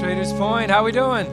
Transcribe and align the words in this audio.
Traders 0.00 0.32
Point, 0.32 0.70
how 0.72 0.84
we 0.84 0.90
doing? 0.90 1.26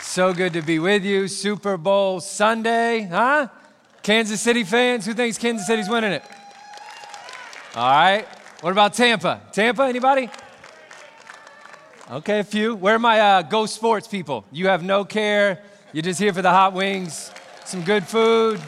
So 0.00 0.34
good 0.34 0.52
to 0.52 0.62
be 0.62 0.78
with 0.78 1.04
you. 1.04 1.26
Super 1.26 1.78
Bowl 1.78 2.20
Sunday, 2.20 3.02
huh? 3.02 3.48
Kansas 4.02 4.40
City 4.40 4.62
fans, 4.62 5.06
who 5.06 5.14
thinks 5.14 5.38
Kansas 5.38 5.66
City's 5.66 5.88
winning 5.88 6.12
it? 6.12 6.22
All 7.74 7.90
right. 7.90 8.26
What 8.60 8.72
about 8.72 8.92
Tampa? 8.92 9.40
Tampa, 9.52 9.84
anybody? 9.84 10.28
Okay, 12.10 12.40
a 12.40 12.44
few. 12.44 12.74
Where 12.74 12.96
are 12.96 12.98
my 12.98 13.20
uh, 13.20 13.42
Go 13.42 13.66
Sports 13.66 14.06
people? 14.06 14.44
You 14.52 14.68
have 14.68 14.82
no 14.82 15.04
care. 15.04 15.62
You're 15.92 16.02
just 16.02 16.20
here 16.20 16.34
for 16.34 16.42
the 16.42 16.50
hot 16.50 16.74
wings, 16.74 17.30
some 17.64 17.82
good 17.82 18.06
food. 18.06 18.60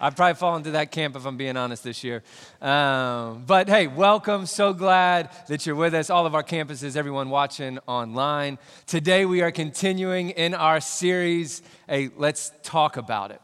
I've 0.00 0.14
probably 0.14 0.34
fallen 0.34 0.60
into 0.60 0.70
that 0.72 0.92
camp 0.92 1.16
if 1.16 1.26
I'm 1.26 1.36
being 1.36 1.56
honest 1.56 1.82
this 1.82 2.04
year. 2.04 2.22
Um, 2.62 3.42
but 3.44 3.68
hey, 3.68 3.88
welcome. 3.88 4.46
So 4.46 4.72
glad 4.72 5.30
that 5.48 5.66
you're 5.66 5.74
with 5.74 5.92
us, 5.92 6.08
all 6.08 6.24
of 6.24 6.36
our 6.36 6.44
campuses, 6.44 6.94
everyone 6.94 7.30
watching 7.30 7.80
online. 7.88 8.58
Today 8.86 9.24
we 9.24 9.42
are 9.42 9.50
continuing 9.50 10.30
in 10.30 10.54
our 10.54 10.80
series, 10.80 11.62
Hey, 11.88 12.10
Let's 12.16 12.52
Talk 12.62 12.96
About 12.96 13.32
It. 13.32 13.42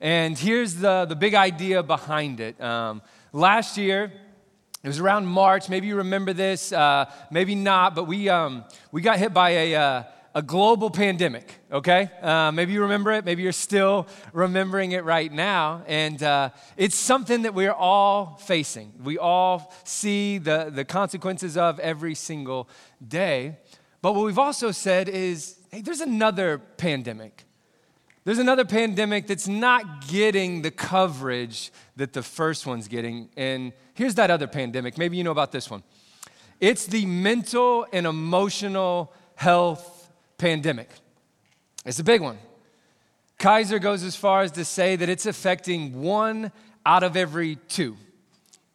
And 0.00 0.38
here's 0.38 0.76
the, 0.76 1.06
the 1.06 1.16
big 1.16 1.34
idea 1.34 1.82
behind 1.82 2.38
it. 2.38 2.60
Um, 2.60 3.02
last 3.32 3.76
year, 3.76 4.12
it 4.84 4.86
was 4.86 5.00
around 5.00 5.26
March. 5.26 5.68
Maybe 5.68 5.88
you 5.88 5.96
remember 5.96 6.32
this, 6.32 6.70
uh, 6.70 7.10
maybe 7.32 7.56
not, 7.56 7.96
but 7.96 8.04
we, 8.04 8.28
um, 8.28 8.64
we 8.92 9.02
got 9.02 9.18
hit 9.18 9.34
by 9.34 9.50
a. 9.50 9.74
Uh, 9.74 10.02
a 10.36 10.42
global 10.42 10.90
pandemic, 10.90 11.60
okay? 11.72 12.10
Uh, 12.20 12.52
maybe 12.52 12.74
you 12.74 12.82
remember 12.82 13.10
it, 13.10 13.24
maybe 13.24 13.42
you're 13.42 13.52
still 13.52 14.06
remembering 14.34 14.92
it 14.92 15.02
right 15.02 15.32
now. 15.32 15.82
And 15.86 16.22
uh, 16.22 16.50
it's 16.76 16.94
something 16.94 17.42
that 17.42 17.54
we're 17.54 17.72
all 17.72 18.36
facing. 18.42 18.92
We 19.02 19.16
all 19.16 19.72
see 19.84 20.36
the, 20.36 20.70
the 20.70 20.84
consequences 20.84 21.56
of 21.56 21.80
every 21.80 22.14
single 22.14 22.68
day. 23.08 23.56
But 24.02 24.14
what 24.14 24.26
we've 24.26 24.38
also 24.38 24.72
said 24.72 25.08
is 25.08 25.56
hey, 25.70 25.80
there's 25.80 26.02
another 26.02 26.58
pandemic. 26.58 27.44
There's 28.24 28.38
another 28.38 28.66
pandemic 28.66 29.28
that's 29.28 29.48
not 29.48 30.06
getting 30.06 30.60
the 30.60 30.70
coverage 30.70 31.72
that 31.96 32.12
the 32.12 32.22
first 32.22 32.66
one's 32.66 32.88
getting. 32.88 33.30
And 33.38 33.72
here's 33.94 34.16
that 34.16 34.30
other 34.30 34.48
pandemic. 34.48 34.98
Maybe 34.98 35.16
you 35.16 35.24
know 35.24 35.30
about 35.30 35.52
this 35.52 35.70
one. 35.70 35.82
It's 36.60 36.84
the 36.84 37.06
mental 37.06 37.86
and 37.90 38.06
emotional 38.06 39.14
health 39.36 39.95
pandemic. 40.38 40.90
It's 41.84 41.98
a 41.98 42.04
big 42.04 42.20
one. 42.20 42.38
Kaiser 43.38 43.78
goes 43.78 44.02
as 44.02 44.16
far 44.16 44.42
as 44.42 44.50
to 44.52 44.64
say 44.64 44.96
that 44.96 45.08
it's 45.08 45.26
affecting 45.26 46.00
one 46.00 46.52
out 46.84 47.02
of 47.02 47.16
every 47.16 47.56
two. 47.68 47.96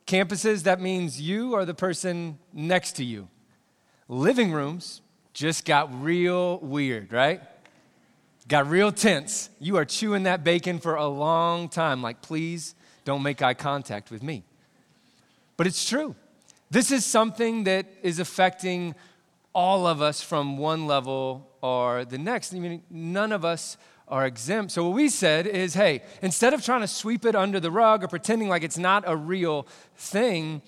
Campuses, 0.06 0.64
that 0.64 0.80
means 0.80 1.20
you 1.20 1.53
or 1.53 1.66
the 1.66 1.73
person 1.73 2.38
next 2.53 2.94
to 2.94 3.03
you. 3.03 3.28
Living 4.08 4.52
rooms 4.52 5.02
just 5.34 5.66
got 5.66 6.03
real 6.03 6.59
weird, 6.59 7.14
right? 7.14 7.42
Got 8.48 8.68
real 8.68 8.92
tense. 8.92 9.50
You 9.59 9.78
are 9.78 9.86
chewing 9.86 10.23
that 10.23 10.44
bacon 10.44 10.80
for 10.80 10.96
a 10.96 11.08
long 11.08 11.70
time, 11.70 12.02
like, 12.02 12.22
please 12.22 12.75
don't 13.06 13.23
make 13.23 13.42
eye 13.42 13.53
contact 13.53 14.12
with 14.12 14.22
me. 14.22 14.44
But 15.58 15.68
it's 15.68 15.88
true. 15.88 16.16
This 16.70 16.92
is 16.92 17.06
something 17.06 17.64
that 17.66 17.86
is 18.02 18.20
affecting 18.20 18.96
all 19.53 19.88
of 19.88 20.02
us 20.02 20.21
from 20.21 20.57
one 20.57 20.88
level 20.88 21.49
or 21.61 22.05
the 22.05 22.17
next. 22.17 22.53
I 22.53 22.59
mean, 22.59 22.83
none 22.89 23.31
of 23.31 23.45
us 23.45 23.77
are 24.07 24.25
exempt. 24.25 24.71
So, 24.71 24.88
what 24.88 24.95
we 24.95 25.09
said 25.09 25.47
is 25.47 25.73
hey, 25.73 26.03
instead 26.21 26.53
of 26.53 26.63
trying 26.63 26.81
to 26.81 26.88
sweep 26.88 27.25
it 27.25 27.35
under 27.35 27.59
the 27.59 27.72
rug 27.72 28.03
or 28.03 28.07
pretending 28.07 28.49
like 28.49 28.63
it's 28.63 28.77
not 28.77 29.03
a 29.07 29.16
real 29.16 29.67
thing, 29.95 30.61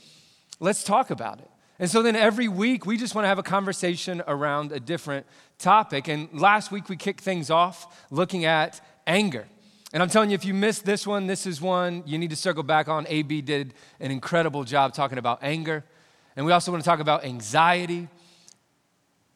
let's 0.59 0.83
talk 0.83 1.11
about 1.11 1.39
it. 1.39 1.49
And 1.79 1.89
so 1.89 2.01
then 2.01 2.15
every 2.15 2.47
week, 2.47 2.85
we 2.85 2.97
just 2.97 3.15
want 3.15 3.25
to 3.25 3.29
have 3.29 3.39
a 3.39 3.43
conversation 3.43 4.21
around 4.27 4.71
a 4.71 4.79
different 4.79 5.25
topic. 5.57 6.07
And 6.07 6.29
last 6.31 6.71
week, 6.71 6.87
we 6.87 6.95
kicked 6.95 7.21
things 7.21 7.49
off 7.49 8.05
looking 8.11 8.45
at 8.45 8.79
anger. 9.07 9.47
And 9.91 10.01
I'm 10.01 10.09
telling 10.09 10.29
you, 10.29 10.35
if 10.35 10.45
you 10.45 10.53
missed 10.53 10.85
this 10.85 11.05
one, 11.05 11.27
this 11.27 11.45
is 11.45 11.59
one 11.59 12.03
you 12.05 12.17
need 12.17 12.29
to 12.29 12.35
circle 12.35 12.63
back 12.63 12.87
on. 12.87 13.05
AB 13.09 13.41
did 13.41 13.73
an 13.99 14.11
incredible 14.11 14.63
job 14.63 14.93
talking 14.93 15.17
about 15.17 15.39
anger. 15.41 15.83
And 16.35 16.45
we 16.45 16.51
also 16.51 16.71
want 16.71 16.83
to 16.83 16.89
talk 16.89 16.99
about 16.99 17.25
anxiety 17.25 18.07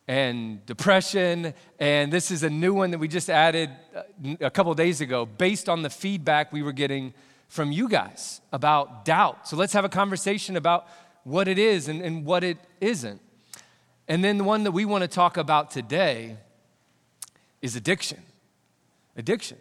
and 0.08 0.66
depression. 0.66 1.54
And 1.80 2.12
this 2.12 2.32
is 2.32 2.44
a 2.44 2.50
new 2.50 2.74
one 2.74 2.92
that 2.92 2.98
we 3.00 3.08
just 3.08 3.30
added 3.30 3.70
uh, 3.96 4.04
a 4.40 4.50
couple 4.50 4.74
days 4.74 5.02
ago 5.02 5.26
based 5.26 5.68
on 5.68 5.82
the 5.82 5.90
feedback 5.90 6.54
we 6.54 6.64
were 6.64 6.72
getting 6.72 7.14
from 7.48 7.72
you 7.72 7.90
guys 7.90 8.42
about 8.52 9.06
doubt. 9.06 9.48
So 9.48 9.56
let's 9.58 9.74
have 9.74 9.86
a 9.86 9.90
conversation 9.90 10.56
about 10.56 10.88
what 11.24 11.48
it 11.48 11.60
is 11.60 11.88
and, 11.88 12.02
and 12.02 12.26
what 12.26 12.44
it 12.44 12.58
isn't. 12.80 13.22
And 14.08 14.24
then 14.24 14.38
the 14.38 14.44
one 14.44 14.64
that 14.64 14.72
we 14.72 14.86
want 14.86 15.02
to 15.02 15.08
talk 15.08 15.36
about 15.36 15.72
today 15.72 16.38
is 17.62 17.76
addiction. 17.76 18.22
Addiction. 19.18 19.58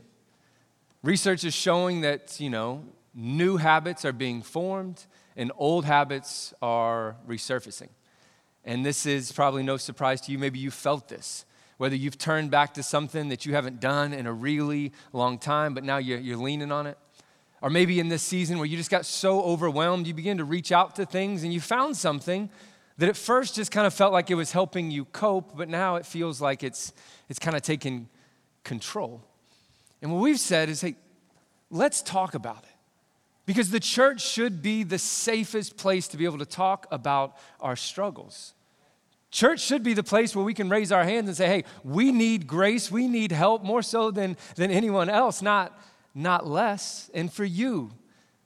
Research 1.03 1.45
is 1.45 1.55
showing 1.55 2.03
that, 2.03 2.39
you 2.41 2.51
know, 2.51 2.85
new 3.15 3.57
habits 3.57 4.05
are 4.05 4.13
being 4.13 4.43
formed 4.43 5.07
and 5.37 5.51
old 5.57 5.85
habits 5.85 6.55
are 6.63 7.17
resurfacing. 7.29 7.89
And 8.67 8.85
this 8.85 9.07
is 9.07 9.31
probably 9.31 9.63
no 9.63 9.77
surprise 9.77 10.21
to 10.23 10.33
you. 10.33 10.39
Maybe 10.39 10.59
you 10.59 10.73
felt 10.73 11.09
this. 11.09 11.45
Whether 11.79 11.95
you've 11.95 12.19
turned 12.19 12.51
back 12.51 12.75
to 12.75 12.83
something 12.83 13.29
that 13.29 13.47
you 13.47 13.55
haven't 13.55 13.81
done 13.81 14.13
in 14.13 14.27
a 14.27 14.33
really 14.33 14.93
long 15.13 15.39
time, 15.39 15.73
but 15.73 15.85
now 15.85 15.99
you're, 15.99 16.19
you're 16.19 16.37
leaning 16.37 16.73
on 16.73 16.87
it. 16.87 16.99
Or 17.63 17.71
maybe 17.71 18.01
in 18.01 18.09
this 18.09 18.23
season 18.23 18.59
where 18.59 18.67
you 18.67 18.77
just 18.77 18.91
got 18.91 19.07
so 19.07 19.43
overwhelmed, 19.43 20.07
you 20.07 20.15
begin 20.15 20.39
to 20.39 20.45
reach 20.45 20.73
out 20.73 20.97
to 20.97 21.07
things 21.07 21.45
and 21.45 21.53
you 21.53 21.61
found 21.61 21.97
something 21.97 22.51
that 22.99 23.09
at 23.09 23.17
first 23.17 23.55
just 23.55 23.71
kind 23.71 23.87
of 23.87 23.95
felt 23.95 24.13
like 24.13 24.31
it 24.31 24.35
was 24.35 24.53
helping 24.53 24.91
you 24.91 25.05
cope, 25.07 25.57
but 25.57 25.69
now 25.69 25.97
it 25.97 26.07
feels 26.07 26.41
like 26.41 26.63
it's, 26.63 26.93
it's 27.29 27.39
kind 27.39 27.57
of 27.57 27.63
taking 27.63 28.09
control. 28.65 29.23
And 30.03 30.13
what 30.13 30.21
we've 30.21 30.41
said 30.41 30.69
is 30.69 30.81
hey, 30.81 30.97
let's 31.71 32.03
talk 32.03 32.35
about 32.35 32.65
it. 32.65 32.71
Because 33.45 33.71
the 33.71 33.81
church 33.81 34.23
should 34.23 34.61
be 34.61 34.83
the 34.83 34.99
safest 34.99 35.77
place 35.77 36.09
to 36.09 36.17
be 36.17 36.25
able 36.25 36.39
to 36.39 36.47
talk 36.47 36.87
about 36.91 37.37
our 37.61 37.77
struggles. 37.77 38.55
Church 39.31 39.61
should 39.61 39.83
be 39.83 39.93
the 39.93 40.03
place 40.03 40.35
where 40.35 40.45
we 40.45 40.55
can 40.55 40.69
raise 40.69 40.93
our 40.93 41.05
hands 41.05 41.29
and 41.29 41.37
say, 41.37 41.47
hey, 41.47 41.65
we 41.85 42.13
need 42.13 42.47
grace, 42.47 42.91
we 42.91 43.09
need 43.09 43.33
help 43.33 43.63
more 43.63 43.83
so 43.83 44.11
than, 44.11 44.37
than 44.55 44.71
anyone 44.71 45.09
else, 45.09 45.43
not, 45.43 45.79
not 46.15 46.47
less. 46.47 47.11
And 47.13 47.33
for 47.33 47.45
you, 47.45 47.91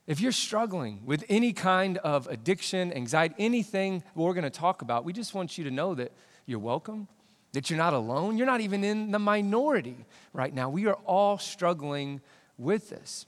if 0.07 0.19
you're 0.19 0.31
struggling 0.31 1.01
with 1.05 1.23
any 1.29 1.53
kind 1.53 1.97
of 1.99 2.27
addiction, 2.27 2.91
anxiety, 2.93 3.35
anything 3.37 4.03
we're 4.15 4.33
going 4.33 4.43
to 4.43 4.49
talk 4.49 4.81
about, 4.81 5.05
we 5.05 5.13
just 5.13 5.33
want 5.33 5.57
you 5.57 5.63
to 5.63 5.71
know 5.71 5.95
that 5.95 6.11
you're 6.45 6.59
welcome, 6.59 7.07
that 7.53 7.69
you're 7.69 7.77
not 7.77 7.93
alone. 7.93 8.37
You're 8.37 8.47
not 8.47 8.61
even 8.61 8.83
in 8.83 9.11
the 9.11 9.19
minority 9.19 9.95
right 10.33 10.53
now. 10.53 10.69
We 10.69 10.87
are 10.87 10.97
all 11.05 11.37
struggling 11.37 12.21
with 12.57 12.89
this. 12.89 13.25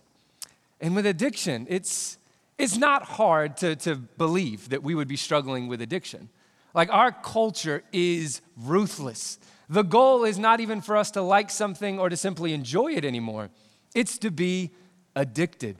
And 0.81 0.96
with 0.96 1.06
addiction, 1.06 1.68
it's, 1.70 2.18
it's 2.58 2.78
not 2.78 3.03
hard 3.03 3.58
to, 3.58 3.75
to 3.78 3.96
believe 3.96 4.70
that 4.70 4.84
we 4.84 4.96
would 4.96 5.08
be 5.08 5.16
struggling 5.16 5.68
with 5.68 5.81
addiction. 5.81 6.30
Like, 6.73 6.89
our 6.91 7.11
culture 7.11 7.84
is 7.91 8.41
ruthless. 8.57 9.38
The 9.69 9.84
goal 9.84 10.23
is 10.23 10.39
not 10.39 10.59
even 10.59 10.81
for 10.81 10.97
us 10.97 11.11
to 11.11 11.22
like 11.22 11.50
something 11.50 12.00
or 12.00 12.09
to 12.09 12.17
simply 12.17 12.53
enjoy 12.53 12.94
it 12.94 13.06
anymore, 13.06 13.50
it's 13.95 14.17
to 14.19 14.31
be 14.31 14.72
addicted. 15.16 15.78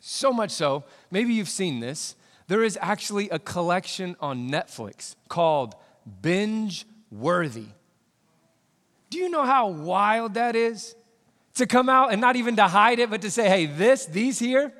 So 0.00 0.32
much 0.32 0.50
so, 0.50 0.84
maybe 1.10 1.34
you've 1.34 1.48
seen 1.48 1.80
this. 1.80 2.16
There 2.46 2.62
is 2.62 2.78
actually 2.80 3.28
a 3.28 3.38
collection 3.38 4.16
on 4.20 4.48
Netflix 4.48 5.16
called 5.28 5.74
Binge 6.22 6.86
Worthy. 7.10 7.66
Do 9.10 9.18
you 9.18 9.28
know 9.28 9.44
how 9.44 9.68
wild 9.68 10.34
that 10.34 10.56
is? 10.56 10.94
To 11.54 11.66
come 11.66 11.88
out 11.88 12.12
and 12.12 12.20
not 12.20 12.36
even 12.36 12.56
to 12.56 12.68
hide 12.68 12.98
it, 13.00 13.10
but 13.10 13.22
to 13.22 13.30
say, 13.30 13.48
hey, 13.48 13.66
this, 13.66 14.06
these 14.06 14.38
here, 14.38 14.72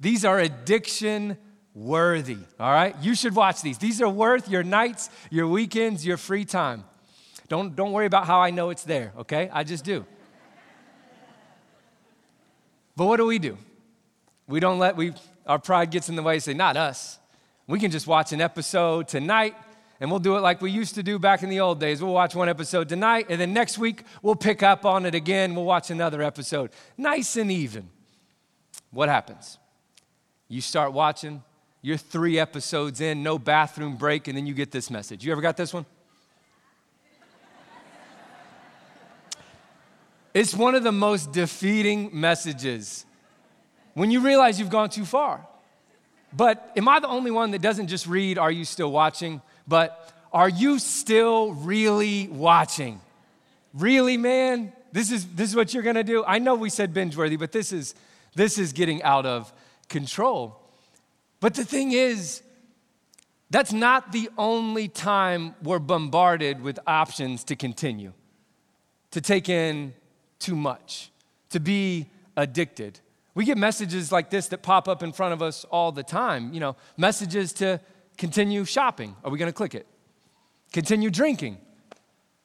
these 0.00 0.24
are 0.24 0.38
addiction 0.38 1.36
worthy, 1.76 2.38
all 2.58 2.72
right? 2.72 2.96
You 3.02 3.14
should 3.14 3.36
watch 3.36 3.60
these. 3.60 3.76
These 3.76 4.00
are 4.00 4.08
worth 4.08 4.48
your 4.48 4.62
nights, 4.62 5.10
your 5.30 5.46
weekends, 5.46 6.06
your 6.06 6.16
free 6.16 6.46
time. 6.46 6.84
Don't, 7.48 7.76
don't 7.76 7.92
worry 7.92 8.06
about 8.06 8.26
how 8.26 8.40
I 8.40 8.50
know 8.50 8.70
it's 8.70 8.82
there, 8.82 9.12
okay? 9.18 9.50
I 9.52 9.62
just 9.62 9.84
do. 9.84 10.06
But 12.96 13.04
what 13.04 13.18
do 13.18 13.26
we 13.26 13.38
do? 13.38 13.58
We 14.48 14.58
don't 14.58 14.78
let 14.78 14.96
we 14.96 15.12
our 15.46 15.58
pride 15.58 15.90
gets 15.90 16.08
in 16.08 16.16
the 16.16 16.22
way 16.22 16.38
say, 16.38 16.54
not 16.54 16.76
us. 16.76 17.18
We 17.66 17.78
can 17.78 17.90
just 17.90 18.06
watch 18.06 18.32
an 18.32 18.40
episode 18.40 19.06
tonight 19.06 19.54
and 20.00 20.10
we'll 20.10 20.20
do 20.20 20.36
it 20.36 20.40
like 20.40 20.62
we 20.62 20.70
used 20.70 20.94
to 20.94 21.02
do 21.02 21.18
back 21.18 21.42
in 21.42 21.50
the 21.50 21.60
old 21.60 21.78
days. 21.78 22.02
We'll 22.02 22.12
watch 22.12 22.34
one 22.34 22.48
episode 22.48 22.88
tonight, 22.88 23.26
and 23.30 23.40
then 23.40 23.54
next 23.54 23.78
week 23.78 24.02
we'll 24.22 24.36
pick 24.36 24.62
up 24.62 24.84
on 24.84 25.06
it 25.06 25.14
again. 25.14 25.54
We'll 25.54 25.64
watch 25.64 25.90
another 25.90 26.22
episode. 26.22 26.70
Nice 26.98 27.36
and 27.36 27.50
even. 27.50 27.88
What 28.90 29.08
happens? 29.08 29.58
You 30.48 30.60
start 30.60 30.92
watching, 30.92 31.42
you're 31.86 31.96
three 31.96 32.36
episodes 32.36 33.00
in, 33.00 33.22
no 33.22 33.38
bathroom 33.38 33.94
break, 33.94 34.26
and 34.26 34.36
then 34.36 34.44
you 34.44 34.54
get 34.54 34.72
this 34.72 34.90
message. 34.90 35.24
You 35.24 35.30
ever 35.30 35.40
got 35.40 35.56
this 35.56 35.72
one? 35.72 35.86
it's 40.34 40.52
one 40.52 40.74
of 40.74 40.82
the 40.82 40.90
most 40.90 41.30
defeating 41.30 42.10
messages 42.12 43.06
when 43.94 44.10
you 44.10 44.18
realize 44.18 44.58
you've 44.58 44.68
gone 44.68 44.90
too 44.90 45.04
far. 45.04 45.46
But 46.32 46.72
am 46.76 46.88
I 46.88 46.98
the 46.98 47.06
only 47.06 47.30
one 47.30 47.52
that 47.52 47.62
doesn't 47.62 47.86
just 47.86 48.08
read, 48.08 48.36
Are 48.36 48.50
you 48.50 48.64
still 48.64 48.90
watching? 48.90 49.40
But 49.68 50.12
are 50.32 50.48
you 50.48 50.80
still 50.80 51.52
really 51.52 52.26
watching? 52.26 53.00
Really, 53.72 54.16
man? 54.16 54.72
This 54.90 55.12
is, 55.12 55.24
this 55.24 55.50
is 55.50 55.54
what 55.54 55.72
you're 55.72 55.84
gonna 55.84 56.02
do? 56.02 56.24
I 56.26 56.40
know 56.40 56.56
we 56.56 56.68
said 56.68 56.92
binge 56.92 57.16
worthy, 57.16 57.36
but 57.36 57.52
this 57.52 57.70
is, 57.70 57.94
this 58.34 58.58
is 58.58 58.72
getting 58.72 59.04
out 59.04 59.24
of 59.24 59.52
control. 59.88 60.65
But 61.40 61.54
the 61.54 61.64
thing 61.64 61.92
is, 61.92 62.42
that's 63.50 63.72
not 63.72 64.12
the 64.12 64.28
only 64.36 64.88
time 64.88 65.54
we're 65.62 65.78
bombarded 65.78 66.60
with 66.62 66.78
options 66.86 67.44
to 67.44 67.56
continue, 67.56 68.12
to 69.12 69.20
take 69.20 69.48
in 69.48 69.94
too 70.38 70.56
much, 70.56 71.10
to 71.50 71.60
be 71.60 72.06
addicted. 72.36 73.00
We 73.34 73.44
get 73.44 73.58
messages 73.58 74.10
like 74.10 74.30
this 74.30 74.48
that 74.48 74.62
pop 74.62 74.88
up 74.88 75.02
in 75.02 75.12
front 75.12 75.34
of 75.34 75.42
us 75.42 75.64
all 75.70 75.92
the 75.92 76.02
time. 76.02 76.52
You 76.52 76.60
know, 76.60 76.76
messages 76.96 77.52
to 77.54 77.80
continue 78.16 78.64
shopping. 78.64 79.14
Are 79.22 79.30
we 79.30 79.38
going 79.38 79.50
to 79.50 79.56
click 79.56 79.74
it? 79.74 79.86
Continue 80.72 81.10
drinking. 81.10 81.58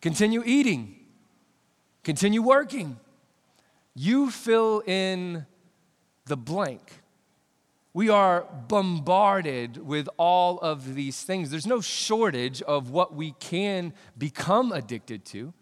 Continue 0.01 0.43
eating. 0.45 0.95
Continue 2.03 2.41
working. 2.41 2.99
You 3.95 4.29
fill 4.31 4.83
in 4.85 5.45
the 6.25 6.37
blank. 6.37 7.00
We 7.93 8.09
are 8.09 8.47
bombarded 8.67 9.77
with 9.77 10.07
all 10.17 10.59
of 10.59 10.95
these 10.95 11.23
things. 11.23 11.49
There's 11.51 11.67
no 11.67 11.81
shortage 11.81 12.61
of 12.61 12.89
what 12.89 13.13
we 13.13 13.33
can 13.33 13.93
become 14.17 14.71
addicted 14.71 15.25
to. 15.25 15.53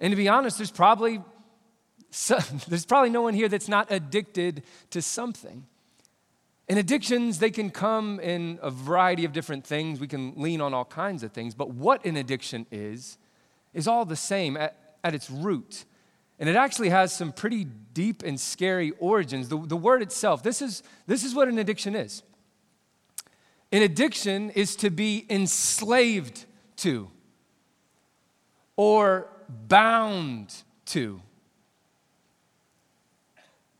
And 0.00 0.10
to 0.12 0.16
be 0.16 0.28
honest, 0.28 0.58
there's 0.58 0.70
probably 0.70 1.20
so, 2.10 2.38
there's 2.68 2.86
probably 2.86 3.10
no 3.10 3.22
one 3.22 3.34
here 3.34 3.48
that's 3.48 3.68
not 3.68 3.90
addicted 3.90 4.62
to 4.90 5.02
something. 5.02 5.66
And 6.68 6.78
addictions, 6.78 7.40
they 7.40 7.50
can 7.50 7.70
come 7.70 8.20
in 8.20 8.58
a 8.62 8.70
variety 8.70 9.26
of 9.26 9.32
different 9.32 9.66
things. 9.66 10.00
We 10.00 10.08
can 10.08 10.32
lean 10.36 10.62
on 10.62 10.72
all 10.72 10.86
kinds 10.86 11.22
of 11.22 11.32
things. 11.32 11.54
But 11.54 11.70
what 11.70 12.04
an 12.06 12.16
addiction 12.16 12.66
is, 12.70 13.18
is 13.74 13.86
all 13.86 14.06
the 14.06 14.16
same 14.16 14.56
at, 14.56 14.96
at 15.04 15.14
its 15.14 15.28
root. 15.28 15.84
And 16.38 16.48
it 16.48 16.56
actually 16.56 16.88
has 16.88 17.12
some 17.14 17.32
pretty 17.32 17.64
deep 17.64 18.22
and 18.22 18.38
scary 18.38 18.92
origins. 18.98 19.48
The, 19.48 19.58
the 19.58 19.76
word 19.76 20.02
itself, 20.02 20.42
this 20.42 20.60
is, 20.60 20.82
this 21.06 21.24
is 21.24 21.34
what 21.34 21.48
an 21.48 21.58
addiction 21.58 21.94
is. 21.94 22.22
An 23.70 23.82
addiction 23.82 24.50
is 24.50 24.76
to 24.76 24.90
be 24.90 25.26
enslaved 25.30 26.44
to 26.76 27.10
or 28.76 29.28
bound 29.48 30.54
to. 30.86 31.20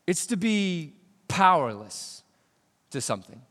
It's 0.07 0.25
to 0.27 0.37
be 0.37 0.93
powerless 1.27 2.23
to 2.91 3.01
something. 3.01 3.41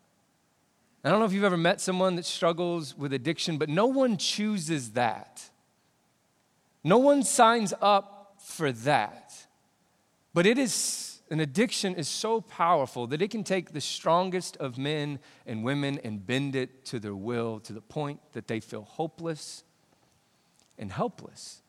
I 1.03 1.11
don't 1.11 1.19
know 1.19 1.27
if 1.27 1.33
you've 1.33 1.45
ever 1.45 1.57
met 1.57 1.81
someone 1.81 2.17
that 2.17 2.25
struggles 2.25 2.97
with 2.97 3.13
addiction, 3.13 3.59
but 3.59 3.69
no 3.69 3.87
one 3.87 4.17
chooses 4.17 4.93
that. 4.93 5.51
No 6.83 6.97
one 6.99 7.23
signs 7.23 7.75
up 7.83 8.14
for 8.45 8.73
that. 8.73 9.47
But 10.35 10.47
it 10.47 10.59
is, 10.59 11.23
an 11.31 11.41
addiction 11.41 11.95
is 11.95 12.09
so 12.09 12.41
powerful 12.41 13.07
that 13.09 13.23
it 13.23 13.31
can 13.31 13.43
take 13.43 13.73
the 13.73 13.81
strongest 13.81 14.57
of 14.59 14.77
men 14.77 15.19
and 15.47 15.65
women 15.65 15.99
and 16.05 16.25
bend 16.25 16.55
it 16.55 16.85
to 16.87 17.01
their 17.01 17.15
will 17.15 17.59
to 17.61 17.73
the 17.73 17.81
point 17.81 18.21
that 18.33 18.47
they 18.47 18.61
feel 18.61 18.83
hopeless 18.83 19.65
and 20.79 20.93
helpless. 20.93 21.63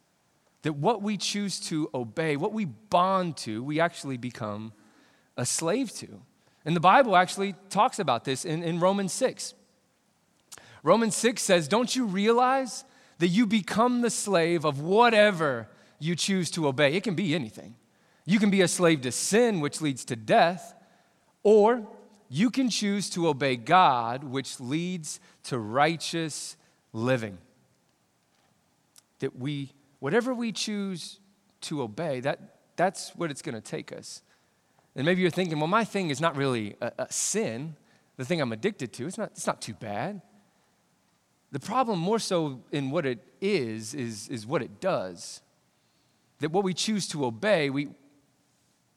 That 0.63 0.73
what 0.73 1.01
we 1.01 1.15
choose 1.15 1.59
to 1.61 1.89
obey, 1.93 2.35
what 2.35 2.53
we 2.53 2.65
bond 2.65 3.37
to, 3.37 3.63
we 3.63 3.79
actually 3.79 4.17
become 4.17 4.73
a 5.37 5.45
slave 5.45 5.91
to. 5.93 6.21
And 6.65 6.75
the 6.75 6.81
Bible 6.81 7.15
actually 7.15 7.55
talks 7.69 7.99
about 7.99 8.25
this 8.25 8.43
in, 8.43 8.63
in 8.63 8.79
Romans 8.79 9.13
6. 9.13 9.53
Romans 10.83 11.15
6 11.15 11.41
says, 11.41 11.67
Don't 11.67 11.95
you 11.95 12.05
realize 12.05 12.83
that 13.19 13.27
you 13.27 13.45
become 13.45 14.01
the 14.01 14.09
slave 14.09 14.65
of 14.65 14.81
whatever 14.81 15.67
you 15.99 16.15
choose 16.15 16.51
to 16.51 16.67
obey? 16.67 16.93
It 16.93 17.03
can 17.03 17.15
be 17.15 17.35
anything. 17.35 17.75
You 18.25 18.39
can 18.39 18.49
be 18.49 18.61
a 18.61 18.67
slave 18.67 19.01
to 19.01 19.11
sin, 19.11 19.59
which 19.59 19.81
leads 19.81 20.03
to 20.05 20.15
death, 20.15 20.73
or 21.43 21.87
you 22.29 22.49
can 22.49 22.69
choose 22.69 23.09
to 23.11 23.27
obey 23.27 23.55
God, 23.55 24.23
which 24.23 24.59
leads 24.59 25.19
to 25.43 25.59
righteous 25.59 26.57
living. 26.91 27.37
That 29.19 29.37
we, 29.37 29.71
whatever 29.99 30.33
we 30.33 30.51
choose 30.51 31.19
to 31.61 31.83
obey, 31.83 32.19
that, 32.21 32.57
that's 32.75 33.15
what 33.15 33.29
it's 33.29 33.41
going 33.41 33.55
to 33.55 33.61
take 33.61 33.93
us. 33.93 34.21
And 34.95 35.05
maybe 35.05 35.21
you're 35.21 35.29
thinking, 35.29 35.59
well, 35.59 35.67
my 35.67 35.83
thing 35.83 36.09
is 36.09 36.19
not 36.19 36.35
really 36.35 36.75
a, 36.81 36.91
a 36.99 37.13
sin. 37.13 37.75
The 38.17 38.25
thing 38.25 38.41
I'm 38.41 38.51
addicted 38.51 38.91
to, 38.93 39.07
it's 39.07 39.17
not, 39.17 39.31
it's 39.31 39.47
not 39.47 39.61
too 39.61 39.73
bad. 39.73 40.21
The 41.51 41.59
problem, 41.59 41.99
more 41.99 42.19
so 42.19 42.61
in 42.71 42.91
what 42.91 43.05
it 43.05 43.19
is, 43.39 43.93
is, 43.93 44.27
is 44.29 44.47
what 44.47 44.61
it 44.61 44.81
does. 44.81 45.41
That 46.39 46.51
what 46.51 46.63
we 46.63 46.73
choose 46.73 47.07
to 47.09 47.25
obey, 47.25 47.69
we, 47.69 47.89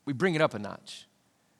we 0.04 0.12
bring 0.12 0.34
it 0.34 0.40
up 0.40 0.54
a 0.54 0.58
notch. 0.58 1.06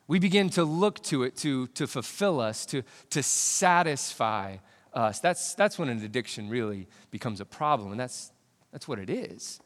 We 0.06 0.18
begin 0.18 0.48
to 0.50 0.64
look 0.64 1.02
to 1.04 1.22
it 1.22 1.36
to, 1.38 1.66
to 1.68 1.86
fulfill 1.86 2.40
us, 2.40 2.64
to, 2.66 2.82
to 3.10 3.22
satisfy 3.22 4.56
us. 4.92 5.20
That's, 5.20 5.54
that's 5.54 5.78
when 5.78 5.88
an 5.88 6.02
addiction 6.02 6.48
really 6.48 6.88
becomes 7.10 7.40
a 7.40 7.44
problem, 7.44 7.92
and 7.92 8.00
that's, 8.00 8.32
that's 8.72 8.88
what 8.88 8.98
it 8.98 9.10
is. 9.10 9.60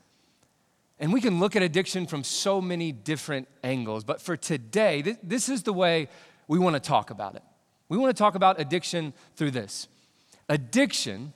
And 0.99 1.13
we 1.13 1.21
can 1.21 1.41
look 1.41 1.57
at 1.57 1.63
addiction 1.63 2.07
from 2.07 2.23
so 2.23 2.61
many 2.61 2.93
different 2.93 3.49
angles. 3.65 4.05
But 4.05 4.21
for 4.21 4.37
today, 4.37 5.03
th- 5.03 5.17
this 5.23 5.49
is 5.49 5.63
the 5.63 5.73
way 5.73 6.09
we 6.47 6.59
want 6.59 6.75
to 6.75 6.81
talk 6.81 7.11
about 7.11 7.35
it. 7.35 7.43
We 7.89 7.99
want 7.99 8.17
to 8.17 8.21
talk 8.21 8.35
about 8.35 8.61
addiction 8.61 9.13
through 9.37 9.51
this. 9.53 9.89
Addiction 10.49 11.33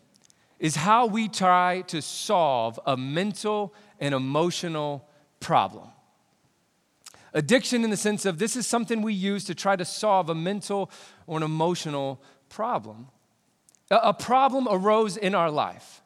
is 0.59 0.77
how 0.77 1.07
we 1.07 1.29
try 1.29 1.83
to 1.83 2.01
solve 2.01 2.81
a 2.87 2.97
mental 2.97 3.75
and 4.01 4.15
emotional 4.15 5.09
problem. 5.41 5.89
Addiction, 7.35 7.85
in 7.85 7.91
the 7.91 7.97
sense 7.97 8.25
of 8.25 8.39
this 8.39 8.57
is 8.57 8.67
something 8.67 9.03
we 9.03 9.13
use 9.13 9.45
to 9.45 9.55
try 9.55 9.77
to 9.77 9.85
solve 9.85 10.31
a 10.31 10.35
mental 10.35 10.91
or 11.27 11.37
an 11.37 11.43
emotional 11.43 12.23
problem. 12.49 13.09
A, 13.91 14.15
problem 14.15 14.67
arose 14.71 15.17
in 15.17 15.35
our 15.35 15.51
life 15.51 16.03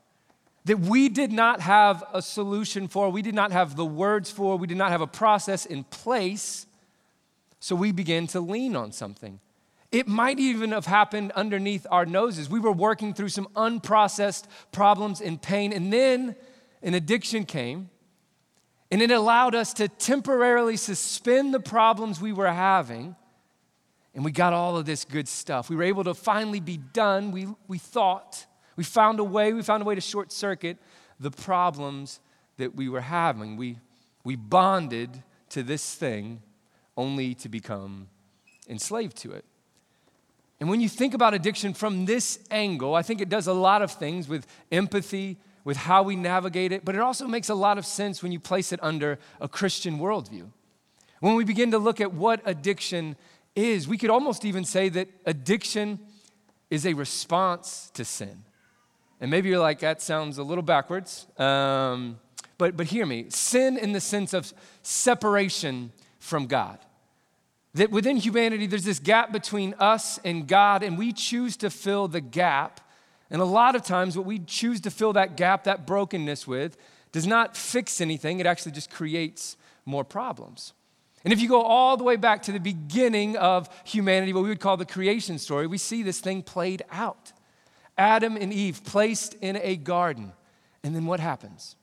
that 0.64 0.80
we 0.80 1.08
did 1.08 1.32
not 1.32 1.60
have 1.60 2.04
a 2.12 2.20
solution 2.20 2.88
for, 2.88 3.10
we 3.10 3.22
did 3.22 3.34
not 3.34 3.52
have 3.52 3.76
the 3.76 3.86
words 3.86 4.30
for, 4.30 4.58
we 4.58 4.66
did 4.66 4.76
not 4.76 4.90
have 4.90 5.00
a 5.00 5.06
process 5.06 5.64
in 5.64 5.84
place. 5.84 6.66
So 7.60 7.76
we 7.76 7.92
began 7.92 8.26
to 8.28 8.40
lean 8.40 8.76
on 8.76 8.92
something. 8.92 9.40
It 9.92 10.06
might 10.06 10.38
even 10.38 10.70
have 10.70 10.86
happened 10.86 11.32
underneath 11.32 11.86
our 11.90 12.06
noses. 12.06 12.48
We 12.48 12.60
were 12.60 12.72
working 12.72 13.12
through 13.12 13.30
some 13.30 13.48
unprocessed 13.56 14.44
problems 14.70 15.20
and 15.20 15.40
pain, 15.40 15.72
and 15.72 15.92
then 15.92 16.36
an 16.82 16.94
addiction 16.94 17.44
came, 17.44 17.90
and 18.92 19.02
it 19.02 19.10
allowed 19.10 19.54
us 19.54 19.72
to 19.74 19.88
temporarily 19.88 20.76
suspend 20.76 21.52
the 21.52 21.60
problems 21.60 22.20
we 22.20 22.32
were 22.32 22.52
having, 22.52 23.16
and 24.14 24.24
we 24.24 24.30
got 24.30 24.52
all 24.52 24.76
of 24.76 24.86
this 24.86 25.04
good 25.04 25.28
stuff. 25.28 25.68
We 25.68 25.76
were 25.76 25.82
able 25.82 26.04
to 26.04 26.14
finally 26.14 26.60
be 26.60 26.76
done, 26.76 27.32
we, 27.32 27.48
we 27.66 27.78
thought. 27.78 28.46
We 28.76 28.84
found 28.84 29.20
a 29.20 29.24
way, 29.24 29.52
we 29.52 29.62
found 29.62 29.82
a 29.82 29.86
way 29.86 29.94
to 29.94 30.00
short 30.00 30.32
circuit 30.32 30.78
the 31.18 31.30
problems 31.30 32.20
that 32.56 32.74
we 32.74 32.88
were 32.88 33.00
having. 33.00 33.56
We, 33.56 33.78
we 34.24 34.36
bonded 34.36 35.22
to 35.50 35.62
this 35.62 35.94
thing 35.94 36.42
only 36.96 37.34
to 37.34 37.48
become 37.48 38.08
enslaved 38.68 39.16
to 39.18 39.32
it. 39.32 39.44
And 40.60 40.68
when 40.68 40.80
you 40.82 40.88
think 40.88 41.14
about 41.14 41.32
addiction 41.32 41.72
from 41.72 42.04
this 42.04 42.38
angle, 42.50 42.94
I 42.94 43.02
think 43.02 43.22
it 43.22 43.30
does 43.30 43.46
a 43.46 43.52
lot 43.54 43.80
of 43.80 43.92
things 43.92 44.28
with 44.28 44.46
empathy, 44.70 45.38
with 45.64 45.78
how 45.78 46.02
we 46.02 46.16
navigate 46.16 46.70
it, 46.70 46.84
but 46.84 46.94
it 46.94 47.00
also 47.00 47.26
makes 47.26 47.48
a 47.48 47.54
lot 47.54 47.78
of 47.78 47.86
sense 47.86 48.22
when 48.22 48.30
you 48.30 48.38
place 48.38 48.70
it 48.72 48.78
under 48.82 49.18
a 49.40 49.48
Christian 49.48 49.98
worldview. 49.98 50.50
When 51.20 51.34
we 51.34 51.44
begin 51.44 51.70
to 51.70 51.78
look 51.78 52.00
at 52.00 52.12
what 52.12 52.40
addiction 52.44 53.16
is, 53.56 53.88
we 53.88 53.98
could 53.98 54.10
almost 54.10 54.44
even 54.44 54.64
say 54.64 54.88
that 54.90 55.08
addiction 55.26 55.98
is 56.70 56.86
a 56.86 56.94
response 56.94 57.90
to 57.94 58.04
sin. 58.04 58.44
And 59.20 59.30
maybe 59.30 59.48
you're 59.48 59.60
like, 59.60 59.80
that 59.80 60.00
sounds 60.00 60.38
a 60.38 60.42
little 60.42 60.62
backwards. 60.62 61.26
Um, 61.38 62.18
but, 62.56 62.76
but 62.76 62.86
hear 62.86 63.06
me 63.06 63.26
sin 63.28 63.76
in 63.76 63.92
the 63.92 64.00
sense 64.00 64.32
of 64.32 64.52
separation 64.82 65.92
from 66.18 66.46
God. 66.46 66.78
That 67.74 67.90
within 67.90 68.16
humanity, 68.16 68.66
there's 68.66 68.84
this 68.84 68.98
gap 68.98 69.32
between 69.32 69.74
us 69.78 70.18
and 70.24 70.46
God, 70.46 70.82
and 70.82 70.98
we 70.98 71.12
choose 71.12 71.56
to 71.58 71.70
fill 71.70 72.08
the 72.08 72.20
gap. 72.20 72.80
And 73.30 73.40
a 73.40 73.44
lot 73.44 73.76
of 73.76 73.82
times, 73.82 74.16
what 74.16 74.26
we 74.26 74.40
choose 74.40 74.80
to 74.82 74.90
fill 74.90 75.12
that 75.12 75.36
gap, 75.36 75.64
that 75.64 75.86
brokenness 75.86 76.46
with, 76.46 76.76
does 77.12 77.26
not 77.26 77.56
fix 77.56 78.00
anything, 78.00 78.40
it 78.40 78.46
actually 78.46 78.72
just 78.72 78.90
creates 78.90 79.56
more 79.84 80.04
problems. 80.04 80.72
And 81.24 81.32
if 81.32 81.40
you 81.40 81.48
go 81.48 81.62
all 81.62 81.96
the 81.96 82.04
way 82.04 82.16
back 82.16 82.42
to 82.44 82.52
the 82.52 82.60
beginning 82.60 83.36
of 83.36 83.68
humanity, 83.84 84.32
what 84.32 84.42
we 84.42 84.48
would 84.48 84.60
call 84.60 84.76
the 84.76 84.86
creation 84.86 85.38
story, 85.38 85.66
we 85.66 85.78
see 85.78 86.02
this 86.02 86.20
thing 86.20 86.42
played 86.42 86.82
out. 86.90 87.32
Adam 87.98 88.36
and 88.36 88.52
Eve 88.52 88.82
placed 88.84 89.34
in 89.34 89.56
a 89.62 89.76
garden. 89.76 90.32
And 90.82 90.96
then 90.96 91.04
what 91.04 91.20
happens? 91.20 91.76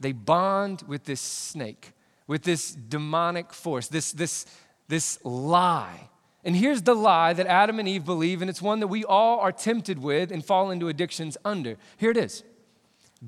They 0.00 0.10
bond 0.10 0.82
with 0.88 1.04
this 1.04 1.20
snake, 1.20 1.92
with 2.26 2.42
this 2.42 2.72
demonic 2.72 3.52
force, 3.52 3.86
this, 3.86 4.10
this, 4.10 4.46
this 4.88 5.18
lie. 5.24 6.08
And 6.44 6.56
here's 6.56 6.82
the 6.82 6.94
lie 6.94 7.32
that 7.32 7.46
Adam 7.46 7.78
and 7.78 7.88
Eve 7.88 8.04
believe, 8.04 8.42
and 8.42 8.50
it's 8.50 8.60
one 8.60 8.80
that 8.80 8.88
we 8.88 9.04
all 9.04 9.38
are 9.40 9.52
tempted 9.52 9.98
with 9.98 10.32
and 10.32 10.44
fall 10.44 10.70
into 10.70 10.88
addictions 10.88 11.36
under. 11.44 11.76
Here 11.96 12.10
it 12.10 12.16
is 12.16 12.42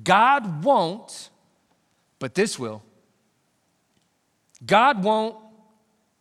God 0.03 0.63
won't, 0.63 1.29
but 2.19 2.35
this 2.35 2.59
will. 2.59 2.83
God 4.65 5.03
won't, 5.03 5.37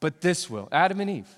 but 0.01 0.21
this 0.21 0.49
will. 0.51 0.69
Adam 0.71 1.01
and 1.01 1.11
Eve. 1.11 1.29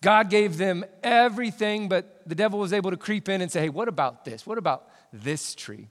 God 0.00 0.28
gave 0.28 0.58
them 0.58 0.84
everything, 1.02 1.88
but 1.88 2.20
the 2.26 2.34
devil 2.34 2.58
was 2.58 2.72
able 2.72 2.90
to 2.90 2.96
creep 2.96 3.28
in 3.28 3.40
and 3.40 3.50
say, 3.50 3.60
hey, 3.60 3.68
what 3.70 3.88
about 3.88 4.24
this? 4.24 4.46
What 4.46 4.58
about 4.58 4.88
this 5.12 5.54
tree? 5.54 5.88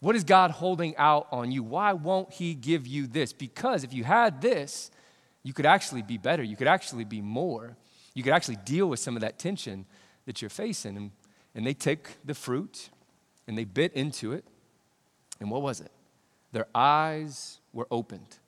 What 0.00 0.14
is 0.14 0.22
God 0.22 0.50
holding 0.50 0.94
out 0.98 1.28
on 1.32 1.50
you? 1.50 1.62
Why 1.62 1.94
won't 1.94 2.30
He 2.30 2.54
give 2.54 2.86
you 2.86 3.06
this? 3.06 3.32
Because 3.32 3.82
if 3.82 3.94
you 3.94 4.04
had 4.04 4.42
this, 4.42 4.90
you 5.44 5.52
could 5.52 5.66
actually 5.66 6.02
be 6.02 6.18
better. 6.18 6.42
You 6.42 6.56
could 6.56 6.66
actually 6.66 7.04
be 7.04 7.20
more. 7.20 7.76
You 8.14 8.24
could 8.24 8.32
actually 8.32 8.56
deal 8.56 8.88
with 8.88 8.98
some 8.98 9.14
of 9.14 9.20
that 9.20 9.38
tension 9.38 9.86
that 10.26 10.42
you're 10.42 10.48
facing. 10.48 10.96
And, 10.96 11.10
and 11.54 11.64
they 11.64 11.74
take 11.74 12.16
the 12.24 12.34
fruit 12.34 12.88
and 13.46 13.56
they 13.56 13.64
bit 13.64 13.92
into 13.92 14.32
it. 14.32 14.44
And 15.38 15.50
what 15.50 15.62
was 15.62 15.80
it? 15.80 15.92
Their 16.52 16.66
eyes 16.74 17.60
were 17.72 17.86
opened. 17.90 18.38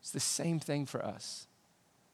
It's 0.00 0.10
the 0.10 0.20
same 0.20 0.60
thing 0.60 0.84
for 0.84 1.04
us 1.04 1.46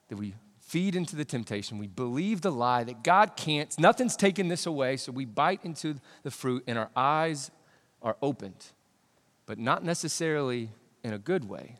that 0.09 0.17
we 0.17 0.35
feed 0.61 0.95
into 0.95 1.17
the 1.17 1.25
temptation. 1.25 1.79
We 1.79 1.89
believe 1.89 2.43
the 2.43 2.53
lie 2.53 2.85
that 2.85 3.03
God 3.03 3.37
can't, 3.37 3.77
nothing's 3.81 4.15
taken 4.15 4.47
this 4.47 4.67
away, 4.67 4.97
so 4.97 5.11
we 5.11 5.25
bite 5.25 5.65
into 5.65 5.97
the 6.23 6.31
fruit 6.31 6.63
and 6.69 6.79
our 6.79 6.91
eyes 6.95 7.51
are 8.01 8.17
opened, 8.23 8.67
but 9.47 9.59
not 9.59 9.83
necessarily 9.83 10.71
in 11.03 11.13
a 11.13 11.19
good 11.19 11.49
way. 11.49 11.79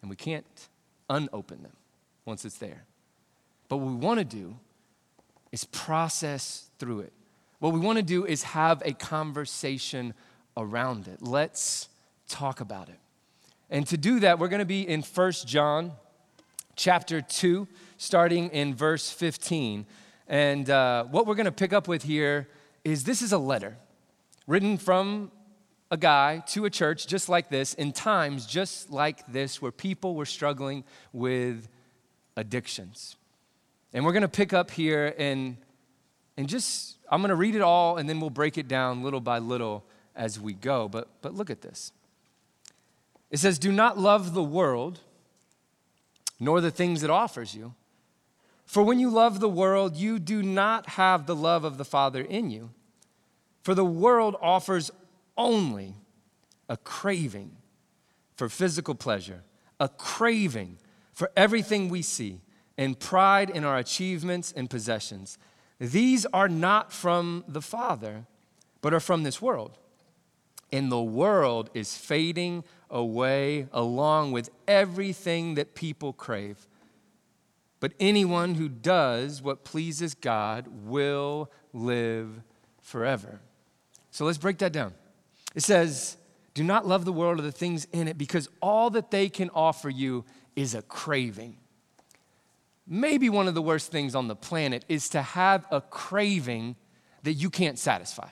And 0.00 0.10
we 0.10 0.16
can't 0.16 0.68
unopen 1.10 1.62
them 1.62 1.72
once 2.24 2.44
it's 2.44 2.58
there. 2.58 2.84
But 3.68 3.78
what 3.78 3.88
we 3.88 3.96
want 3.96 4.18
to 4.18 4.24
do 4.24 4.56
is 5.52 5.64
process 5.64 6.68
through 6.78 7.00
it. 7.00 7.12
What 7.58 7.72
we 7.72 7.80
want 7.80 7.96
to 7.96 8.04
do 8.04 8.24
is 8.24 8.42
have 8.44 8.82
a 8.84 8.92
conversation 8.92 10.14
around 10.56 11.08
it. 11.08 11.20
Let's 11.20 11.88
talk 12.28 12.60
about 12.60 12.88
it. 12.88 12.98
And 13.70 13.86
to 13.88 13.96
do 13.96 14.20
that, 14.20 14.38
we're 14.38 14.48
going 14.48 14.60
to 14.60 14.66
be 14.66 14.88
in 14.88 15.02
1 15.02 15.32
John 15.46 15.92
chapter 16.76 17.20
2, 17.20 17.66
starting 17.96 18.48
in 18.50 18.74
verse 18.74 19.10
15. 19.10 19.86
And 20.28 20.70
uh, 20.70 21.04
what 21.04 21.26
we're 21.26 21.34
going 21.34 21.46
to 21.46 21.52
pick 21.52 21.72
up 21.72 21.88
with 21.88 22.04
here 22.04 22.48
is 22.84 23.04
this 23.04 23.20
is 23.20 23.32
a 23.32 23.38
letter 23.38 23.76
written 24.46 24.78
from 24.78 25.30
a 25.90 25.96
guy 25.96 26.42
to 26.48 26.64
a 26.64 26.70
church 26.70 27.06
just 27.06 27.28
like 27.28 27.48
this 27.48 27.74
in 27.74 27.92
times 27.92 28.46
just 28.46 28.90
like 28.90 29.26
this 29.32 29.62
where 29.62 29.72
people 29.72 30.14
were 30.14 30.26
struggling 30.26 30.84
with 31.12 31.68
addictions. 32.36 33.16
And 33.92 34.04
we're 34.04 34.12
going 34.12 34.22
to 34.22 34.28
pick 34.28 34.52
up 34.52 34.70
here 34.70 35.14
and, 35.16 35.56
and 36.36 36.48
just, 36.48 36.98
I'm 37.10 37.20
going 37.20 37.30
to 37.30 37.36
read 37.36 37.54
it 37.54 37.62
all 37.62 37.96
and 37.96 38.08
then 38.08 38.20
we'll 38.20 38.30
break 38.30 38.58
it 38.58 38.68
down 38.68 39.02
little 39.02 39.20
by 39.20 39.38
little 39.38 39.84
as 40.14 40.38
we 40.38 40.52
go. 40.52 40.88
But, 40.88 41.08
but 41.22 41.34
look 41.34 41.48
at 41.48 41.62
this. 41.62 41.92
It 43.30 43.38
says, 43.38 43.58
Do 43.58 43.72
not 43.72 43.98
love 43.98 44.34
the 44.34 44.42
world, 44.42 45.00
nor 46.38 46.60
the 46.60 46.70
things 46.70 47.02
it 47.02 47.10
offers 47.10 47.54
you. 47.54 47.74
For 48.64 48.82
when 48.82 48.98
you 48.98 49.08
love 49.08 49.40
the 49.40 49.48
world, 49.48 49.96
you 49.96 50.18
do 50.18 50.42
not 50.42 50.90
have 50.90 51.26
the 51.26 51.34
love 51.34 51.64
of 51.64 51.78
the 51.78 51.84
Father 51.84 52.20
in 52.20 52.50
you. 52.50 52.70
For 53.62 53.74
the 53.74 53.84
world 53.84 54.36
offers 54.40 54.90
only 55.38 55.94
a 56.68 56.76
craving 56.76 57.56
for 58.36 58.48
physical 58.48 58.94
pleasure, 58.94 59.42
a 59.80 59.88
craving 59.88 60.78
for 61.12 61.30
everything 61.36 61.88
we 61.88 62.02
see, 62.02 62.40
and 62.76 62.98
pride 62.98 63.50
in 63.50 63.64
our 63.64 63.78
achievements 63.78 64.52
and 64.54 64.68
possessions. 64.68 65.38
These 65.80 66.26
are 66.26 66.48
not 66.48 66.92
from 66.92 67.44
the 67.48 67.62
Father, 67.62 68.26
but 68.80 68.92
are 68.92 69.00
from 69.00 69.22
this 69.22 69.40
world. 69.40 69.78
And 70.70 70.92
the 70.92 71.02
world 71.02 71.70
is 71.72 71.96
fading 71.96 72.62
away 72.90 73.68
along 73.72 74.32
with 74.32 74.50
everything 74.66 75.54
that 75.54 75.74
people 75.74 76.12
crave. 76.12 76.68
But 77.80 77.92
anyone 77.98 78.56
who 78.56 78.68
does 78.68 79.40
what 79.40 79.64
pleases 79.64 80.14
God 80.14 80.66
will 80.84 81.50
live 81.72 82.42
forever. 82.82 83.40
So 84.10 84.24
let's 84.24 84.38
break 84.38 84.58
that 84.58 84.72
down. 84.72 84.94
It 85.54 85.62
says, 85.62 86.16
Do 86.54 86.62
not 86.62 86.86
love 86.86 87.04
the 87.04 87.12
world 87.12 87.38
or 87.38 87.42
the 87.42 87.52
things 87.52 87.86
in 87.92 88.08
it 88.08 88.18
because 88.18 88.48
all 88.60 88.90
that 88.90 89.10
they 89.10 89.28
can 89.28 89.50
offer 89.54 89.88
you 89.88 90.24
is 90.56 90.74
a 90.74 90.82
craving. 90.82 91.56
Maybe 92.86 93.28
one 93.28 93.48
of 93.48 93.54
the 93.54 93.62
worst 93.62 93.92
things 93.92 94.14
on 94.14 94.28
the 94.28 94.36
planet 94.36 94.84
is 94.88 95.10
to 95.10 95.20
have 95.20 95.66
a 95.70 95.80
craving 95.80 96.76
that 97.22 97.34
you 97.34 97.50
can't 97.50 97.78
satisfy. 97.78 98.28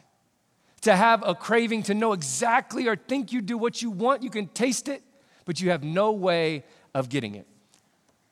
To 0.82 0.96
have 0.96 1.22
a 1.26 1.34
craving 1.34 1.82
to 1.84 1.94
know 1.94 2.12
exactly 2.12 2.88
or 2.88 2.96
think 2.96 3.32
you 3.32 3.42
do 3.42 3.58
what 3.58 3.82
you 3.82 3.90
want, 3.90 4.22
you 4.22 4.30
can 4.30 4.46
taste 4.48 4.88
it, 4.88 5.02
but 5.44 5.60
you 5.60 5.70
have 5.70 5.84
no 5.84 6.12
way 6.12 6.64
of 6.94 7.08
getting 7.08 7.34
it. 7.34 7.46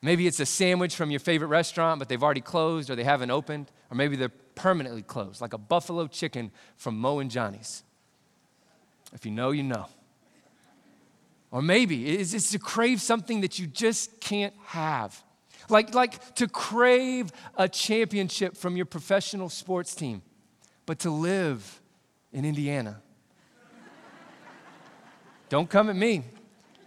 Maybe 0.01 0.27
it's 0.27 0.41
a 0.41 0.47
sandwich 0.47 0.95
from 0.95 1.11
your 1.11 1.21
favorite 1.21 1.49
restaurant, 1.49 1.99
but 1.99 2.09
they've 2.09 2.23
already 2.23 2.43
closed 2.43 2.91
or 2.91 2.95
they 2.95 3.05
haven't 3.05 3.31
opened, 3.31 3.71
or 3.91 3.97
maybe 3.97 4.17
they're 4.17 4.29
permanently 4.55 5.03
closed, 5.03 5.41
like 5.41 5.53
a 5.53 5.59
buffalo 5.59 6.07
chicken 6.07 6.53
from 6.77 6.99
Moe 6.99 7.21
and 7.21 7.31
Johnny's. 7.31 7.83
If 9.15 9.25
you 9.25 9.31
know, 9.31 9.53
you 9.53 9.63
know. 9.63 9.87
Or 11.51 11.63
maybe 11.63 12.09
it's, 12.17 12.35
it's 12.35 12.51
to 12.51 12.59
crave 12.59 13.01
something 13.01 13.41
that 13.43 13.61
you 13.61 13.69
just 13.69 14.21
can't 14.21 14.53
have. 14.67 15.23
Like, 15.69 15.95
like 15.95 16.35
to 16.35 16.49
crave 16.49 17.31
a 17.57 17.69
championship 17.69 18.57
from 18.57 18.77
your 18.77 18.87
professional 18.87 19.49
sports 19.49 19.95
team, 19.95 20.23
but 20.85 20.99
to 21.01 21.11
live 21.11 21.81
in 22.33 22.45
Indiana. 22.45 23.01
don't 25.49 25.71
come 25.71 25.89
at 25.89 25.97
me 25.97 26.25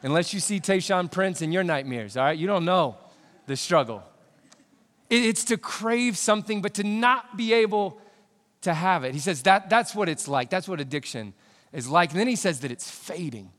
unless 0.03 0.33
you 0.33 0.41
see 0.41 0.59
Tayshaun 0.59 1.09
Prince 1.09 1.41
in 1.41 1.51
your 1.53 1.63
nightmares, 1.63 2.17
all 2.17 2.25
right? 2.25 2.37
You 2.37 2.45
don't 2.45 2.65
know 2.65 2.97
the 3.47 3.55
struggle. 3.55 4.03
It's 5.09 5.45
to 5.45 5.57
crave 5.57 6.17
something, 6.17 6.61
but 6.61 6.73
to 6.73 6.83
not 6.83 7.37
be 7.37 7.53
able 7.53 8.01
to 8.61 8.73
have 8.73 9.05
it. 9.05 9.13
He 9.13 9.19
says 9.21 9.43
that, 9.43 9.69
that's 9.69 9.95
what 9.95 10.09
it's 10.09 10.27
like. 10.27 10.49
That's 10.49 10.67
what 10.67 10.81
addiction 10.81 11.33
is 11.73 11.87
like. 11.87 12.11
And 12.11 12.19
then 12.19 12.27
he 12.27 12.35
says 12.35 12.61
that 12.61 12.71
it's 12.71 12.89
fading. 12.89 13.51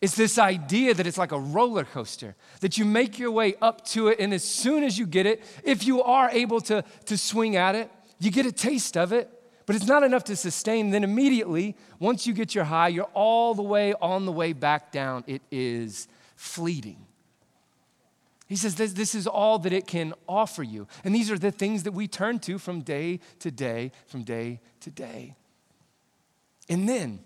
It's 0.00 0.14
this 0.14 0.38
idea 0.38 0.94
that 0.94 1.06
it's 1.06 1.18
like 1.18 1.32
a 1.32 1.40
roller 1.40 1.84
coaster, 1.84 2.36
that 2.60 2.78
you 2.78 2.84
make 2.84 3.18
your 3.18 3.32
way 3.32 3.54
up 3.60 3.84
to 3.86 4.08
it, 4.08 4.20
and 4.20 4.32
as 4.32 4.44
soon 4.44 4.84
as 4.84 4.96
you 4.96 5.06
get 5.06 5.26
it, 5.26 5.42
if 5.64 5.86
you 5.86 6.02
are 6.02 6.30
able 6.30 6.60
to, 6.62 6.84
to 7.06 7.18
swing 7.18 7.56
at 7.56 7.74
it, 7.74 7.90
you 8.20 8.30
get 8.30 8.46
a 8.46 8.52
taste 8.52 8.96
of 8.96 9.12
it, 9.12 9.28
but 9.66 9.74
it's 9.74 9.86
not 9.86 10.04
enough 10.04 10.24
to 10.24 10.36
sustain. 10.36 10.90
Then 10.90 11.02
immediately, 11.02 11.76
once 11.98 12.26
you 12.26 12.32
get 12.32 12.54
your 12.54 12.64
high, 12.64 12.88
you're 12.88 13.10
all 13.12 13.54
the 13.54 13.62
way 13.62 13.92
on 14.00 14.24
the 14.24 14.32
way 14.32 14.52
back 14.52 14.92
down. 14.92 15.24
It 15.26 15.42
is 15.50 16.06
fleeting. 16.36 17.04
He 18.46 18.56
says 18.56 18.76
this, 18.76 18.92
this 18.92 19.14
is 19.14 19.26
all 19.26 19.58
that 19.58 19.72
it 19.72 19.86
can 19.86 20.14
offer 20.28 20.62
you. 20.62 20.86
And 21.04 21.14
these 21.14 21.30
are 21.30 21.38
the 21.38 21.50
things 21.50 21.82
that 21.82 21.92
we 21.92 22.08
turn 22.08 22.38
to 22.40 22.58
from 22.58 22.80
day 22.80 23.20
to 23.40 23.50
day, 23.50 23.92
from 24.06 24.22
day 24.22 24.60
to 24.80 24.90
day. 24.90 25.34
And 26.68 26.88
then, 26.88 27.20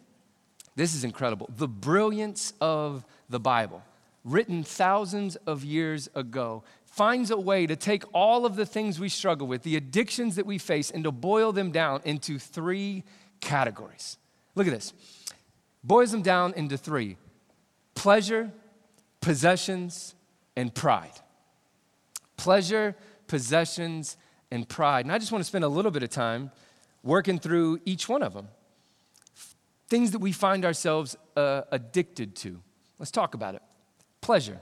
this 0.77 0.95
is 0.95 1.05
incredible 1.05 1.51
the 1.57 1.69
brilliance 1.69 2.53
of 2.61 3.05
the 3.29 3.41
Bible, 3.41 3.83
written 4.25 4.63
thousands 4.63 5.37
of 5.37 5.65
years 5.65 6.09
ago, 6.15 6.63
finds 6.85 7.31
a 7.31 7.39
way 7.39 7.67
to 7.67 7.75
take 7.75 8.05
all 8.13 8.45
of 8.45 8.57
the 8.57 8.67
things 8.67 9.01
we 9.01 9.09
struggle 9.09 9.47
with, 9.47 9.63
the 9.63 9.77
addictions 9.77 10.37
that 10.37 10.47
we 10.47 10.59
face, 10.59 10.91
and 10.91 11.05
to 11.05 11.11
boil 11.11 11.53
them 11.53 11.71
down 11.73 12.01
into 12.05 12.39
three 12.39 13.03
categories. 13.41 14.19
Look 14.55 14.67
at 14.67 14.73
this. 14.73 14.93
Boils 15.83 16.13
them 16.13 16.23
down 16.23 16.53
into 16.55 16.77
three 16.77 17.17
pleasure, 17.95 18.51
possessions, 19.21 20.15
and 20.57 20.75
pride. 20.75 21.13
Pleasure, 22.37 22.97
possessions, 23.27 24.17
and 24.51 24.69
pride. 24.69 25.05
And 25.05 25.13
I 25.13 25.19
just 25.19 25.33
want 25.33 25.43
to 25.43 25.49
spend 25.49 25.65
a 25.65 25.69
little 25.69 25.91
bit 25.91 26.03
of 26.03 26.11
time 26.11 26.51
working 27.03 27.39
through 27.39 27.81
each 27.85 28.09
one 28.09 28.23
of 28.23 28.35
them. 28.35 28.49
Things 29.93 30.13
that 30.13 30.21
we 30.21 30.33
find 30.33 30.65
ourselves 30.65 31.19
uh, 31.37 31.65
addicted 31.71 32.35
to. 32.37 32.63
Let's 32.99 33.11
talk 33.11 33.35
about 33.35 33.55
it. 33.55 33.61
Pleasure. 34.23 34.59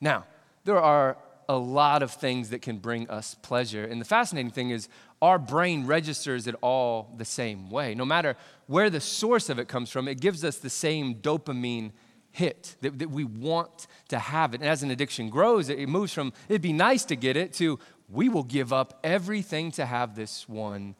Now, 0.00 0.26
there 0.64 0.80
are 0.80 1.16
a 1.48 1.56
lot 1.56 2.02
of 2.02 2.10
things 2.10 2.50
that 2.50 2.60
can 2.60 2.78
bring 2.78 3.08
us 3.08 3.36
pleasure. 3.40 3.84
And 3.84 4.00
the 4.00 4.04
fascinating 4.04 4.50
thing 4.50 4.70
is, 4.70 4.88
our 5.22 5.38
brain 5.38 5.86
registers 5.86 6.48
it 6.48 6.56
all 6.60 7.14
the 7.18 7.24
same 7.24 7.70
way. 7.70 7.94
No 7.94 8.04
matter 8.04 8.36
where 8.66 8.90
the 8.90 9.00
source 9.00 9.48
of 9.48 9.60
it 9.60 9.68
comes 9.68 9.90
from, 9.90 10.08
it 10.08 10.18
gives 10.18 10.42
us 10.42 10.56
the 10.56 10.70
same 10.70 11.14
dopamine 11.14 11.92
hit, 12.32 12.74
that, 12.80 12.98
that 12.98 13.10
we 13.10 13.22
want 13.22 13.86
to 14.08 14.18
have 14.18 14.54
it. 14.54 14.60
And 14.60 14.68
as 14.68 14.82
an 14.82 14.90
addiction 14.90 15.30
grows, 15.30 15.68
it, 15.68 15.78
it 15.78 15.88
moves 15.88 16.12
from 16.12 16.32
it'd 16.48 16.62
be 16.62 16.72
nice 16.72 17.04
to 17.04 17.14
get 17.14 17.36
it 17.36 17.52
to 17.54 17.78
we 18.08 18.28
will 18.28 18.42
give 18.42 18.72
up 18.72 18.98
everything 19.04 19.70
to 19.70 19.86
have 19.86 20.16
this 20.16 20.48
one 20.48 20.96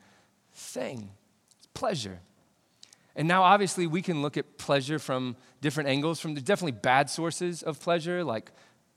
thing. 0.52 1.10
It's 1.58 1.66
pleasure. 1.74 2.20
And 3.16 3.26
now, 3.26 3.42
obviously, 3.42 3.86
we 3.86 4.02
can 4.02 4.22
look 4.22 4.36
at 4.36 4.56
pleasure 4.58 4.98
from 4.98 5.36
different 5.60 5.88
angles. 5.88 6.20
From 6.20 6.34
there's 6.34 6.44
definitely 6.44 6.78
bad 6.80 7.10
sources 7.10 7.62
of 7.62 7.80
pleasure, 7.80 8.22
like 8.24 8.52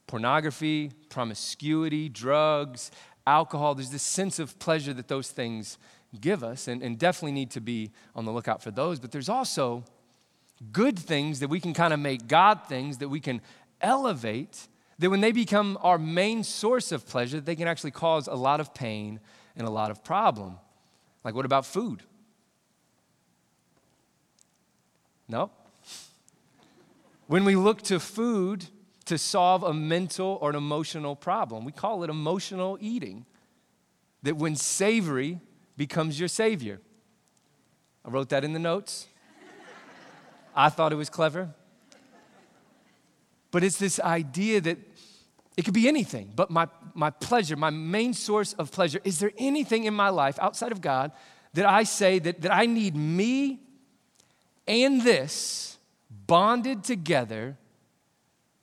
pornography, 0.08 0.92
promiscuity, 1.10 2.10
drugs, 2.10 2.92
alcohol. 3.26 3.76
There's 3.76 3.90
this 3.90 4.04
sense 4.04 4.40
of 4.40 4.60
pleasure 4.60 4.94
that 4.94 5.08
those 5.08 5.32
things 5.32 5.78
give 6.22 6.44
us, 6.44 6.68
and, 6.68 6.84
and 6.84 7.00
definitely 7.00 7.32
need 7.32 7.52
to 7.52 7.62
be 7.62 7.92
on 8.16 8.26
the 8.26 8.32
lookout 8.32 8.62
for 8.62 8.70
those. 8.70 9.00
But 9.00 9.12
there's 9.12 9.30
also 9.30 9.84
good 10.72 10.98
things 10.98 11.40
that 11.40 11.48
we 11.48 11.60
can 11.60 11.74
kind 11.74 11.94
of 11.94 12.00
make 12.00 12.28
God 12.28 12.68
things 12.68 13.00
that 13.00 13.10
we 13.10 13.20
can 13.20 13.42
elevate, 13.82 14.68
that 15.00 15.10
when 15.10 15.22
they 15.22 15.32
become 15.32 15.78
our 15.82 15.98
main 15.98 16.44
source 16.44 16.92
of 16.92 17.08
pleasure, 17.08 17.42
they 17.42 17.56
can 17.56 17.68
actually 17.68 17.92
cause 17.92 18.28
a 18.28 18.36
lot 18.36 18.60
of 18.60 18.74
pain 18.74 19.20
and 19.56 19.68
a 19.68 19.72
lot 19.72 19.92
of 19.92 20.04
problem. 20.04 20.58
Like, 21.24 21.36
what 21.36 21.46
about 21.46 21.66
food? 21.66 22.04
No. 25.28 25.52
When 27.28 27.46
we 27.46 27.56
look 27.56 27.82
to 27.84 28.00
food 28.00 28.66
to 29.06 29.18
solve 29.18 29.64
a 29.64 29.74
mental 29.74 30.38
or 30.42 30.50
an 30.50 30.56
emotional 30.56 31.16
problem, 31.16 31.66
we 31.66 31.72
call 31.72 32.04
it 32.04 32.10
emotional 32.10 32.78
eating. 32.80 33.26
That 34.24 34.38
when 34.38 34.56
savory 34.56 35.40
becomes 35.76 36.20
your 36.20 36.30
savior. 36.30 36.80
I 38.06 38.10
wrote 38.10 38.30
that 38.30 38.44
in 38.44 38.54
the 38.54 38.60
notes. 38.60 39.08
I 40.56 40.70
thought 40.70 40.94
it 40.94 40.98
was 40.98 41.10
clever. 41.10 41.50
But 43.52 43.64
it's 43.64 43.78
this 43.78 44.00
idea 44.00 44.62
that 44.62 44.78
it 45.56 45.66
could 45.66 45.74
be 45.74 45.88
anything, 45.88 46.32
but 46.36 46.50
my, 46.50 46.68
my 46.96 47.12
pleasure, 47.12 47.56
my 47.56 47.70
main 47.70 48.14
source 48.14 48.54
of 48.54 48.72
pleasure, 48.72 49.00
is 49.04 49.20
there 49.20 49.32
anything 49.38 49.84
in 49.84 49.94
my 49.94 50.10
life 50.10 50.40
outside 50.40 50.72
of 50.72 50.82
God 50.82 51.12
that 51.54 51.66
I 51.66 51.84
say 51.84 52.18
that, 52.20 52.42
that 52.42 52.52
I 52.52 52.66
need 52.66 52.96
me 52.96 53.60
and 54.68 55.02
this 55.02 55.78
bonded 56.28 56.84
together 56.84 57.58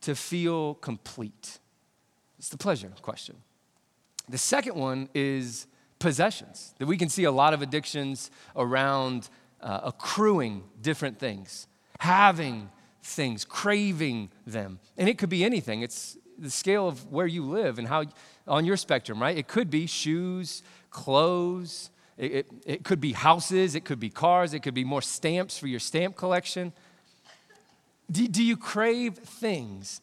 to 0.02 0.14
feel 0.14 0.74
complete? 0.74 1.58
It's 2.38 2.48
the 2.48 2.58
pleasure 2.58 2.90
question. 3.02 3.36
The 4.28 4.38
second 4.38 4.76
one 4.76 5.08
is 5.14 5.66
possessions, 5.98 6.74
that 6.78 6.86
we 6.86 6.96
can 6.96 7.08
see 7.08 7.24
a 7.24 7.30
lot 7.32 7.52
of 7.52 7.62
addictions 7.62 8.30
around 8.56 9.28
uh, 9.60 9.80
accruing 9.84 10.64
different 10.80 11.18
things, 11.18 11.66
having 11.98 12.70
things, 13.02 13.44
craving 13.44 14.30
them. 14.46 14.78
And 14.96 15.08
it 15.08 15.18
could 15.18 15.28
be 15.28 15.44
anything. 15.44 15.82
It's 15.82 16.16
the 16.38 16.50
scale 16.50 16.88
of 16.88 17.12
where 17.12 17.26
you 17.26 17.44
live 17.44 17.78
and 17.78 17.86
how 17.86 18.04
on 18.48 18.64
your 18.64 18.76
spectrum, 18.76 19.20
right? 19.20 19.36
It 19.36 19.46
could 19.46 19.70
be 19.70 19.86
shoes, 19.86 20.62
clothes, 20.90 21.90
it, 22.20 22.32
it, 22.32 22.46
it 22.66 22.84
could 22.84 23.00
be 23.00 23.12
houses, 23.12 23.74
it 23.74 23.86
could 23.86 23.98
be 23.98 24.10
cars, 24.10 24.52
it 24.52 24.60
could 24.60 24.74
be 24.74 24.84
more 24.84 25.00
stamps 25.00 25.58
for 25.58 25.66
your 25.66 25.80
stamp 25.80 26.16
collection. 26.16 26.72
Do, 28.10 28.28
do 28.28 28.44
you 28.44 28.58
crave 28.58 29.14
things? 29.14 30.02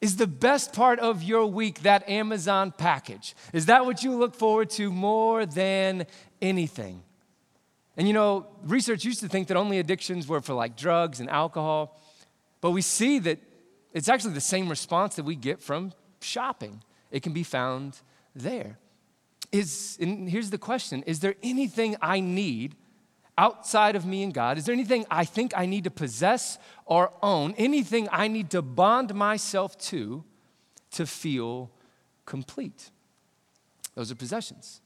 Is 0.00 0.16
the 0.16 0.26
best 0.26 0.72
part 0.72 0.98
of 0.98 1.22
your 1.22 1.46
week 1.46 1.82
that 1.82 2.08
Amazon 2.08 2.72
package? 2.72 3.36
Is 3.52 3.66
that 3.66 3.84
what 3.84 4.02
you 4.02 4.16
look 4.16 4.34
forward 4.34 4.70
to 4.70 4.90
more 4.90 5.44
than 5.44 6.06
anything? 6.40 7.02
And 7.98 8.08
you 8.08 8.14
know, 8.14 8.46
research 8.64 9.04
used 9.04 9.20
to 9.20 9.28
think 9.28 9.48
that 9.48 9.56
only 9.58 9.78
addictions 9.78 10.26
were 10.26 10.40
for 10.40 10.54
like 10.54 10.74
drugs 10.74 11.20
and 11.20 11.28
alcohol, 11.28 12.00
but 12.62 12.70
we 12.70 12.80
see 12.80 13.18
that 13.18 13.38
it's 13.92 14.08
actually 14.08 14.32
the 14.32 14.40
same 14.40 14.70
response 14.70 15.16
that 15.16 15.24
we 15.24 15.36
get 15.36 15.60
from 15.60 15.92
shopping. 16.22 16.82
It 17.10 17.22
can 17.22 17.34
be 17.34 17.42
found 17.42 18.00
there 18.34 18.78
is, 19.52 19.98
and 20.00 20.28
here's 20.28 20.50
the 20.50 20.58
question 20.58 21.02
Is 21.04 21.20
there 21.20 21.34
anything 21.42 21.96
I 22.00 22.20
need 22.20 22.74
outside 23.38 23.96
of 23.96 24.04
me 24.04 24.22
and 24.22 24.34
God? 24.34 24.58
Is 24.58 24.64
there 24.64 24.72
anything 24.72 25.06
I 25.10 25.24
think 25.24 25.52
I 25.56 25.66
need 25.66 25.84
to 25.84 25.90
possess 25.90 26.58
or 26.86 27.12
own? 27.22 27.54
Anything 27.56 28.08
I 28.10 28.28
need 28.28 28.50
to 28.50 28.62
bond 28.62 29.14
myself 29.14 29.78
to 29.90 30.24
to 30.92 31.06
feel 31.06 31.70
complete? 32.26 32.90
Those 33.94 34.10
are 34.10 34.14
possessions. 34.14 34.80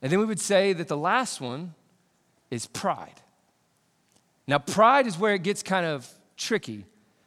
And 0.00 0.10
then 0.10 0.18
we 0.18 0.26
would 0.26 0.40
say 0.40 0.72
that 0.72 0.88
the 0.88 0.96
last 0.96 1.40
one 1.40 1.74
is 2.50 2.66
pride. 2.66 3.20
Now, 4.46 4.58
pride 4.58 5.06
is 5.06 5.18
where 5.18 5.34
it 5.34 5.42
gets 5.42 5.62
kind 5.62 5.86
of 5.86 6.08
tricky. 6.36 6.84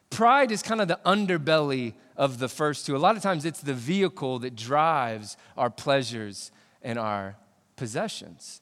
Pride 0.10 0.51
is 0.51 0.62
kind 0.62 0.82
of 0.82 0.88
the 0.88 0.99
underbelly 1.06 1.93
of 2.17 2.39
the 2.39 2.47
first 2.47 2.86
two. 2.86 2.95
A 2.95 2.97
lot 2.97 3.17
of 3.17 3.23
times 3.23 3.45
it's 3.45 3.62
the 3.62 3.73
vehicle 3.73 4.39
that 4.39 4.56
drives 4.56 5.38
our 5.58 5.69
pleasures 5.69 6.51
and 6.82 6.97
our 6.97 7.36
possessions. 7.75 8.62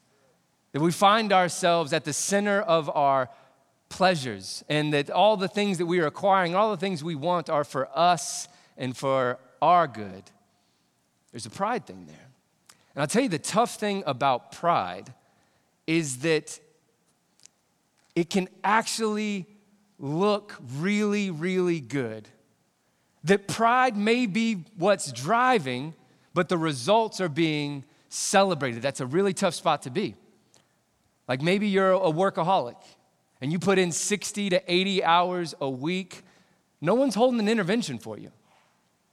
That 0.72 0.80
we 0.80 0.90
find 0.90 1.32
ourselves 1.32 1.92
at 1.92 2.04
the 2.04 2.12
center 2.12 2.60
of 2.60 2.90
our 2.94 3.30
pleasures, 3.88 4.64
and 4.68 4.92
that 4.92 5.08
all 5.08 5.36
the 5.36 5.46
things 5.46 5.78
that 5.78 5.86
we 5.86 6.00
are 6.00 6.06
acquiring, 6.06 6.54
all 6.54 6.70
the 6.70 6.76
things 6.76 7.04
we 7.04 7.14
want 7.14 7.48
are 7.48 7.62
for 7.62 7.88
us 7.94 8.48
and 8.76 8.96
for 8.96 9.38
our 9.62 9.86
good. 9.86 10.24
There's 11.30 11.46
a 11.46 11.50
pride 11.50 11.86
thing 11.86 12.06
there. 12.06 12.28
And 12.94 13.02
I'll 13.02 13.06
tell 13.06 13.22
you 13.22 13.28
the 13.28 13.38
tough 13.38 13.76
thing 13.76 14.02
about 14.06 14.52
pride 14.52 15.12
is 15.86 16.18
that 16.18 16.58
it 18.16 18.30
can 18.30 18.48
actually 18.62 19.46
look 19.98 20.56
really, 20.76 21.30
really 21.30 21.80
good 21.80 22.28
that 23.24 23.48
pride 23.48 23.96
may 23.96 24.26
be 24.26 24.64
what's 24.76 25.10
driving, 25.10 25.94
but 26.34 26.48
the 26.48 26.58
results 26.58 27.20
are 27.20 27.28
being 27.28 27.84
celebrated. 28.08 28.82
That's 28.82 29.00
a 29.00 29.06
really 29.06 29.32
tough 29.32 29.54
spot 29.54 29.82
to 29.82 29.90
be. 29.90 30.14
Like 31.26 31.40
maybe 31.40 31.68
you're 31.68 31.92
a 31.92 32.12
workaholic 32.12 32.76
and 33.40 33.50
you 33.50 33.58
put 33.58 33.78
in 33.78 33.92
60 33.92 34.50
to 34.50 34.72
80 34.72 35.04
hours 35.04 35.54
a 35.60 35.68
week. 35.68 36.22
No 36.80 36.94
one's 36.94 37.14
holding 37.14 37.40
an 37.40 37.48
intervention 37.48 37.98
for 37.98 38.18
you. 38.18 38.30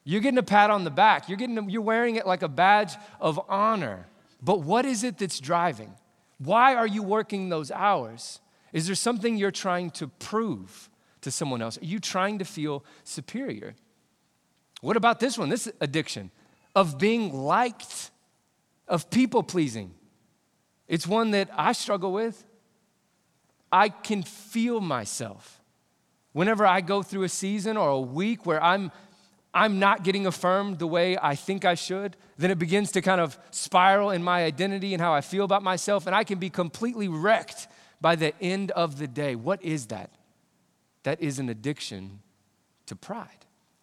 You're 0.04 0.22
getting 0.22 0.38
a 0.38 0.44
pat 0.44 0.70
on 0.70 0.84
the 0.84 0.92
back. 0.92 1.30
You're, 1.30 1.38
getting 1.38 1.58
a, 1.58 1.66
you're 1.70 1.82
wearing 1.82 2.16
it 2.16 2.28
like 2.28 2.42
a 2.42 2.50
badge 2.50 2.96
of 3.20 3.40
honor. 3.48 4.08
But 4.42 4.62
what 4.62 4.86
is 4.86 5.04
it 5.04 5.20
that's 5.20 5.40
driving? 5.40 5.94
Why 6.40 6.76
are 6.76 6.88
you 6.88 7.04
working 7.04 7.50
those 7.50 7.72
hours? 7.72 8.40
Is 8.74 8.88
there 8.88 8.96
something 8.96 9.38
you're 9.38 9.52
trying 9.52 9.92
to 9.92 10.08
prove 10.08 10.90
to 11.22 11.30
someone 11.30 11.62
else? 11.62 11.78
Are 11.78 11.86
you 11.86 12.00
trying 12.00 12.40
to 12.40 12.46
feel 12.46 12.84
superior? 13.04 13.76
What 14.82 14.98
about 14.98 15.20
this 15.20 15.38
one, 15.38 15.50
this 15.50 15.72
addiction 15.80 16.32
of 16.76 16.98
being 16.98 17.34
liked, 17.34 18.12
of 18.88 19.10
people 19.10 19.44
pleasing? 19.44 19.94
It's 20.88 21.08
one 21.08 21.32
that 21.32 21.50
I 21.56 21.72
struggle 21.72 22.12
with. 22.12 22.44
I 23.72 23.90
can 23.90 24.24
feel 24.24 24.82
myself. 24.82 25.62
Whenever 26.34 26.66
I 26.66 26.82
go 26.82 27.04
through 27.04 27.24
a 27.24 27.30
season 27.30 27.78
or 27.78 27.90
a 27.90 28.00
week 28.00 28.46
where 28.46 28.62
I'm, 28.62 28.92
I'm 29.54 29.80
not 29.80 30.04
getting 30.04 30.26
affirmed 30.26 30.80
the 30.80 30.88
way 30.88 31.18
I 31.22 31.36
think 31.36 31.64
I 31.64 31.76
should, 31.76 32.18
then 32.38 32.52
it 32.52 32.60
begins 32.60 32.92
to 32.94 33.02
kind 33.02 33.22
of 33.22 33.38
spiral 33.52 34.10
in 34.10 34.24
my 34.24 34.44
identity 34.44 34.94
and 34.94 35.02
how 35.02 35.14
I 35.14 35.22
feel 35.22 35.46
about 35.46 35.64
myself, 35.64 36.08
and 36.08 36.16
I 36.16 36.24
can 36.24 36.40
be 36.40 36.50
completely 36.50 37.08
wrecked 37.08 37.68
by 38.02 38.16
the 38.16 38.34
end 38.42 38.72
of 38.72 38.98
the 38.98 39.08
day. 39.08 39.36
What 39.36 39.64
is 39.64 39.88
that? 39.88 40.10
That 41.04 41.22
is 41.22 41.38
an 41.40 41.50
addiction 41.50 42.20
to 42.88 42.96
pride. 42.96 43.41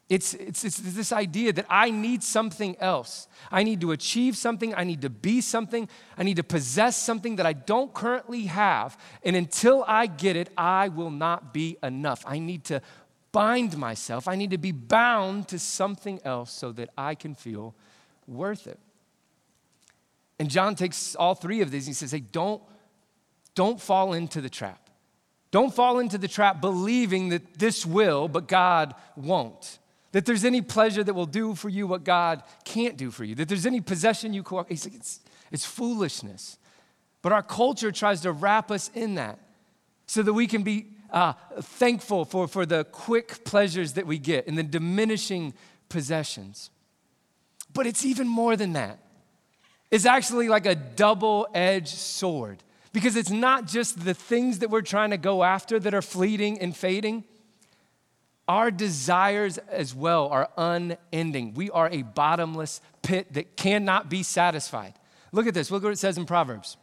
It's, 0.08 0.32
it's, 0.32 0.64
it's, 0.64 0.78
this 0.78 1.12
idea 1.12 1.52
that 1.52 1.66
I 1.68 1.90
need 1.90 2.22
something 2.22 2.76
else. 2.80 3.28
I 3.50 3.62
need 3.62 3.82
to 3.82 3.92
achieve 3.92 4.38
something. 4.38 4.74
I 4.74 4.84
need 4.84 5.02
to 5.02 5.10
be 5.10 5.42
something. 5.42 5.86
I 6.16 6.22
need 6.22 6.36
to 6.36 6.42
possess 6.42 6.96
something 6.96 7.36
that 7.36 7.44
I 7.44 7.52
don't 7.52 7.92
currently 7.92 8.44
have. 8.46 8.98
And 9.22 9.36
until 9.36 9.84
I 9.86 10.06
get 10.06 10.34
it, 10.34 10.48
I 10.56 10.88
will 10.88 11.10
not 11.10 11.52
be 11.52 11.76
enough. 11.82 12.24
I 12.26 12.38
need 12.38 12.64
to 12.64 12.80
bind 13.32 13.76
myself. 13.76 14.28
I 14.28 14.34
need 14.34 14.50
to 14.52 14.58
be 14.58 14.72
bound 14.72 15.48
to 15.48 15.58
something 15.58 16.20
else 16.24 16.52
so 16.52 16.72
that 16.72 16.88
I 16.96 17.14
can 17.14 17.34
feel 17.34 17.74
worth 18.26 18.66
it. 18.66 18.78
And 20.38 20.48
John 20.48 20.74
takes 20.74 21.16
all 21.16 21.34
three 21.34 21.60
of 21.60 21.70
these 21.70 21.86
and 21.86 21.90
he 21.90 21.94
says, 21.94 22.12
Hey, 22.12 22.20
don't, 22.20 22.62
don't 23.54 23.78
fall 23.78 24.14
into 24.14 24.40
the 24.40 24.48
trap. 24.48 24.88
Don't 25.50 25.74
fall 25.74 25.98
into 25.98 26.16
the 26.16 26.28
trap 26.28 26.62
believing 26.62 27.30
that 27.30 27.58
this 27.58 27.84
will, 27.84 28.28
but 28.28 28.48
God 28.48 28.94
won't. 29.14 29.78
That 30.12 30.24
there's 30.24 30.44
any 30.44 30.62
pleasure 30.62 31.04
that 31.04 31.14
will 31.14 31.26
do 31.26 31.54
for 31.54 31.68
you 31.68 31.86
what 31.86 32.04
God 32.04 32.42
can't 32.64 32.96
do 32.96 33.10
for 33.10 33.24
you. 33.24 33.34
That 33.34 33.48
there's 33.48 33.66
any 33.66 33.80
possession 33.80 34.32
you 34.32 34.42
co- 34.42 34.66
it's, 34.68 34.86
it's, 34.86 35.20
it's 35.52 35.66
foolishness. 35.66 36.58
But 37.20 37.32
our 37.32 37.42
culture 37.42 37.92
tries 37.92 38.22
to 38.22 38.32
wrap 38.32 38.70
us 38.70 38.90
in 38.94 39.16
that 39.16 39.38
so 40.06 40.22
that 40.22 40.32
we 40.32 40.46
can 40.46 40.62
be 40.62 40.86
uh, 41.10 41.34
thankful 41.60 42.24
for, 42.24 42.48
for 42.48 42.64
the 42.64 42.84
quick 42.84 43.44
pleasures 43.44 43.94
that 43.94 44.06
we 44.06 44.18
get 44.18 44.46
and 44.46 44.56
the 44.56 44.62
diminishing 44.62 45.52
possessions. 45.88 46.70
But 47.74 47.86
it's 47.86 48.04
even 48.04 48.28
more 48.28 48.56
than 48.56 48.72
that. 48.74 48.98
It's 49.90 50.06
actually 50.06 50.48
like 50.48 50.66
a 50.66 50.74
double 50.74 51.48
edged 51.54 51.88
sword 51.88 52.62
because 52.92 53.16
it's 53.16 53.30
not 53.30 53.66
just 53.66 54.04
the 54.04 54.14
things 54.14 54.60
that 54.60 54.70
we're 54.70 54.82
trying 54.82 55.10
to 55.10 55.16
go 55.16 55.44
after 55.44 55.78
that 55.78 55.94
are 55.94 56.02
fleeting 56.02 56.58
and 56.60 56.76
fading 56.76 57.24
our 58.48 58.70
desires 58.70 59.58
as 59.58 59.94
well 59.94 60.28
are 60.28 60.48
unending. 60.56 61.52
We 61.52 61.70
are 61.70 61.90
a 61.90 62.02
bottomless 62.02 62.80
pit 63.02 63.34
that 63.34 63.56
cannot 63.56 64.08
be 64.08 64.22
satisfied. 64.22 64.94
Look 65.30 65.46
at 65.46 65.52
this. 65.52 65.70
Look 65.70 65.82
what 65.82 65.92
it 65.92 65.98
says 65.98 66.16
in 66.16 66.24
Proverbs. 66.24 66.78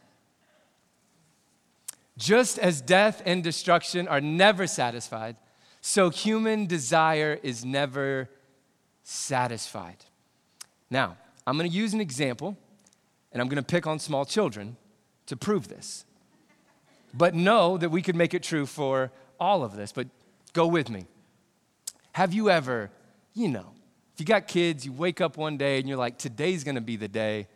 Just 2.18 2.60
as 2.60 2.80
death 2.82 3.22
and 3.26 3.44
destruction 3.44 4.08
are 4.08 4.22
never 4.22 4.68
satisfied, 4.68 5.36
so 5.82 6.10
human 6.10 6.68
desire 6.68 7.40
is 7.42 7.66
never 7.66 8.30
satisfied. 9.04 9.98
Now, 10.90 11.18
I'm 11.46 11.58
gonna 11.58 11.70
use 11.70 11.94
an 11.94 12.02
example, 12.02 12.58
and 13.32 13.42
I'm 13.42 13.50
gonna 13.50 13.64
pick 13.64 13.86
on 13.86 14.00
small 14.00 14.24
children 14.24 14.78
to 15.26 15.36
prove 15.36 15.68
this. 15.68 16.06
But 17.14 17.34
know 17.34 17.78
that 17.78 17.90
we 17.90 18.02
could 18.02 18.16
make 18.16 18.34
it 18.34 18.44
true 18.44 18.66
for 18.66 19.12
all 19.40 19.64
of 19.64 19.76
this, 19.76 19.92
but 19.92 20.08
go 20.54 20.68
with 20.68 20.90
me. 20.90 21.08
Have 22.16 22.34
you 22.34 22.50
ever, 22.50 22.92
you 23.34 23.50
know, 23.50 23.74
if 24.14 24.22
you 24.22 24.26
got 24.26 24.48
kids, 24.48 24.86
you 24.86 24.94
wake 24.94 25.20
up 25.20 25.36
one 25.36 25.58
day 25.58 25.80
and 25.80 25.90
you're 25.90 25.98
like, 25.98 26.18
today's 26.18 26.64
gonna 26.64 26.80
be 26.80 26.96
the 26.96 27.10
day 27.10 27.50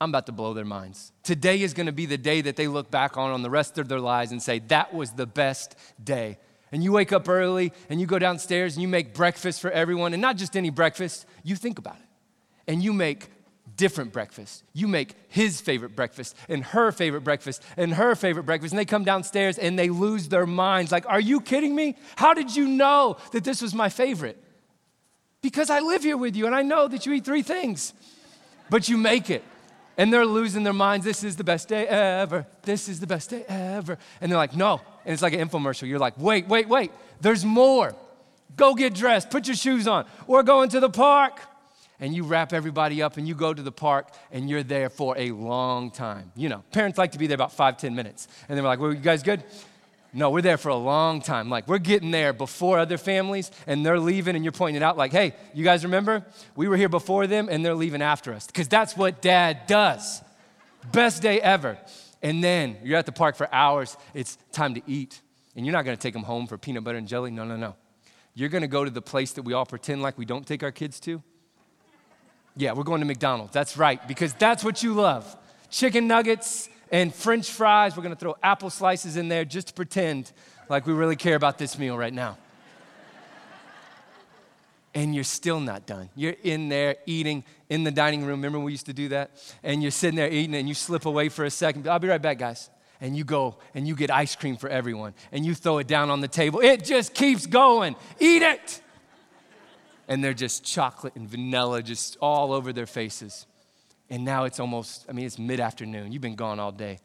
I'm 0.00 0.10
about 0.10 0.26
to 0.26 0.32
blow 0.32 0.52
their 0.52 0.64
minds. 0.64 1.12
Today 1.22 1.62
is 1.62 1.74
gonna 1.74 1.92
be 1.92 2.04
the 2.04 2.18
day 2.18 2.40
that 2.40 2.56
they 2.56 2.66
look 2.66 2.90
back 2.90 3.16
on 3.16 3.30
on 3.30 3.42
the 3.42 3.50
rest 3.50 3.78
of 3.78 3.86
their 3.86 4.00
lives 4.00 4.32
and 4.32 4.42
say, 4.42 4.58
that 4.66 4.92
was 4.92 5.12
the 5.12 5.26
best 5.26 5.76
day. 6.02 6.38
And 6.72 6.82
you 6.82 6.90
wake 6.90 7.12
up 7.12 7.28
early 7.28 7.72
and 7.88 8.00
you 8.00 8.08
go 8.08 8.18
downstairs 8.18 8.74
and 8.74 8.82
you 8.82 8.88
make 8.88 9.14
breakfast 9.14 9.60
for 9.60 9.70
everyone, 9.70 10.12
and 10.12 10.20
not 10.20 10.36
just 10.36 10.56
any 10.56 10.70
breakfast, 10.70 11.24
you 11.44 11.54
think 11.54 11.78
about 11.78 11.98
it. 11.98 12.08
And 12.66 12.82
you 12.82 12.92
make 12.92 13.28
different 13.78 14.12
breakfast. 14.12 14.64
You 14.74 14.88
make 14.88 15.14
his 15.28 15.62
favorite 15.62 15.96
breakfast 15.96 16.36
and 16.50 16.62
her 16.64 16.92
favorite 16.92 17.22
breakfast 17.22 17.62
and 17.78 17.94
her 17.94 18.14
favorite 18.14 18.42
breakfast. 18.42 18.72
And 18.72 18.78
they 18.78 18.84
come 18.84 19.04
downstairs 19.04 19.56
and 19.56 19.78
they 19.78 19.88
lose 19.88 20.28
their 20.28 20.44
minds. 20.44 20.92
Like, 20.92 21.06
are 21.08 21.20
you 21.20 21.40
kidding 21.40 21.74
me? 21.74 21.96
How 22.16 22.34
did 22.34 22.54
you 22.54 22.68
know 22.68 23.16
that 23.32 23.44
this 23.44 23.62
was 23.62 23.74
my 23.74 23.88
favorite? 23.88 24.36
Because 25.40 25.70
I 25.70 25.78
live 25.78 26.02
here 26.02 26.18
with 26.18 26.36
you 26.36 26.44
and 26.44 26.54
I 26.54 26.62
know 26.62 26.88
that 26.88 27.06
you 27.06 27.14
eat 27.14 27.24
three 27.24 27.42
things, 27.42 27.94
but 28.68 28.90
you 28.90 28.98
make 28.98 29.30
it. 29.30 29.42
And 29.96 30.12
they're 30.12 30.26
losing 30.26 30.62
their 30.62 30.72
minds. 30.72 31.04
This 31.04 31.24
is 31.24 31.36
the 31.36 31.44
best 31.44 31.68
day 31.68 31.86
ever. 31.86 32.46
This 32.62 32.88
is 32.88 33.00
the 33.00 33.06
best 33.06 33.30
day 33.30 33.44
ever. 33.48 33.98
And 34.20 34.30
they're 34.30 34.36
like, 34.36 34.54
no. 34.54 34.80
And 35.04 35.12
it's 35.12 35.22
like 35.22 35.32
an 35.32 35.48
infomercial. 35.48 35.88
You're 35.88 35.98
like, 35.98 36.18
wait, 36.18 36.46
wait, 36.46 36.68
wait. 36.68 36.92
There's 37.20 37.44
more. 37.44 37.94
Go 38.56 38.74
get 38.74 38.94
dressed. 38.94 39.30
Put 39.30 39.46
your 39.46 39.56
shoes 39.56 39.88
on. 39.88 40.04
We're 40.26 40.42
going 40.42 40.68
to 40.70 40.80
the 40.80 40.90
park. 40.90 41.40
And 42.00 42.14
you 42.14 42.22
wrap 42.24 42.52
everybody 42.52 43.02
up 43.02 43.16
and 43.16 43.26
you 43.26 43.34
go 43.34 43.52
to 43.52 43.62
the 43.62 43.72
park 43.72 44.10
and 44.30 44.48
you're 44.48 44.62
there 44.62 44.88
for 44.88 45.16
a 45.18 45.32
long 45.32 45.90
time. 45.90 46.30
You 46.36 46.48
know, 46.48 46.62
parents 46.70 46.96
like 46.96 47.12
to 47.12 47.18
be 47.18 47.26
there 47.26 47.34
about 47.34 47.52
five, 47.52 47.76
ten 47.76 47.94
minutes. 47.94 48.28
And 48.48 48.56
they're 48.56 48.64
like, 48.64 48.78
well, 48.78 48.92
you 48.92 49.00
guys 49.00 49.22
good? 49.22 49.42
No, 50.12 50.30
we're 50.30 50.42
there 50.42 50.56
for 50.56 50.70
a 50.70 50.76
long 50.76 51.20
time. 51.20 51.50
Like, 51.50 51.68
we're 51.68 51.78
getting 51.78 52.10
there 52.10 52.32
before 52.32 52.78
other 52.78 52.96
families, 52.96 53.50
and 53.66 53.84
they're 53.84 54.00
leaving, 54.00 54.36
and 54.36 54.44
you're 54.44 54.52
pointing 54.52 54.80
it 54.80 54.82
out, 54.82 54.96
like, 54.96 55.12
hey, 55.12 55.34
you 55.52 55.64
guys 55.64 55.84
remember? 55.84 56.24
We 56.56 56.66
were 56.66 56.78
here 56.78 56.88
before 56.88 57.26
them, 57.26 57.48
and 57.50 57.62
they're 57.62 57.74
leaving 57.74 58.00
after 58.00 58.32
us. 58.32 58.46
Because 58.46 58.68
that's 58.68 58.96
what 58.96 59.20
dad 59.20 59.66
does. 59.66 60.22
Best 60.92 61.20
day 61.20 61.40
ever. 61.42 61.76
And 62.22 62.42
then 62.42 62.78
you're 62.82 62.96
at 62.96 63.04
the 63.04 63.12
park 63.12 63.36
for 63.36 63.52
hours. 63.52 63.98
It's 64.14 64.38
time 64.50 64.74
to 64.74 64.82
eat. 64.86 65.20
And 65.54 65.66
you're 65.66 65.74
not 65.74 65.84
to 65.96 66.00
take 66.00 66.14
them 66.14 66.22
home 66.22 66.46
for 66.46 66.56
peanut 66.56 66.84
butter 66.84 66.96
and 66.96 67.06
jelly. 67.06 67.30
No, 67.30 67.44
no, 67.44 67.56
no. 67.56 67.76
You're 68.34 68.48
to 68.62 68.68
go 68.68 68.84
to 68.84 68.90
the 68.90 69.02
place 69.02 69.32
that 69.32 69.42
we 69.42 69.52
all 69.52 69.66
pretend 69.66 70.00
like 70.00 70.16
we 70.16 70.24
don't 70.24 70.46
take 70.46 70.62
our 70.62 70.72
kids 70.72 71.00
to. 71.00 71.22
Yeah, 72.58 72.72
we're 72.72 72.82
going 72.82 73.00
to 73.00 73.06
McDonald's. 73.06 73.52
That's 73.52 73.76
right, 73.76 74.06
because 74.08 74.34
that's 74.34 74.64
what 74.64 74.82
you 74.82 74.92
love 74.92 75.36
chicken 75.70 76.08
nuggets 76.08 76.68
and 76.90 77.14
french 77.14 77.50
fries. 77.50 77.96
We're 77.96 78.02
gonna 78.02 78.16
throw 78.16 78.36
apple 78.42 78.70
slices 78.70 79.16
in 79.16 79.28
there 79.28 79.44
just 79.44 79.68
to 79.68 79.74
pretend 79.74 80.32
like 80.68 80.86
we 80.86 80.92
really 80.92 81.16
care 81.16 81.36
about 81.36 81.58
this 81.58 81.78
meal 81.78 81.96
right 81.96 82.12
now. 82.12 82.36
and 84.94 85.14
you're 85.14 85.24
still 85.24 85.60
not 85.60 85.86
done. 85.86 86.08
You're 86.16 86.34
in 86.42 86.68
there 86.68 86.96
eating 87.06 87.44
in 87.68 87.84
the 87.84 87.90
dining 87.90 88.20
room. 88.24 88.40
Remember 88.40 88.58
we 88.58 88.72
used 88.72 88.86
to 88.86 88.92
do 88.92 89.08
that? 89.10 89.30
And 89.62 89.82
you're 89.82 89.92
sitting 89.92 90.16
there 90.16 90.30
eating 90.30 90.54
and 90.54 90.66
you 90.66 90.74
slip 90.74 91.06
away 91.06 91.28
for 91.28 91.44
a 91.44 91.50
second. 91.50 91.86
I'll 91.86 91.98
be 91.98 92.08
right 92.08 92.20
back, 92.20 92.38
guys. 92.38 92.70
And 93.00 93.16
you 93.16 93.22
go 93.22 93.58
and 93.74 93.86
you 93.86 93.94
get 93.94 94.10
ice 94.10 94.34
cream 94.34 94.56
for 94.56 94.68
everyone 94.68 95.14
and 95.30 95.46
you 95.46 95.54
throw 95.54 95.78
it 95.78 95.86
down 95.86 96.10
on 96.10 96.20
the 96.20 96.26
table. 96.26 96.58
It 96.60 96.84
just 96.84 97.14
keeps 97.14 97.46
going. 97.46 97.94
Eat 98.18 98.42
it. 98.42 98.80
And 100.08 100.24
they're 100.24 100.34
just 100.34 100.64
chocolate 100.64 101.14
and 101.14 101.28
vanilla 101.28 101.82
just 101.82 102.16
all 102.20 102.52
over 102.52 102.72
their 102.72 102.86
faces. 102.86 103.46
And 104.10 104.24
now 104.24 104.44
it's 104.44 104.58
almost, 104.58 105.04
I 105.08 105.12
mean, 105.12 105.26
it's 105.26 105.38
mid 105.38 105.60
afternoon. 105.60 106.12
You've 106.12 106.22
been 106.22 106.34
gone 106.34 106.58
all 106.58 106.72
day. 106.72 106.98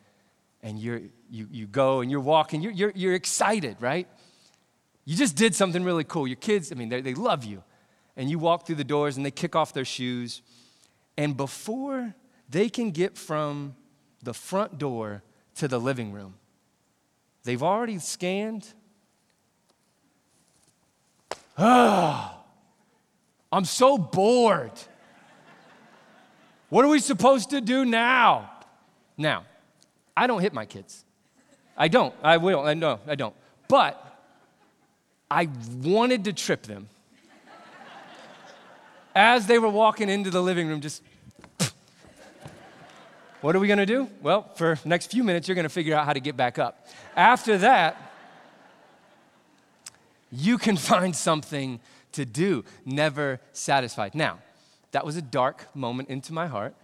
And 0.62 0.80
you're, 0.80 1.02
you, 1.30 1.48
you 1.52 1.68
go 1.68 2.00
and 2.00 2.10
you're 2.10 2.22
walking, 2.22 2.62
you're, 2.62 2.72
you're, 2.72 2.94
you're 2.96 3.14
excited, 3.14 3.76
right? 3.82 4.08
You 5.04 5.18
just 5.18 5.36
did 5.36 5.54
something 5.54 5.84
really 5.84 6.06
cool. 6.06 6.26
Your 6.26 6.38
kids, 6.38 6.72
I 6.72 6.76
mean, 6.76 6.88
they 6.88 7.14
love 7.14 7.44
you. 7.44 7.64
And 8.16 8.30
you 8.30 8.40
walk 8.40 8.66
through 8.66 8.76
the 8.76 8.84
doors 8.86 9.18
and 9.18 9.26
they 9.26 9.32
kick 9.32 9.56
off 9.56 9.74
their 9.74 9.86
shoes. 9.86 10.42
And 11.18 11.36
before 11.36 12.16
they 12.50 12.70
can 12.70 12.92
get 12.92 13.18
from 13.18 13.76
the 14.22 14.34
front 14.34 14.78
door 14.78 15.24
to 15.56 15.68
the 15.68 15.80
living 15.80 16.14
room, 16.14 16.36
they've 17.44 17.62
already 17.62 18.00
scanned. 18.00 18.74
Ah, 21.58 22.43
I'm 23.54 23.66
so 23.66 24.00
bored. 24.00 24.72
What 26.70 26.84
are 26.84 26.88
we 26.88 27.00
supposed 27.00 27.52
to 27.52 27.62
do 27.62 27.86
now? 27.86 28.50
Now, 29.16 29.46
I 30.18 30.26
don't 30.26 30.42
hit 30.42 30.54
my 30.54 30.66
kids. 30.66 31.06
I 31.78 31.88
don't. 31.88 32.16
I 32.24 32.38
will. 32.38 32.62
I 32.62 32.74
know. 32.74 33.00
I 33.08 33.14
don't. 33.14 33.36
But 33.68 34.04
I 35.30 35.50
wanted 35.84 36.26
to 36.26 36.34
trip 36.34 36.64
them 36.64 36.90
as 39.14 39.46
they 39.46 39.60
were 39.60 39.70
walking 39.70 40.10
into 40.10 40.32
the 40.32 40.42
living 40.42 40.68
room. 40.68 40.82
Just, 40.82 41.04
what 43.42 43.56
are 43.56 43.60
we 43.60 43.68
to 43.78 43.86
do? 43.86 44.10
Well, 44.24 44.50
for 44.56 44.80
next 44.84 45.12
few 45.12 45.24
minutes, 45.24 45.48
you're 45.48 45.54
to 45.64 45.70
figure 45.70 45.96
out 45.96 46.06
how 46.06 46.14
to 46.14 46.20
get 46.20 46.36
back 46.36 46.58
up. 46.58 46.88
After 47.16 47.60
that, 47.60 48.14
you 50.32 50.58
can 50.58 50.76
find 50.92 51.16
something 51.16 51.80
to 52.14 52.26
do. 52.26 52.64
Never 52.86 53.40
satisfied. 53.52 54.16
Now, 54.16 54.40
that 54.92 55.06
was 55.06 55.18
a 55.18 55.22
dark 55.22 55.68
moment 55.76 56.10
into 56.10 56.34
my 56.34 56.48
heart. 56.48 56.76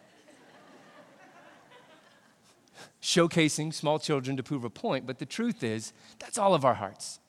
Showcasing 3.01 3.73
small 3.73 3.97
children 3.97 4.35
to 4.37 4.43
prove 4.43 4.65
a 4.65 4.69
point, 4.69 5.07
but 5.07 5.19
the 5.19 5.25
truth 5.25 5.63
is, 5.63 5.93
that's 6.19 6.37
all 6.37 6.53
of 6.53 6.65
our 6.65 6.73
hearts. 6.73 7.19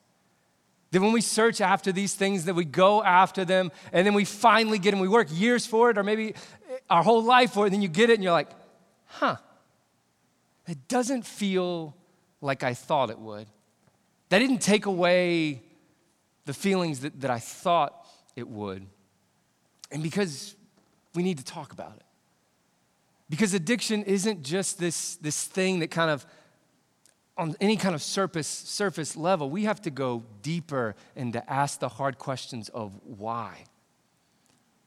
That 0.91 1.01
when 1.01 1.13
we 1.13 1.21
search 1.21 1.61
after 1.61 1.93
these 1.93 2.13
things, 2.13 2.45
that 2.45 2.53
we 2.53 2.65
go 2.65 3.01
after 3.01 3.45
them, 3.45 3.71
and 3.93 4.05
then 4.05 4.13
we 4.13 4.25
finally 4.25 4.77
get 4.77 4.91
them. 4.91 4.99
We 4.99 5.07
work 5.07 5.27
years 5.31 5.65
for 5.65 5.89
it, 5.89 5.97
or 5.97 6.03
maybe 6.03 6.35
eh, 6.69 6.77
our 6.89 7.03
whole 7.03 7.23
life 7.23 7.53
for 7.53 7.63
it, 7.63 7.67
and 7.67 7.75
then 7.75 7.81
you 7.81 7.87
get 7.87 8.09
it, 8.09 8.15
and 8.15 8.23
you're 8.23 8.33
like, 8.33 8.49
huh, 9.05 9.37
it 10.67 10.89
doesn't 10.89 11.25
feel 11.25 11.95
like 12.41 12.63
I 12.63 12.73
thought 12.73 13.09
it 13.09 13.19
would. 13.19 13.47
That 14.29 14.39
didn't 14.39 14.61
take 14.61 14.85
away 14.85 15.61
the 16.45 16.53
feelings 16.53 17.01
that, 17.01 17.21
that 17.21 17.31
I 17.31 17.39
thought 17.39 18.07
it 18.35 18.47
would. 18.47 18.85
And 19.91 20.01
because 20.01 20.55
we 21.13 21.23
need 21.23 21.37
to 21.37 21.43
talk 21.43 21.73
about 21.73 21.95
it. 21.97 22.03
Because 23.29 23.53
addiction 23.53 24.03
isn't 24.03 24.43
just 24.43 24.79
this, 24.79 25.15
this 25.15 25.45
thing 25.45 25.79
that 25.79 25.89
kind 25.89 26.11
of, 26.11 26.25
on 27.37 27.55
any 27.61 27.77
kind 27.77 27.95
of 27.95 28.01
surface, 28.01 28.47
surface 28.47 29.15
level, 29.15 29.49
we 29.49 29.63
have 29.63 29.81
to 29.83 29.89
go 29.89 30.23
deeper 30.41 30.95
and 31.15 31.33
to 31.33 31.51
ask 31.51 31.79
the 31.79 31.89
hard 31.89 32.17
questions 32.17 32.69
of 32.69 32.99
why. 33.03 33.63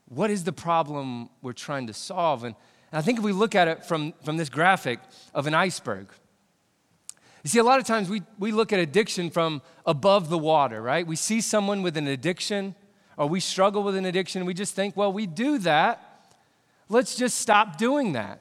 What 0.08 0.30
is 0.30 0.44
the 0.44 0.52
problem 0.52 1.30
we're 1.40 1.52
trying 1.52 1.86
to 1.86 1.94
solve? 1.94 2.44
And, 2.44 2.54
and 2.92 2.98
I 2.98 3.02
think 3.02 3.18
if 3.18 3.24
we 3.24 3.32
look 3.32 3.54
at 3.54 3.68
it 3.68 3.84
from, 3.84 4.12
from 4.22 4.36
this 4.36 4.50
graphic 4.50 5.00
of 5.32 5.46
an 5.46 5.54
iceberg, 5.54 6.08
you 7.44 7.50
see, 7.50 7.60
a 7.60 7.64
lot 7.64 7.78
of 7.78 7.86
times 7.86 8.08
we, 8.08 8.22
we 8.38 8.50
look 8.50 8.72
at 8.72 8.80
addiction 8.80 9.30
from 9.30 9.62
above 9.86 10.28
the 10.30 10.38
water, 10.38 10.82
right? 10.82 11.06
We 11.06 11.14
see 11.14 11.40
someone 11.40 11.82
with 11.82 11.96
an 11.96 12.08
addiction 12.08 12.74
or 13.16 13.28
we 13.28 13.38
struggle 13.38 13.84
with 13.84 13.94
an 13.94 14.06
addiction, 14.06 14.44
we 14.44 14.54
just 14.54 14.74
think, 14.74 14.96
well, 14.96 15.12
we 15.12 15.24
do 15.24 15.58
that 15.58 16.14
Let's 16.88 17.14
just 17.14 17.38
stop 17.38 17.78
doing 17.78 18.12
that. 18.12 18.40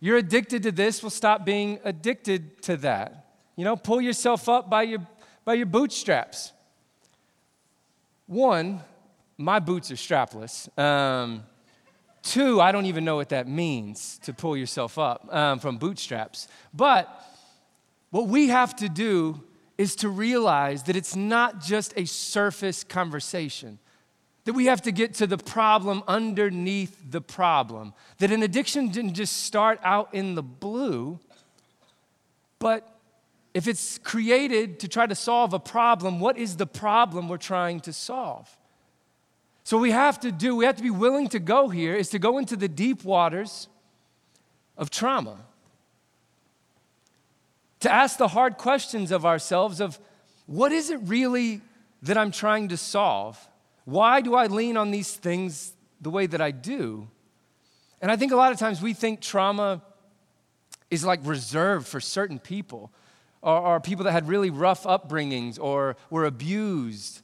You're 0.00 0.18
addicted 0.18 0.62
to 0.64 0.72
this, 0.72 1.02
well, 1.02 1.10
stop 1.10 1.44
being 1.44 1.78
addicted 1.84 2.62
to 2.62 2.76
that. 2.78 3.26
You 3.56 3.64
know, 3.64 3.76
pull 3.76 4.00
yourself 4.00 4.48
up 4.48 4.68
by 4.68 4.82
your, 4.82 5.00
by 5.44 5.54
your 5.54 5.66
bootstraps. 5.66 6.52
One, 8.26 8.80
my 9.38 9.60
boots 9.60 9.90
are 9.90 9.96
strapless. 9.96 10.76
Um, 10.78 11.44
two, 12.22 12.60
I 12.60 12.72
don't 12.72 12.86
even 12.86 13.04
know 13.04 13.16
what 13.16 13.30
that 13.30 13.48
means 13.48 14.18
to 14.24 14.32
pull 14.34 14.56
yourself 14.56 14.98
up 14.98 15.32
um, 15.32 15.58
from 15.58 15.78
bootstraps. 15.78 16.48
But 16.72 17.08
what 18.14 18.28
we 18.28 18.46
have 18.46 18.76
to 18.76 18.88
do 18.88 19.42
is 19.76 19.96
to 19.96 20.08
realize 20.08 20.84
that 20.84 20.94
it's 20.94 21.16
not 21.16 21.60
just 21.60 21.92
a 21.96 22.04
surface 22.04 22.84
conversation 22.84 23.76
that 24.44 24.52
we 24.52 24.66
have 24.66 24.80
to 24.82 24.92
get 24.92 25.14
to 25.14 25.26
the 25.26 25.36
problem 25.36 26.00
underneath 26.06 26.96
the 27.10 27.20
problem. 27.20 27.92
That 28.18 28.30
an 28.30 28.44
addiction 28.44 28.90
didn't 28.90 29.14
just 29.14 29.42
start 29.42 29.80
out 29.82 30.14
in 30.14 30.36
the 30.36 30.44
blue, 30.44 31.18
but 32.60 32.88
if 33.52 33.66
it's 33.66 33.98
created 33.98 34.78
to 34.78 34.86
try 34.86 35.08
to 35.08 35.16
solve 35.16 35.52
a 35.52 35.58
problem, 35.58 36.20
what 36.20 36.38
is 36.38 36.56
the 36.56 36.66
problem 36.66 37.28
we're 37.28 37.36
trying 37.36 37.80
to 37.80 37.92
solve? 37.92 38.56
So, 39.64 39.76
we 39.76 39.90
have 39.90 40.20
to 40.20 40.30
do, 40.30 40.54
we 40.54 40.66
have 40.66 40.76
to 40.76 40.84
be 40.84 40.90
willing 40.90 41.26
to 41.30 41.40
go 41.40 41.68
here, 41.68 41.96
is 41.96 42.10
to 42.10 42.20
go 42.20 42.38
into 42.38 42.54
the 42.54 42.68
deep 42.68 43.02
waters 43.02 43.66
of 44.76 44.88
trauma. 44.88 45.38
To 47.84 47.92
ask 47.92 48.16
the 48.16 48.28
hard 48.28 48.56
questions 48.56 49.12
of 49.12 49.26
ourselves 49.26 49.78
of 49.78 50.00
what 50.46 50.72
is 50.72 50.88
it 50.88 51.00
really 51.02 51.60
that 52.00 52.16
I'm 52.16 52.30
trying 52.30 52.68
to 52.68 52.78
solve? 52.78 53.38
Why 53.84 54.22
do 54.22 54.34
I 54.34 54.46
lean 54.46 54.78
on 54.78 54.90
these 54.90 55.12
things 55.14 55.74
the 56.00 56.08
way 56.08 56.24
that 56.24 56.40
I 56.40 56.50
do? 56.50 57.06
And 58.00 58.10
I 58.10 58.16
think 58.16 58.32
a 58.32 58.36
lot 58.36 58.52
of 58.52 58.58
times 58.58 58.80
we 58.80 58.94
think 58.94 59.20
trauma 59.20 59.82
is 60.90 61.04
like 61.04 61.20
reserved 61.24 61.86
for 61.86 62.00
certain 62.00 62.38
people 62.38 62.90
or, 63.42 63.58
or 63.58 63.80
people 63.80 64.06
that 64.06 64.12
had 64.12 64.28
really 64.28 64.48
rough 64.48 64.84
upbringings 64.84 65.58
or 65.60 65.98
were 66.08 66.24
abused. 66.24 67.20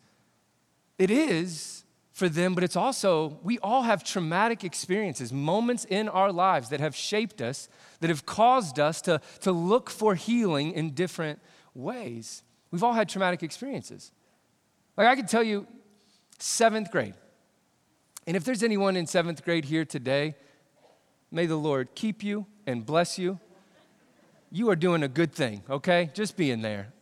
It 0.98 1.10
is 1.10 1.79
for 2.20 2.28
them, 2.28 2.54
but 2.54 2.62
it's 2.62 2.76
also, 2.76 3.40
we 3.42 3.58
all 3.60 3.82
have 3.82 4.04
traumatic 4.04 4.62
experiences, 4.62 5.32
moments 5.32 5.84
in 5.86 6.08
our 6.08 6.30
lives 6.30 6.68
that 6.68 6.78
have 6.78 6.94
shaped 6.94 7.40
us, 7.40 7.68
that 8.00 8.10
have 8.10 8.26
caused 8.26 8.78
us 8.78 9.00
to, 9.02 9.20
to 9.40 9.50
look 9.50 9.90
for 9.90 10.14
healing 10.14 10.72
in 10.72 10.90
different 10.90 11.40
ways. 11.74 12.42
We've 12.70 12.84
all 12.84 12.92
had 12.92 13.08
traumatic 13.08 13.42
experiences. 13.42 14.12
Like 14.96 15.08
I 15.08 15.16
could 15.16 15.28
tell 15.28 15.42
you, 15.42 15.66
seventh 16.38 16.92
grade. 16.92 17.14
And 18.26 18.36
if 18.36 18.44
there's 18.44 18.62
anyone 18.62 18.96
in 18.96 19.06
seventh 19.06 19.42
grade 19.44 19.64
here 19.64 19.84
today, 19.84 20.36
may 21.32 21.46
the 21.46 21.56
Lord 21.56 21.88
keep 21.94 22.22
you 22.22 22.46
and 22.66 22.86
bless 22.86 23.18
you 23.18 23.40
you 24.50 24.68
are 24.70 24.76
doing 24.76 25.02
a 25.02 25.08
good 25.08 25.32
thing, 25.32 25.62
okay? 25.70 26.10
Just 26.12 26.36
being 26.36 26.60
there. 26.60 26.92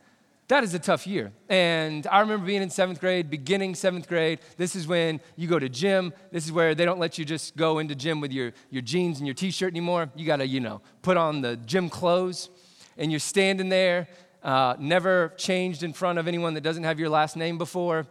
That 0.48 0.64
is 0.64 0.72
a 0.72 0.78
tough 0.78 1.06
year. 1.06 1.30
And 1.50 2.06
I 2.06 2.20
remember 2.20 2.46
being 2.46 2.62
in 2.62 2.70
seventh 2.70 3.00
grade, 3.00 3.28
beginning 3.28 3.74
seventh 3.74 4.08
grade. 4.08 4.40
This 4.56 4.74
is 4.74 4.86
when 4.86 5.20
you 5.36 5.46
go 5.46 5.58
to 5.58 5.68
gym. 5.68 6.14
This 6.32 6.46
is 6.46 6.52
where 6.52 6.74
they 6.74 6.86
don't 6.86 6.98
let 6.98 7.18
you 7.18 7.26
just 7.26 7.54
go 7.54 7.78
into 7.80 7.94
gym 7.94 8.22
with 8.22 8.32
your, 8.32 8.52
your 8.70 8.80
jeans 8.80 9.18
and 9.18 9.26
your 9.26 9.34
t 9.34 9.50
shirt 9.50 9.74
anymore. 9.74 10.10
You 10.16 10.24
gotta, 10.24 10.46
you 10.46 10.60
know, 10.60 10.80
put 11.02 11.18
on 11.18 11.42
the 11.42 11.56
gym 11.56 11.90
clothes. 11.90 12.48
And 12.96 13.12
you're 13.12 13.20
standing 13.20 13.68
there, 13.68 14.08
uh, 14.42 14.74
never 14.78 15.34
changed 15.36 15.82
in 15.82 15.92
front 15.92 16.18
of 16.18 16.26
anyone 16.26 16.54
that 16.54 16.62
doesn't 16.62 16.84
have 16.84 16.98
your 16.98 17.10
last 17.10 17.36
name 17.36 17.58
before. 17.58 18.06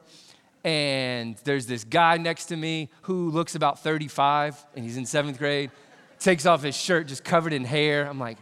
And 0.64 1.38
there's 1.44 1.66
this 1.66 1.84
guy 1.84 2.18
next 2.18 2.46
to 2.46 2.56
me 2.56 2.90
who 3.04 3.32
looks 3.32 3.56
about 3.56 3.82
35, 3.82 4.64
and 4.76 4.86
he's 4.86 4.98
in 4.98 5.08
seventh 5.08 5.40
grade, 5.40 5.72
takes 6.20 6.46
off 6.46 6.62
his 6.62 6.78
shirt 6.78 7.08
just 7.08 7.24
covered 7.24 7.54
in 7.54 7.66
hair. 7.66 8.08
I'm 8.08 8.20
like, 8.20 8.38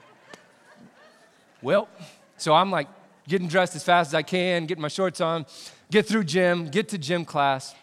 well, 1.61 1.87
so 2.37 2.53
I'm 2.53 2.71
like 2.71 2.87
getting 3.27 3.47
dressed 3.47 3.75
as 3.75 3.83
fast 3.83 4.09
as 4.09 4.13
I 4.13 4.21
can, 4.21 4.65
getting 4.65 4.81
my 4.81 4.87
shorts 4.87 5.21
on, 5.21 5.45
get 5.91 6.05
through 6.05 6.25
gym, 6.25 6.67
get 6.67 6.89
to 6.89 6.97
gym 6.97 7.25
class. 7.25 7.75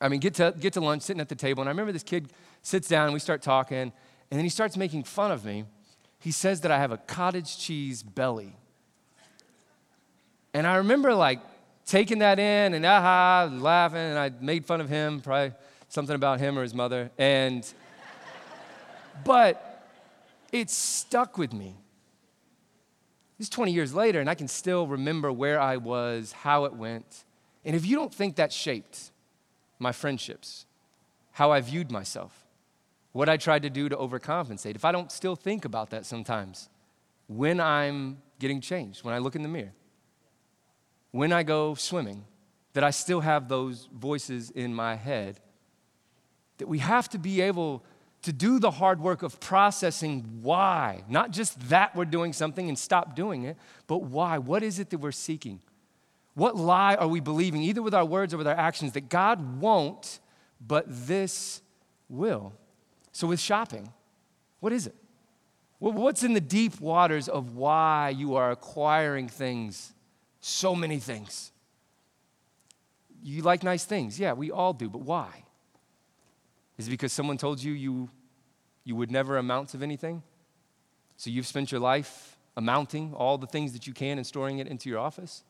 I 0.00 0.08
mean, 0.08 0.20
get 0.20 0.34
to, 0.34 0.54
get 0.58 0.72
to 0.74 0.80
lunch, 0.80 1.02
sitting 1.02 1.20
at 1.20 1.28
the 1.28 1.34
table. 1.34 1.62
And 1.62 1.68
I 1.68 1.72
remember 1.72 1.92
this 1.92 2.02
kid 2.02 2.32
sits 2.62 2.88
down 2.88 3.04
and 3.04 3.12
we 3.12 3.20
start 3.20 3.42
talking, 3.42 3.78
and 3.78 3.92
then 4.30 4.40
he 4.40 4.48
starts 4.48 4.76
making 4.76 5.04
fun 5.04 5.30
of 5.30 5.44
me. 5.44 5.64
He 6.20 6.32
says 6.32 6.60
that 6.62 6.70
I 6.70 6.78
have 6.78 6.92
a 6.92 6.98
cottage 6.98 7.58
cheese 7.58 8.02
belly. 8.02 8.54
And 10.52 10.66
I 10.66 10.76
remember 10.76 11.14
like 11.14 11.40
taking 11.86 12.18
that 12.20 12.38
in 12.38 12.74
and 12.74 12.84
aha, 12.84 13.50
laughing, 13.52 13.98
and 13.98 14.18
I 14.18 14.30
made 14.40 14.64
fun 14.64 14.80
of 14.80 14.88
him, 14.88 15.20
probably 15.20 15.52
something 15.88 16.14
about 16.14 16.38
him 16.40 16.58
or 16.58 16.62
his 16.62 16.74
mother. 16.74 17.10
And, 17.18 17.66
but 19.24 19.86
it 20.52 20.70
stuck 20.70 21.38
with 21.38 21.52
me. 21.52 21.76
Is 23.40 23.48
20 23.48 23.72
years 23.72 23.94
later, 23.94 24.20
and 24.20 24.28
I 24.28 24.34
can 24.34 24.48
still 24.48 24.86
remember 24.86 25.32
where 25.32 25.58
I 25.58 25.78
was, 25.78 26.32
how 26.32 26.66
it 26.66 26.74
went. 26.74 27.24
And 27.64 27.74
if 27.74 27.86
you 27.86 27.96
don't 27.96 28.12
think 28.12 28.36
that 28.36 28.52
shaped 28.52 29.12
my 29.78 29.92
friendships, 29.92 30.66
how 31.32 31.50
I 31.50 31.62
viewed 31.62 31.90
myself, 31.90 32.44
what 33.12 33.30
I 33.30 33.38
tried 33.38 33.62
to 33.62 33.70
do 33.70 33.88
to 33.88 33.96
overcompensate, 33.96 34.74
if 34.74 34.84
I 34.84 34.92
don't 34.92 35.10
still 35.10 35.36
think 35.36 35.64
about 35.64 35.88
that 35.88 36.04
sometimes, 36.04 36.68
when 37.28 37.60
I'm 37.60 38.18
getting 38.38 38.60
changed, 38.60 39.04
when 39.04 39.14
I 39.14 39.18
look 39.18 39.34
in 39.34 39.42
the 39.42 39.48
mirror, 39.48 39.72
when 41.10 41.32
I 41.32 41.42
go 41.42 41.74
swimming, 41.74 42.26
that 42.74 42.84
I 42.84 42.90
still 42.90 43.20
have 43.20 43.48
those 43.48 43.88
voices 43.90 44.50
in 44.50 44.74
my 44.74 44.96
head, 44.96 45.40
that 46.58 46.68
we 46.68 46.80
have 46.80 47.08
to 47.08 47.18
be 47.18 47.40
able 47.40 47.82
to 48.22 48.32
do 48.32 48.58
the 48.58 48.70
hard 48.70 49.00
work 49.00 49.22
of 49.22 49.40
processing 49.40 50.40
why. 50.42 51.04
Not 51.08 51.30
just 51.30 51.68
that 51.70 51.96
we're 51.96 52.04
doing 52.04 52.32
something 52.32 52.68
and 52.68 52.78
stop 52.78 53.16
doing 53.16 53.44
it, 53.44 53.56
but 53.86 54.02
why. 54.02 54.38
What 54.38 54.62
is 54.62 54.78
it 54.78 54.90
that 54.90 54.98
we're 54.98 55.12
seeking? 55.12 55.60
What 56.34 56.56
lie 56.56 56.94
are 56.94 57.08
we 57.08 57.20
believing, 57.20 57.62
either 57.62 57.82
with 57.82 57.94
our 57.94 58.04
words 58.04 58.34
or 58.34 58.38
with 58.38 58.46
our 58.46 58.56
actions, 58.56 58.92
that 58.92 59.08
God 59.08 59.60
won't, 59.60 60.20
but 60.60 60.84
this 60.88 61.62
will? 62.08 62.52
So, 63.12 63.26
with 63.26 63.40
shopping, 63.40 63.92
what 64.60 64.72
is 64.72 64.86
it? 64.86 64.94
What's 65.78 66.22
in 66.22 66.34
the 66.34 66.40
deep 66.40 66.78
waters 66.78 67.26
of 67.26 67.56
why 67.56 68.10
you 68.10 68.36
are 68.36 68.50
acquiring 68.50 69.28
things, 69.28 69.94
so 70.40 70.76
many 70.76 70.98
things? 70.98 71.52
You 73.22 73.42
like 73.42 73.62
nice 73.62 73.84
things. 73.84 74.20
Yeah, 74.20 74.34
we 74.34 74.50
all 74.50 74.74
do, 74.74 74.90
but 74.90 75.00
why? 75.00 75.44
Is 76.80 76.86
it 76.86 76.90
because 76.92 77.12
someone 77.12 77.36
told 77.36 77.62
you 77.62 77.72
you, 77.72 78.08
you 78.84 78.96
would 78.96 79.10
never 79.10 79.36
amount 79.36 79.68
to 79.68 79.82
anything? 79.82 80.22
So 81.18 81.28
you've 81.28 81.46
spent 81.46 81.70
your 81.70 81.78
life 81.78 82.38
amounting 82.56 83.12
all 83.12 83.36
the 83.36 83.46
things 83.46 83.74
that 83.74 83.86
you 83.86 83.92
can 83.92 84.16
and 84.16 84.26
storing 84.26 84.60
it 84.60 84.66
into 84.66 84.88
your 84.88 84.98
office? 84.98 85.44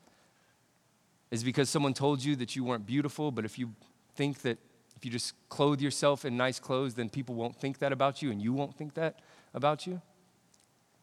Is 1.31 1.43
it 1.43 1.45
because 1.45 1.71
someone 1.71 1.95
told 1.95 2.25
you 2.25 2.35
that 2.35 2.57
you 2.57 2.65
weren't 2.65 2.85
beautiful, 2.85 3.31
but 3.31 3.45
if 3.45 3.61
you 3.61 3.71
think 4.17 4.41
that 4.43 4.59
if 4.97 5.05
you 5.05 5.11
just 5.13 5.35
clothe 5.49 5.81
yourself 5.81 6.25
in 6.25 6.37
nice 6.37 6.59
clothes, 6.59 6.95
then 6.95 7.09
people 7.09 7.37
won't 7.37 7.55
think 7.55 7.79
that 7.79 7.93
about 7.93 8.23
you 8.23 8.33
and 8.33 8.43
you 8.43 8.53
won't 8.53 8.75
think 8.75 8.95
that 8.95 9.21
about 9.55 9.87
you? 9.87 10.03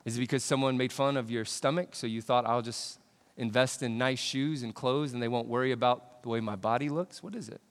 Is 0.04 0.18
it 0.18 0.20
because 0.20 0.44
someone 0.44 0.76
made 0.76 0.92
fun 0.92 1.16
of 1.16 1.32
your 1.32 1.46
stomach, 1.46 1.96
so 1.96 2.06
you 2.06 2.22
thought, 2.22 2.46
I'll 2.46 2.62
just 2.62 3.00
invest 3.38 3.82
in 3.82 3.98
nice 3.98 4.20
shoes 4.20 4.62
and 4.62 4.76
clothes 4.76 5.14
and 5.14 5.24
they 5.24 5.30
won't 5.30 5.48
worry 5.48 5.72
about 5.72 6.22
the 6.24 6.28
way 6.28 6.42
my 6.42 6.58
body 6.58 6.90
looks? 6.90 7.24
What 7.24 7.34
is 7.34 7.48
it? 7.48 7.62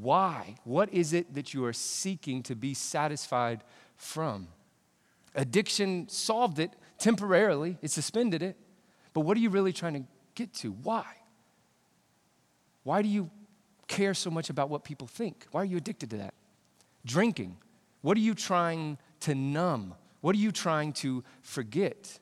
Why? 0.00 0.56
What 0.64 0.92
is 0.92 1.12
it 1.12 1.34
that 1.34 1.54
you 1.54 1.64
are 1.64 1.72
seeking 1.72 2.42
to 2.44 2.54
be 2.54 2.74
satisfied 2.74 3.62
from? 3.96 4.48
Addiction 5.34 6.08
solved 6.08 6.58
it 6.58 6.70
temporarily, 6.98 7.78
it 7.82 7.90
suspended 7.90 8.42
it. 8.42 8.56
But 9.12 9.20
what 9.20 9.36
are 9.36 9.40
you 9.40 9.50
really 9.50 9.72
trying 9.72 9.94
to 9.94 10.04
get 10.34 10.52
to? 10.54 10.72
Why? 10.72 11.04
Why 12.82 13.02
do 13.02 13.08
you 13.08 13.30
care 13.88 14.14
so 14.14 14.30
much 14.30 14.50
about 14.50 14.68
what 14.68 14.84
people 14.84 15.06
think? 15.06 15.46
Why 15.50 15.62
are 15.62 15.64
you 15.64 15.76
addicted 15.76 16.10
to 16.10 16.16
that? 16.18 16.34
Drinking. 17.04 17.56
What 18.02 18.16
are 18.16 18.20
you 18.20 18.34
trying 18.34 18.98
to 19.20 19.34
numb? 19.34 19.94
What 20.20 20.34
are 20.34 20.38
you 20.38 20.52
trying 20.52 20.92
to 20.94 21.24
forget? 21.42 22.18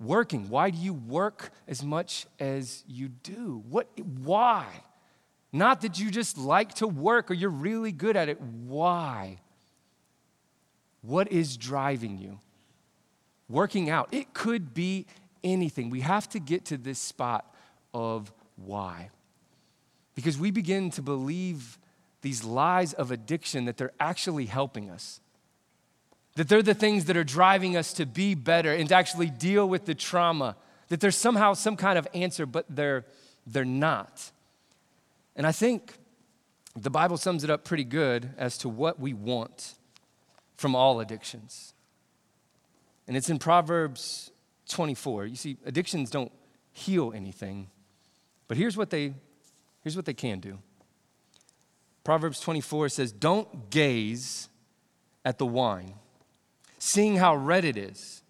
Working. 0.00 0.48
Why 0.48 0.70
do 0.70 0.78
you 0.78 0.92
work 0.92 1.50
as 1.68 1.82
much 1.82 2.26
as 2.38 2.84
you 2.86 3.08
do? 3.08 3.62
What 3.68 3.88
why? 4.22 4.66
Not 5.54 5.82
that 5.82 6.00
you 6.00 6.10
just 6.10 6.36
like 6.36 6.74
to 6.74 6.88
work 6.88 7.30
or 7.30 7.34
you're 7.34 7.48
really 7.48 7.92
good 7.92 8.16
at 8.16 8.28
it. 8.28 8.40
Why? 8.40 9.38
What 11.00 11.30
is 11.30 11.56
driving 11.56 12.18
you? 12.18 12.40
Working 13.48 13.88
out. 13.88 14.08
It 14.10 14.34
could 14.34 14.74
be 14.74 15.06
anything. 15.44 15.90
We 15.90 16.00
have 16.00 16.28
to 16.30 16.40
get 16.40 16.64
to 16.66 16.76
this 16.76 16.98
spot 16.98 17.54
of 17.94 18.32
why. 18.56 19.10
Because 20.16 20.36
we 20.36 20.50
begin 20.50 20.90
to 20.90 21.02
believe 21.02 21.78
these 22.22 22.42
lies 22.42 22.92
of 22.92 23.12
addiction 23.12 23.66
that 23.66 23.76
they're 23.76 23.92
actually 24.00 24.46
helping 24.46 24.90
us. 24.90 25.20
That 26.34 26.48
they're 26.48 26.62
the 26.62 26.74
things 26.74 27.04
that 27.04 27.16
are 27.16 27.22
driving 27.22 27.76
us 27.76 27.92
to 27.92 28.06
be 28.06 28.34
better 28.34 28.74
and 28.74 28.88
to 28.88 28.96
actually 28.96 29.30
deal 29.30 29.68
with 29.68 29.84
the 29.84 29.94
trauma. 29.94 30.56
That 30.88 30.98
there's 30.98 31.16
somehow 31.16 31.52
some 31.52 31.76
kind 31.76 31.96
of 31.96 32.08
answer, 32.12 32.44
but 32.44 32.66
they're, 32.68 33.04
they're 33.46 33.64
not. 33.64 34.32
And 35.36 35.46
I 35.46 35.52
think 35.52 35.94
the 36.76 36.90
Bible 36.90 37.16
sums 37.16 37.44
it 37.44 37.50
up 37.50 37.64
pretty 37.64 37.84
good 37.84 38.30
as 38.36 38.58
to 38.58 38.68
what 38.68 38.98
we 38.98 39.12
want 39.12 39.74
from 40.56 40.74
all 40.74 41.00
addictions. 41.00 41.74
And 43.06 43.16
it's 43.16 43.28
in 43.28 43.38
Proverbs 43.38 44.30
24. 44.68 45.26
You 45.26 45.36
see, 45.36 45.56
addictions 45.64 46.10
don't 46.10 46.32
heal 46.72 47.12
anything, 47.14 47.68
but 48.48 48.56
here's 48.56 48.76
what 48.76 48.90
they, 48.90 49.14
here's 49.82 49.96
what 49.96 50.04
they 50.04 50.14
can 50.14 50.40
do. 50.40 50.58
Proverbs 52.02 52.40
24 52.40 52.90
says, 52.90 53.12
Don't 53.12 53.70
gaze 53.70 54.48
at 55.24 55.38
the 55.38 55.46
wine, 55.46 55.94
seeing 56.78 57.16
how 57.16 57.34
red 57.34 57.64
it 57.64 57.76
is, 57.76 58.22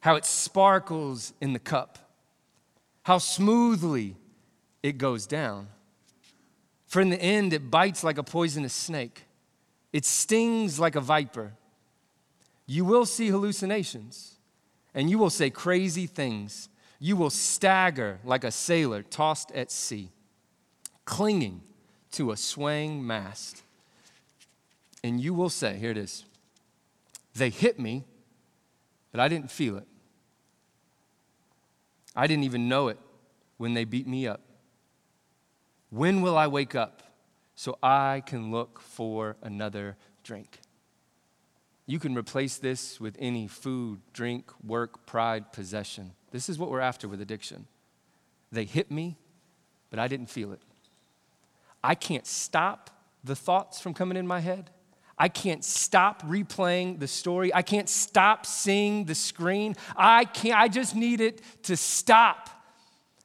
how 0.00 0.16
it 0.16 0.24
sparkles 0.24 1.32
in 1.40 1.52
the 1.52 1.58
cup, 1.58 1.98
how 3.04 3.18
smoothly 3.18 4.16
it 4.82 4.98
goes 4.98 5.26
down. 5.26 5.68
For 6.88 7.00
in 7.00 7.10
the 7.10 7.20
end, 7.20 7.52
it 7.52 7.70
bites 7.70 8.02
like 8.02 8.18
a 8.18 8.22
poisonous 8.22 8.72
snake, 8.72 9.24
it 9.92 10.04
stings 10.04 10.80
like 10.80 10.96
a 10.96 11.00
viper. 11.00 11.52
You 12.66 12.84
will 12.84 13.06
see 13.06 13.28
hallucinations, 13.28 14.36
and 14.94 15.08
you 15.08 15.18
will 15.18 15.30
say 15.30 15.48
crazy 15.48 16.06
things. 16.06 16.68
You 16.98 17.16
will 17.16 17.30
stagger 17.30 18.18
like 18.24 18.42
a 18.42 18.50
sailor 18.50 19.02
tossed 19.02 19.52
at 19.52 19.70
sea, 19.70 20.10
clinging 21.04 21.62
to 22.12 22.32
a 22.32 22.36
swaying 22.36 23.06
mast. 23.06 23.62
And 25.04 25.20
you 25.20 25.32
will 25.32 25.48
say, 25.48 25.78
here 25.78 25.92
it 25.92 25.96
is, 25.96 26.24
they 27.34 27.50
hit 27.50 27.78
me, 27.78 28.04
but 29.12 29.20
I 29.20 29.28
didn't 29.28 29.50
feel 29.50 29.76
it. 29.76 29.86
I 32.16 32.26
didn't 32.26 32.44
even 32.44 32.68
know 32.68 32.88
it 32.88 32.98
when 33.58 33.74
they 33.74 33.84
beat 33.84 34.06
me 34.06 34.26
up. 34.26 34.40
When 35.90 36.22
will 36.22 36.36
I 36.36 36.46
wake 36.46 36.74
up 36.74 37.02
so 37.58 37.76
I 37.82 38.22
can 38.24 38.52
look 38.52 38.80
for 38.80 39.36
another 39.42 39.96
drink. 40.22 40.60
You 41.86 41.98
can 41.98 42.16
replace 42.16 42.56
this 42.56 43.00
with 43.00 43.16
any 43.18 43.48
food, 43.48 44.00
drink, 44.12 44.52
work, 44.64 45.06
pride, 45.06 45.52
possession. 45.52 46.12
This 46.30 46.48
is 46.48 46.56
what 46.56 46.70
we're 46.70 46.78
after 46.78 47.08
with 47.08 47.20
addiction. 47.20 47.66
They 48.52 48.64
hit 48.64 48.92
me, 48.92 49.16
but 49.90 49.98
I 49.98 50.06
didn't 50.06 50.30
feel 50.30 50.52
it. 50.52 50.60
I 51.82 51.96
can't 51.96 52.28
stop 52.28 52.90
the 53.24 53.34
thoughts 53.34 53.80
from 53.80 53.92
coming 53.92 54.16
in 54.16 54.26
my 54.26 54.38
head. 54.38 54.70
I 55.18 55.28
can't 55.28 55.64
stop 55.64 56.22
replaying 56.22 57.00
the 57.00 57.08
story. 57.08 57.52
I 57.52 57.62
can't 57.62 57.88
stop 57.88 58.46
seeing 58.46 59.06
the 59.06 59.16
screen. 59.16 59.74
I 59.96 60.26
can't, 60.26 60.56
I 60.56 60.68
just 60.68 60.94
need 60.94 61.20
it 61.20 61.40
to 61.64 61.76
stop. 61.76 62.50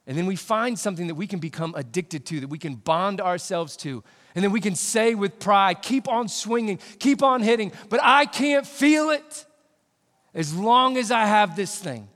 And 0.06 0.18
then 0.18 0.26
we 0.26 0.36
find 0.36 0.78
something 0.78 1.06
that 1.06 1.14
we 1.14 1.26
can 1.26 1.38
become 1.38 1.74
addicted 1.76 2.26
to, 2.26 2.40
that 2.40 2.48
we 2.48 2.58
can 2.58 2.74
bond 2.74 3.20
ourselves 3.20 3.76
to. 3.78 4.04
And 4.34 4.44
then 4.44 4.52
we 4.52 4.60
can 4.60 4.74
say 4.74 5.14
with 5.14 5.38
pride, 5.38 5.80
keep 5.80 6.08
on 6.08 6.28
swinging, 6.28 6.78
keep 6.98 7.22
on 7.22 7.42
hitting, 7.42 7.72
but 7.88 8.00
I 8.02 8.26
can't 8.26 8.66
feel 8.66 9.10
it 9.10 9.46
as 10.34 10.54
long 10.54 10.98
as 10.98 11.10
I 11.10 11.24
have 11.24 11.56
this 11.56 11.78
thing. 11.78 12.08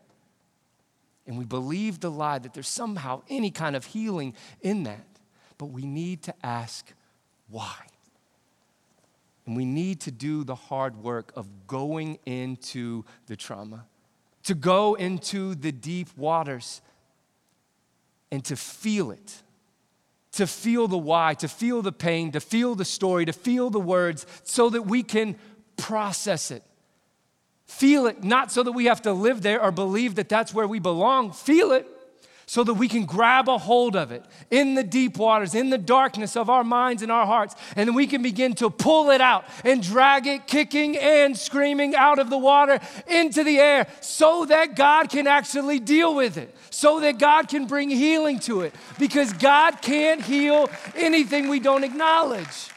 And 1.27 1.38
we 1.38 1.44
believe 1.44 2.01
the 2.01 2.11
lie 2.11 2.38
that 2.38 2.55
there's 2.55 2.68
somehow 2.68 3.22
any 3.29 3.51
kind 3.51 3.77
of 3.77 3.85
healing 3.85 4.35
in 4.61 4.83
that. 4.85 5.07
But 5.57 5.66
we 5.66 5.87
need 5.87 6.22
to 6.24 6.35
ask 6.42 6.92
why. 7.48 7.74
And 9.46 9.57
we 9.57 9.64
need 9.64 10.01
to 10.03 10.11
do 10.11 10.44
the 10.44 10.55
hard 10.55 10.96
work 10.96 11.33
of 11.37 11.66
going 11.66 12.18
into 12.27 13.05
the 13.27 13.37
trauma, 13.37 13.87
to 14.42 14.55
go 14.55 14.94
into 14.94 15.55
the 15.55 15.72
deep 15.72 16.09
waters 16.18 16.83
and 18.30 18.44
to 18.44 18.56
feel 18.56 19.10
it, 19.10 19.42
to 20.32 20.46
feel 20.46 20.88
the 20.88 20.98
why, 20.98 21.34
to 21.34 21.48
feel 21.48 21.82
the 21.82 21.92
pain, 21.92 22.32
to 22.32 22.40
feel 22.40 22.74
the 22.74 22.84
story, 22.84 23.24
to 23.24 23.32
feel 23.32 23.70
the 23.70 23.80
words, 23.80 24.26
so 24.44 24.70
that 24.70 24.82
we 24.82 25.02
can 25.02 25.36
process 25.76 26.50
it. 26.50 26.62
Feel 27.66 28.06
it, 28.06 28.24
not 28.24 28.50
so 28.50 28.62
that 28.62 28.72
we 28.72 28.86
have 28.86 29.02
to 29.02 29.12
live 29.12 29.42
there 29.42 29.62
or 29.62 29.70
believe 29.70 30.14
that 30.14 30.28
that's 30.28 30.54
where 30.54 30.66
we 30.66 30.78
belong. 30.78 31.32
Feel 31.32 31.72
it 31.72 31.86
so 32.48 32.64
that 32.64 32.72
we 32.72 32.88
can 32.88 33.04
grab 33.04 33.46
a 33.46 33.58
hold 33.58 33.94
of 33.94 34.11
it 34.11 34.24
in 34.50 34.74
the 34.74 34.82
deep 34.82 35.18
waters, 35.18 35.54
in 35.54 35.68
the 35.68 35.76
darkness 35.76 36.34
of 36.34 36.48
our 36.48 36.64
minds 36.64 37.02
and 37.02 37.12
our 37.12 37.26
hearts, 37.26 37.54
and 37.76 37.94
we 37.94 38.06
can 38.06 38.22
begin 38.22 38.54
to 38.54 38.70
pull 38.70 39.11
it 39.11 39.20
out 39.20 39.44
and 39.64 39.82
drag 39.82 40.26
it 40.26 40.46
kicking 40.46 40.96
and 40.96 41.37
screaming 41.37 41.94
out 41.94 42.18
of 42.18 42.30
the 42.30 42.38
water 42.38 42.80
into 43.06 43.44
the 43.44 43.58
air 43.58 43.87
so 44.00 44.46
that 44.46 44.74
God 44.74 45.11
can 45.11 45.26
actually 45.26 45.78
deal 45.78 46.14
with 46.14 46.38
it, 46.38 46.56
so 46.70 47.00
that 47.00 47.18
God 47.18 47.48
can 47.48 47.66
bring 47.66 47.90
healing 47.90 48.38
to 48.40 48.62
it, 48.62 48.74
because 48.98 49.30
God 49.34 49.82
can't 49.82 50.22
heal 50.22 50.70
anything 50.94 51.50
we 51.50 51.61
don't 51.61 51.84
acknowledge. 51.84 52.70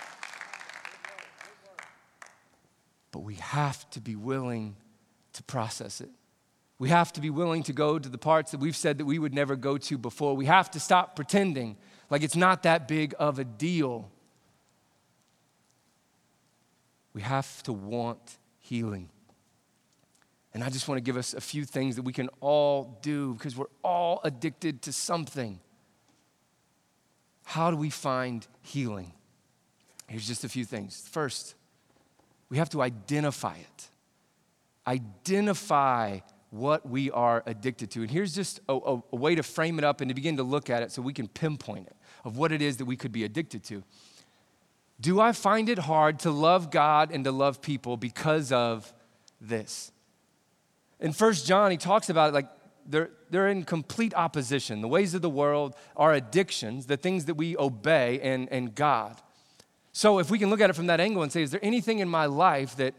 But 3.13 3.23
we 3.23 3.36
have 3.36 3.89
to 3.91 4.01
be 4.01 4.17
willing 4.17 4.75
to 5.31 5.43
process 5.43 6.01
it. 6.01 6.10
We 6.81 6.89
have 6.89 7.13
to 7.13 7.21
be 7.21 7.29
willing 7.29 7.61
to 7.63 7.73
go 7.73 7.99
to 7.99 8.09
the 8.09 8.17
parts 8.17 8.49
that 8.49 8.59
we've 8.59 8.75
said 8.75 8.97
that 8.97 9.05
we 9.05 9.19
would 9.19 9.35
never 9.35 9.55
go 9.55 9.77
to 9.77 9.99
before. 9.99 10.35
We 10.35 10.47
have 10.47 10.71
to 10.71 10.79
stop 10.79 11.15
pretending 11.15 11.77
like 12.09 12.23
it's 12.23 12.35
not 12.35 12.63
that 12.63 12.87
big 12.87 13.13
of 13.19 13.37
a 13.37 13.43
deal. 13.43 14.09
We 17.13 17.21
have 17.21 17.61
to 17.63 17.71
want 17.71 18.39
healing. 18.57 19.09
And 20.55 20.63
I 20.63 20.71
just 20.71 20.87
want 20.87 20.97
to 20.97 21.03
give 21.03 21.17
us 21.17 21.35
a 21.35 21.39
few 21.39 21.65
things 21.65 21.97
that 21.97 22.01
we 22.01 22.13
can 22.13 22.29
all 22.39 22.97
do 23.03 23.35
because 23.35 23.55
we're 23.55 23.65
all 23.83 24.19
addicted 24.23 24.81
to 24.81 24.91
something. 24.91 25.59
How 27.43 27.69
do 27.69 27.77
we 27.77 27.91
find 27.91 28.47
healing? 28.63 29.13
Here's 30.07 30.27
just 30.27 30.43
a 30.43 30.49
few 30.49 30.65
things. 30.65 31.07
First, 31.11 31.53
we 32.49 32.57
have 32.57 32.71
to 32.71 32.81
identify 32.81 33.57
it. 33.57 33.89
Identify 34.87 36.21
what 36.51 36.87
we 36.87 37.09
are 37.11 37.41
addicted 37.45 37.89
to. 37.91 38.01
And 38.01 38.11
here's 38.11 38.35
just 38.35 38.59
a, 38.69 38.73
a, 38.73 39.03
a, 39.11 39.15
way 39.15 39.35
to 39.35 39.41
frame 39.41 39.79
it 39.79 39.85
up 39.85 40.01
and 40.01 40.09
to 40.09 40.13
begin 40.13 40.37
to 40.37 40.43
look 40.43 40.69
at 40.69 40.83
it 40.83 40.91
so 40.91 41.01
we 41.01 41.13
can 41.13 41.27
pinpoint 41.27 41.87
it 41.87 41.95
of 42.25 42.37
what 42.37 42.51
it 42.51 42.61
is 42.61 42.77
that 42.77 42.85
we 42.85 42.97
could 42.97 43.13
be 43.13 43.23
addicted 43.23 43.63
to. 43.63 43.83
Do 44.99 45.19
I 45.19 45.31
find 45.31 45.69
it 45.69 45.79
hard 45.79 46.19
to 46.19 46.31
love 46.31 46.69
God 46.69 47.09
and 47.11 47.23
to 47.23 47.31
love 47.31 47.61
people 47.61 47.95
because 47.95 48.51
of 48.51 48.93
this? 49.39 49.91
In 50.99 51.13
First 51.13 51.47
John, 51.47 51.71
he 51.71 51.77
talks 51.77 52.09
about 52.09 52.29
it 52.29 52.33
like 52.33 52.49
they're, 52.85 53.09
they're 53.29 53.47
in 53.47 53.63
complete 53.63 54.13
opposition. 54.13 54.81
The 54.81 54.87
ways 54.87 55.13
of 55.13 55.21
the 55.21 55.29
world 55.29 55.75
are 55.95 56.13
addictions, 56.13 56.85
the 56.85 56.97
things 56.97 57.25
that 57.25 57.35
we 57.35 57.57
obey, 57.57 58.19
and, 58.19 58.49
and 58.51 58.75
God. 58.75 59.21
So 59.93 60.19
if 60.19 60.29
we 60.29 60.37
can 60.37 60.49
look 60.49 60.61
at 60.61 60.69
it 60.69 60.73
from 60.73 60.87
that 60.87 60.99
angle 60.99 61.23
and 61.23 61.31
say, 61.31 61.41
is 61.41 61.51
there 61.51 61.63
anything 61.63 61.99
in 61.99 62.09
my 62.09 62.25
life 62.25 62.75
that 62.75 62.93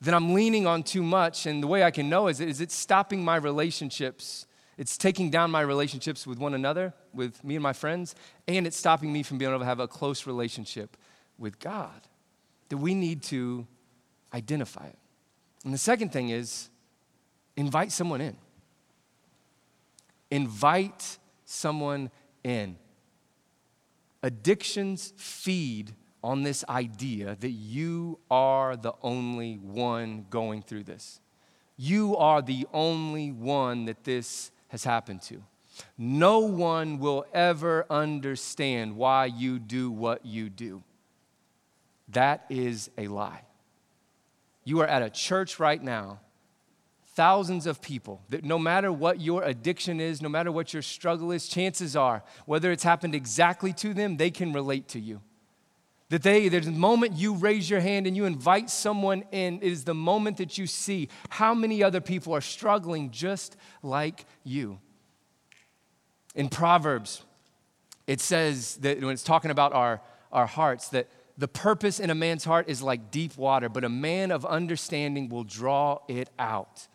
that 0.00 0.14
I'm 0.14 0.32
leaning 0.34 0.66
on 0.66 0.82
too 0.82 1.02
much. 1.02 1.46
And 1.46 1.62
the 1.62 1.66
way 1.66 1.82
I 1.82 1.90
can 1.90 2.08
know 2.08 2.28
is, 2.28 2.40
is 2.40 2.60
it 2.60 2.70
stopping 2.70 3.24
my 3.24 3.36
relationships? 3.36 4.46
It's 4.78 4.96
taking 4.96 5.30
down 5.30 5.50
my 5.50 5.60
relationships 5.60 6.26
with 6.26 6.38
one 6.38 6.54
another, 6.54 6.94
with 7.12 7.44
me 7.44 7.56
and 7.56 7.62
my 7.62 7.74
friends, 7.74 8.14
and 8.48 8.66
it's 8.66 8.76
stopping 8.76 9.12
me 9.12 9.22
from 9.22 9.36
being 9.36 9.50
able 9.50 9.58
to 9.58 9.66
have 9.66 9.80
a 9.80 9.88
close 9.88 10.26
relationship 10.26 10.96
with 11.38 11.58
God. 11.58 12.00
That 12.70 12.78
we 12.78 12.94
need 12.94 13.22
to 13.24 13.66
identify 14.32 14.86
it. 14.86 14.98
And 15.64 15.74
the 15.74 15.78
second 15.78 16.12
thing 16.12 16.30
is 16.30 16.70
invite 17.56 17.92
someone 17.92 18.20
in. 18.20 18.36
Invite 20.30 21.18
someone 21.44 22.10
in. 22.44 22.76
Addictions 24.22 25.12
feed 25.16 25.94
on 26.22 26.42
this 26.42 26.64
idea 26.68 27.36
that 27.40 27.50
you 27.50 28.18
are 28.30 28.76
the 28.76 28.92
only 29.02 29.54
one 29.56 30.26
going 30.30 30.62
through 30.62 30.84
this. 30.84 31.20
You 31.76 32.16
are 32.16 32.42
the 32.42 32.66
only 32.72 33.32
one 33.32 33.86
that 33.86 34.04
this 34.04 34.50
has 34.68 34.84
happened 34.84 35.22
to. 35.22 35.42
No 35.96 36.40
one 36.40 36.98
will 36.98 37.24
ever 37.32 37.86
understand 37.88 38.96
why 38.96 39.26
you 39.26 39.58
do 39.58 39.90
what 39.90 40.26
you 40.26 40.50
do. 40.50 40.82
That 42.08 42.44
is 42.50 42.90
a 42.98 43.08
lie. 43.08 43.42
You 44.64 44.80
are 44.80 44.86
at 44.86 45.02
a 45.02 45.10
church 45.10 45.58
right 45.58 45.82
now, 45.82 46.20
thousands 47.14 47.66
of 47.66 47.80
people, 47.80 48.20
that 48.28 48.44
no 48.44 48.58
matter 48.58 48.92
what 48.92 49.20
your 49.20 49.42
addiction 49.42 50.00
is, 50.00 50.20
no 50.20 50.28
matter 50.28 50.52
what 50.52 50.72
your 50.72 50.82
struggle 50.82 51.32
is, 51.32 51.48
chances 51.48 51.96
are, 51.96 52.22
whether 52.46 52.70
it's 52.70 52.84
happened 52.84 53.14
exactly 53.14 53.72
to 53.74 53.94
them, 53.94 54.16
they 54.16 54.30
can 54.30 54.52
relate 54.52 54.88
to 54.88 55.00
you. 55.00 55.22
That 56.10 56.22
they, 56.22 56.46
a 56.48 56.62
moment 56.70 57.16
you 57.16 57.34
raise 57.34 57.70
your 57.70 57.80
hand 57.80 58.06
and 58.06 58.16
you 58.16 58.24
invite 58.24 58.68
someone 58.68 59.24
in, 59.30 59.56
it 59.62 59.62
is 59.62 59.84
the 59.84 59.94
moment 59.94 60.36
that 60.38 60.58
you 60.58 60.66
see 60.66 61.08
how 61.28 61.54
many 61.54 61.82
other 61.82 62.00
people 62.00 62.34
are 62.34 62.40
struggling 62.40 63.10
just 63.10 63.56
like 63.82 64.26
you. 64.44 64.80
In 66.34 66.48
Proverbs, 66.48 67.22
it 68.06 68.20
says 68.20 68.76
that 68.78 69.00
when 69.00 69.12
it's 69.12 69.22
talking 69.22 69.52
about 69.52 69.72
our, 69.72 70.00
our 70.32 70.46
hearts, 70.46 70.88
that 70.88 71.08
the 71.38 71.48
purpose 71.48 72.00
in 72.00 72.10
a 72.10 72.14
man's 72.14 72.44
heart 72.44 72.68
is 72.68 72.82
like 72.82 73.12
deep 73.12 73.36
water, 73.36 73.68
but 73.68 73.84
a 73.84 73.88
man 73.88 74.32
of 74.32 74.44
understanding 74.44 75.28
will 75.28 75.44
draw 75.44 76.00
it 76.08 76.28
out. 76.38 76.88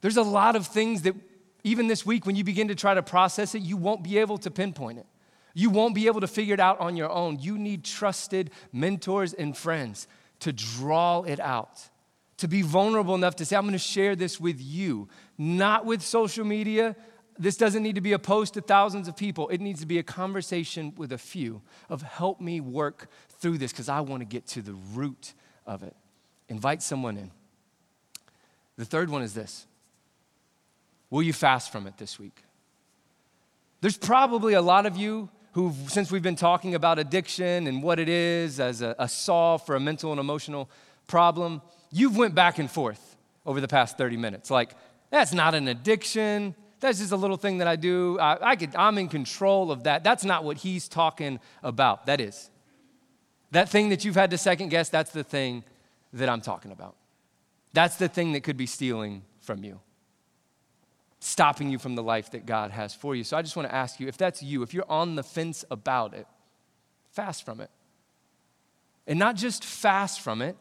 There's 0.00 0.16
a 0.16 0.22
lot 0.22 0.56
of 0.56 0.66
things 0.66 1.02
that 1.02 1.14
even 1.62 1.88
this 1.88 2.06
week, 2.06 2.24
when 2.24 2.36
you 2.36 2.44
begin 2.44 2.68
to 2.68 2.74
try 2.74 2.94
to 2.94 3.02
process 3.02 3.54
it, 3.54 3.60
you 3.60 3.76
won't 3.76 4.02
be 4.02 4.16
able 4.16 4.38
to 4.38 4.50
pinpoint 4.50 4.98
it. 4.98 5.06
You 5.54 5.70
won't 5.70 5.94
be 5.94 6.06
able 6.06 6.20
to 6.20 6.26
figure 6.26 6.54
it 6.54 6.60
out 6.60 6.80
on 6.80 6.96
your 6.96 7.10
own. 7.10 7.38
You 7.38 7.58
need 7.58 7.84
trusted 7.84 8.50
mentors 8.72 9.32
and 9.32 9.56
friends 9.56 10.06
to 10.40 10.52
draw 10.52 11.22
it 11.22 11.40
out, 11.40 11.88
to 12.38 12.48
be 12.48 12.62
vulnerable 12.62 13.14
enough 13.14 13.36
to 13.36 13.44
say, 13.44 13.56
I'm 13.56 13.70
to 13.70 13.78
share 13.78 14.16
this 14.16 14.40
with 14.40 14.60
you, 14.60 15.08
not 15.36 15.84
with 15.84 16.02
social 16.02 16.44
media. 16.44 16.96
This 17.38 17.56
doesn't 17.56 17.82
need 17.82 17.94
to 17.94 18.00
be 18.00 18.12
a 18.12 18.18
post 18.18 18.54
to 18.54 18.60
thousands 18.60 19.08
of 19.08 19.16
people. 19.16 19.48
It 19.48 19.60
needs 19.60 19.80
to 19.80 19.86
be 19.86 19.98
a 19.98 20.02
conversation 20.02 20.92
with 20.96 21.12
a 21.12 21.18
few 21.18 21.62
of 21.88 22.02
help 22.02 22.40
me 22.40 22.60
work 22.60 23.08
through 23.38 23.58
this 23.58 23.72
because 23.72 23.88
I 23.88 24.00
want 24.00 24.20
to 24.20 24.26
get 24.26 24.46
to 24.48 24.62
the 24.62 24.74
root 24.94 25.34
of 25.66 25.82
it. 25.82 25.94
Invite 26.48 26.82
someone 26.82 27.16
in. 27.16 27.30
The 28.76 28.84
third 28.84 29.10
one 29.10 29.22
is 29.22 29.34
this 29.34 29.66
Will 31.10 31.22
you 31.22 31.32
fast 31.32 31.72
from 31.72 31.86
it 31.86 31.98
this 31.98 32.18
week? 32.18 32.44
There's 33.80 33.96
probably 33.96 34.54
a 34.54 34.62
lot 34.62 34.86
of 34.86 34.96
you 34.96 35.28
who, 35.52 35.74
since 35.88 36.10
we've 36.10 36.22
been 36.22 36.36
talking 36.36 36.74
about 36.74 36.98
addiction 36.98 37.66
and 37.66 37.82
what 37.82 37.98
it 37.98 38.08
is 38.08 38.60
as 38.60 38.82
a, 38.82 38.94
a 38.98 39.08
solve 39.08 39.64
for 39.66 39.74
a 39.74 39.80
mental 39.80 40.12
and 40.12 40.20
emotional 40.20 40.70
problem, 41.06 41.60
you've 41.90 42.16
went 42.16 42.34
back 42.34 42.58
and 42.58 42.70
forth 42.70 43.16
over 43.44 43.60
the 43.60 43.68
past 43.68 43.98
30 43.98 44.16
minutes. 44.16 44.50
Like, 44.50 44.74
that's 45.10 45.32
not 45.32 45.54
an 45.54 45.66
addiction. 45.68 46.54
That's 46.78 46.98
just 46.98 47.12
a 47.12 47.16
little 47.16 47.36
thing 47.36 47.58
that 47.58 47.68
I 47.68 47.76
do. 47.76 48.18
I, 48.20 48.50
I 48.50 48.56
could, 48.56 48.74
I'm 48.76 48.96
in 48.98 49.08
control 49.08 49.72
of 49.72 49.84
that. 49.84 50.04
That's 50.04 50.24
not 50.24 50.44
what 50.44 50.58
he's 50.58 50.88
talking 50.88 51.40
about. 51.62 52.06
That 52.06 52.20
is. 52.20 52.50
That 53.50 53.68
thing 53.68 53.88
that 53.88 54.04
you've 54.04 54.14
had 54.14 54.30
to 54.30 54.38
second 54.38 54.68
guess, 54.68 54.88
that's 54.88 55.10
the 55.10 55.24
thing 55.24 55.64
that 56.12 56.28
I'm 56.28 56.40
talking 56.40 56.70
about. 56.70 56.94
That's 57.72 57.96
the 57.96 58.08
thing 58.08 58.32
that 58.32 58.42
could 58.42 58.56
be 58.56 58.66
stealing 58.66 59.22
from 59.40 59.64
you 59.64 59.80
stopping 61.20 61.70
you 61.70 61.78
from 61.78 61.94
the 61.94 62.02
life 62.02 62.30
that 62.30 62.46
God 62.46 62.70
has 62.70 62.94
for 62.94 63.14
you. 63.14 63.22
So 63.22 63.36
I 63.36 63.42
just 63.42 63.54
want 63.54 63.68
to 63.68 63.74
ask 63.74 64.00
you 64.00 64.08
if 64.08 64.16
that's 64.16 64.42
you, 64.42 64.62
if 64.62 64.74
you're 64.74 64.90
on 64.90 65.14
the 65.14 65.22
fence 65.22 65.64
about 65.70 66.14
it, 66.14 66.26
fast 67.12 67.44
from 67.44 67.60
it. 67.60 67.70
And 69.06 69.18
not 69.18 69.36
just 69.36 69.64
fast 69.64 70.20
from 70.20 70.40
it, 70.40 70.56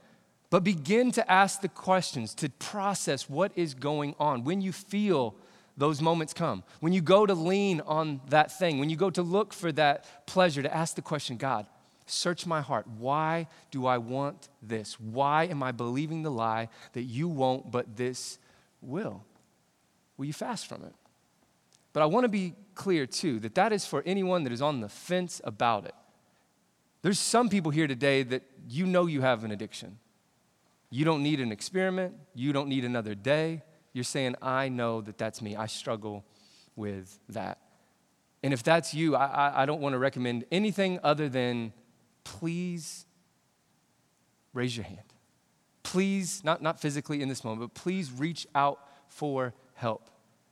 but 0.49 0.63
begin 0.63 1.11
to 1.13 1.31
ask 1.31 1.61
the 1.61 1.69
questions, 1.69 2.33
to 2.35 2.49
process 2.49 3.29
what 3.29 3.51
is 3.55 3.73
going 3.73 4.15
on. 4.19 4.43
When 4.43 4.61
you 4.61 4.71
feel 4.71 5.35
those 5.77 6.01
moments 6.01 6.33
come, 6.33 6.63
when 6.79 6.91
you 6.91 7.01
go 7.01 7.25
to 7.25 7.33
lean 7.33 7.81
on 7.81 8.19
that 8.29 8.57
thing, 8.57 8.79
when 8.79 8.89
you 8.89 8.97
go 8.97 9.09
to 9.11 9.21
look 9.21 9.53
for 9.53 9.71
that 9.73 10.25
pleasure, 10.25 10.61
to 10.61 10.75
ask 10.75 10.95
the 10.95 11.01
question 11.01 11.37
God, 11.37 11.67
search 12.07 12.45
my 12.45 12.61
heart. 12.61 12.87
Why 12.87 13.47
do 13.71 13.85
I 13.85 13.99
want 13.99 14.49
this? 14.61 14.99
Why 14.99 15.45
am 15.45 15.61
I 15.61 15.71
believing 15.71 16.23
the 16.23 16.31
lie 16.31 16.69
that 16.93 17.03
you 17.03 17.27
won't, 17.27 17.71
but 17.71 17.95
this 17.95 18.39
will? 18.81 19.23
Will 20.19 20.25
you 20.25 20.33
fast 20.33 20.67
from 20.67 20.83
it? 20.83 20.93
But 21.93 22.03
I 22.03 22.05
want 22.05 22.25
to 22.25 22.29
be 22.29 22.53
clear 22.75 23.07
too 23.07 23.39
that 23.39 23.55
that 23.55 23.71
is 23.71 23.85
for 23.85 24.03
anyone 24.05 24.43
that 24.43 24.51
is 24.51 24.61
on 24.61 24.81
the 24.81 24.89
fence 24.89 25.39
about 25.45 25.85
it. 25.85 25.95
There's 27.01 27.17
some 27.17 27.47
people 27.47 27.71
here 27.71 27.87
today 27.87 28.23
that 28.23 28.43
you 28.67 28.85
know 28.85 29.05
you 29.05 29.21
have 29.21 29.45
an 29.45 29.51
addiction. 29.51 29.97
You 30.89 31.05
don't 31.05 31.23
need 31.23 31.39
an 31.39 31.53
experiment, 31.53 32.15
you 32.35 32.51
don't 32.51 32.67
need 32.67 32.83
another 32.83 33.15
day. 33.15 33.63
You're 33.93 34.03
saying, 34.03 34.35
I 34.41 34.67
know 34.67 34.99
that 35.01 35.17
that's 35.17 35.41
me. 35.41 35.55
I 35.55 35.67
struggle 35.67 36.25
with 36.75 37.17
that. 37.29 37.59
And 38.43 38.53
if 38.53 38.61
that's 38.61 38.93
you, 38.93 39.15
I, 39.15 39.25
I, 39.25 39.63
I 39.63 39.65
don't 39.65 39.79
want 39.79 39.93
to 39.93 39.99
recommend 39.99 40.43
anything 40.51 40.99
other 41.01 41.29
than 41.29 41.71
please 42.25 43.05
raise 44.53 44.75
your 44.75 44.85
hand. 44.85 45.13
Please, 45.81 46.43
not, 46.43 46.61
not 46.61 46.79
physically 46.81 47.21
in 47.21 47.29
this 47.29 47.43
moment, 47.43 47.73
but 47.73 47.81
please 47.81 48.11
reach 48.11 48.45
out 48.53 48.79
for 49.07 49.53
help, 49.79 50.09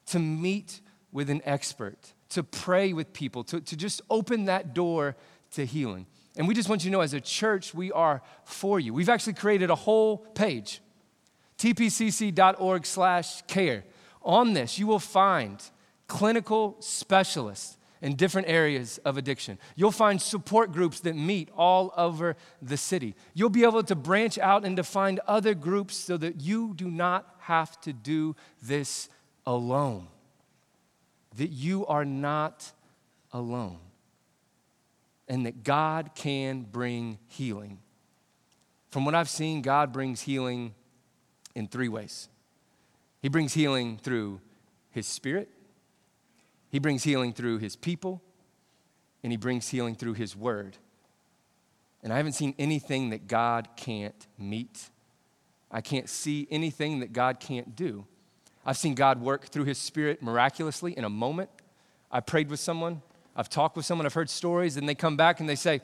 to 0.08 0.20
meet 0.20 0.80
with 1.12 1.30
an 1.30 1.42
expert, 1.44 2.14
to 2.30 2.44
pray 2.44 2.94
with 2.94 3.12
people, 3.14 3.44
to, 3.44 3.60
to 3.60 3.76
just 3.76 4.02
open 4.10 4.46
that 4.46 4.74
door 4.74 5.16
to 5.52 5.66
healing. 5.66 6.06
And 6.38 6.48
we 6.48 6.54
just 6.54 6.70
want 6.70 6.84
you 6.84 6.92
to 6.92 6.94
know 6.94 7.02
as 7.02 7.14
a 7.14 7.22
church, 7.22 7.74
we 7.74 7.92
are 7.92 8.22
for 8.46 8.80
you. 8.80 8.94
We've 8.94 9.10
actually 9.10 9.34
created 9.34 9.70
a 9.70 9.76
whole 9.76 10.18
page, 10.18 10.82
tpcc.org 11.58 12.86
slash 12.86 13.42
care. 13.44 13.84
On 14.22 14.54
this, 14.54 14.80
you 14.80 14.88
will 14.88 15.00
find 15.00 15.62
clinical 16.08 16.78
specialists 16.80 17.78
in 18.02 18.16
different 18.16 18.48
areas 18.48 19.00
of 19.00 19.18
addiction. 19.18 19.58
You'll 19.76 19.92
find 19.92 20.22
support 20.22 20.72
groups 20.72 21.00
that 21.02 21.16
meet 21.16 21.50
all 21.58 21.94
over 21.98 22.36
the 22.62 22.78
city. 22.78 23.16
You'll 23.34 23.50
be 23.50 23.64
able 23.64 23.84
to 23.84 23.96
branch 23.96 24.38
out 24.38 24.64
and 24.64 24.78
to 24.78 24.84
find 24.84 25.20
other 25.28 25.54
groups 25.54 25.98
so 25.98 26.16
that 26.18 26.42
you 26.42 26.74
do 26.76 26.90
not 26.90 27.36
have 27.40 27.80
to 27.82 27.94
do 27.94 28.36
this 28.62 29.10
alone. 29.48 30.08
That 31.38 31.50
you 31.50 31.88
are 31.88 32.06
not 32.06 32.72
alone. 33.34 33.80
And 35.28 35.48
that 35.48 35.64
God 35.64 36.12
can 36.14 36.62
bring 36.62 37.18
healing. 37.28 37.80
From 38.92 39.06
what 39.06 39.16
I've 39.16 39.30
seen, 39.30 39.64
God 39.64 39.92
brings 39.92 40.22
healing 40.22 40.76
in 41.56 41.68
three 41.68 41.90
ways. 41.90 42.30
He 43.24 43.30
brings 43.30 43.56
healing 43.56 43.98
through 43.98 44.40
His 44.92 45.08
Spirit, 45.08 45.50
he 46.70 46.80
brings 46.80 47.04
healing 47.04 47.34
through 47.34 47.60
his 47.60 47.76
people, 47.76 48.22
and 49.24 49.32
he 49.32 49.38
brings 49.38 49.70
healing 49.70 49.96
through 49.96 50.14
his 50.14 50.36
word. 50.36 50.78
And 52.04 52.14
I 52.14 52.18
haven't 52.18 52.34
seen 52.34 52.54
anything 52.60 53.10
that 53.10 53.28
God 53.28 53.70
can't 53.76 54.28
meet. 54.38 54.90
I 55.72 55.82
can't 55.82 56.10
see 56.10 56.48
anything 56.52 57.00
that 57.00 57.14
God 57.14 57.40
can't 57.40 57.76
do. 57.76 58.06
I've 58.68 58.78
seen 58.78 58.96
God 58.96 59.22
work 59.22 59.46
through 59.46 59.64
his 59.64 59.78
spirit 59.78 60.22
miraculously 60.22 60.96
in 60.98 61.06
a 61.06 61.10
moment. 61.10 61.50
I 62.12 62.20
prayed 62.20 62.50
with 62.50 62.60
someone, 62.60 63.02
I've 63.34 63.50
talked 63.50 63.78
with 63.78 63.86
someone, 63.86 64.06
I've 64.06 64.14
heard 64.14 64.30
stories, 64.30 64.76
and 64.76 64.88
they 64.90 64.94
come 64.94 65.16
back 65.16 65.40
and 65.40 65.48
they 65.48 65.56
say, 65.56 65.80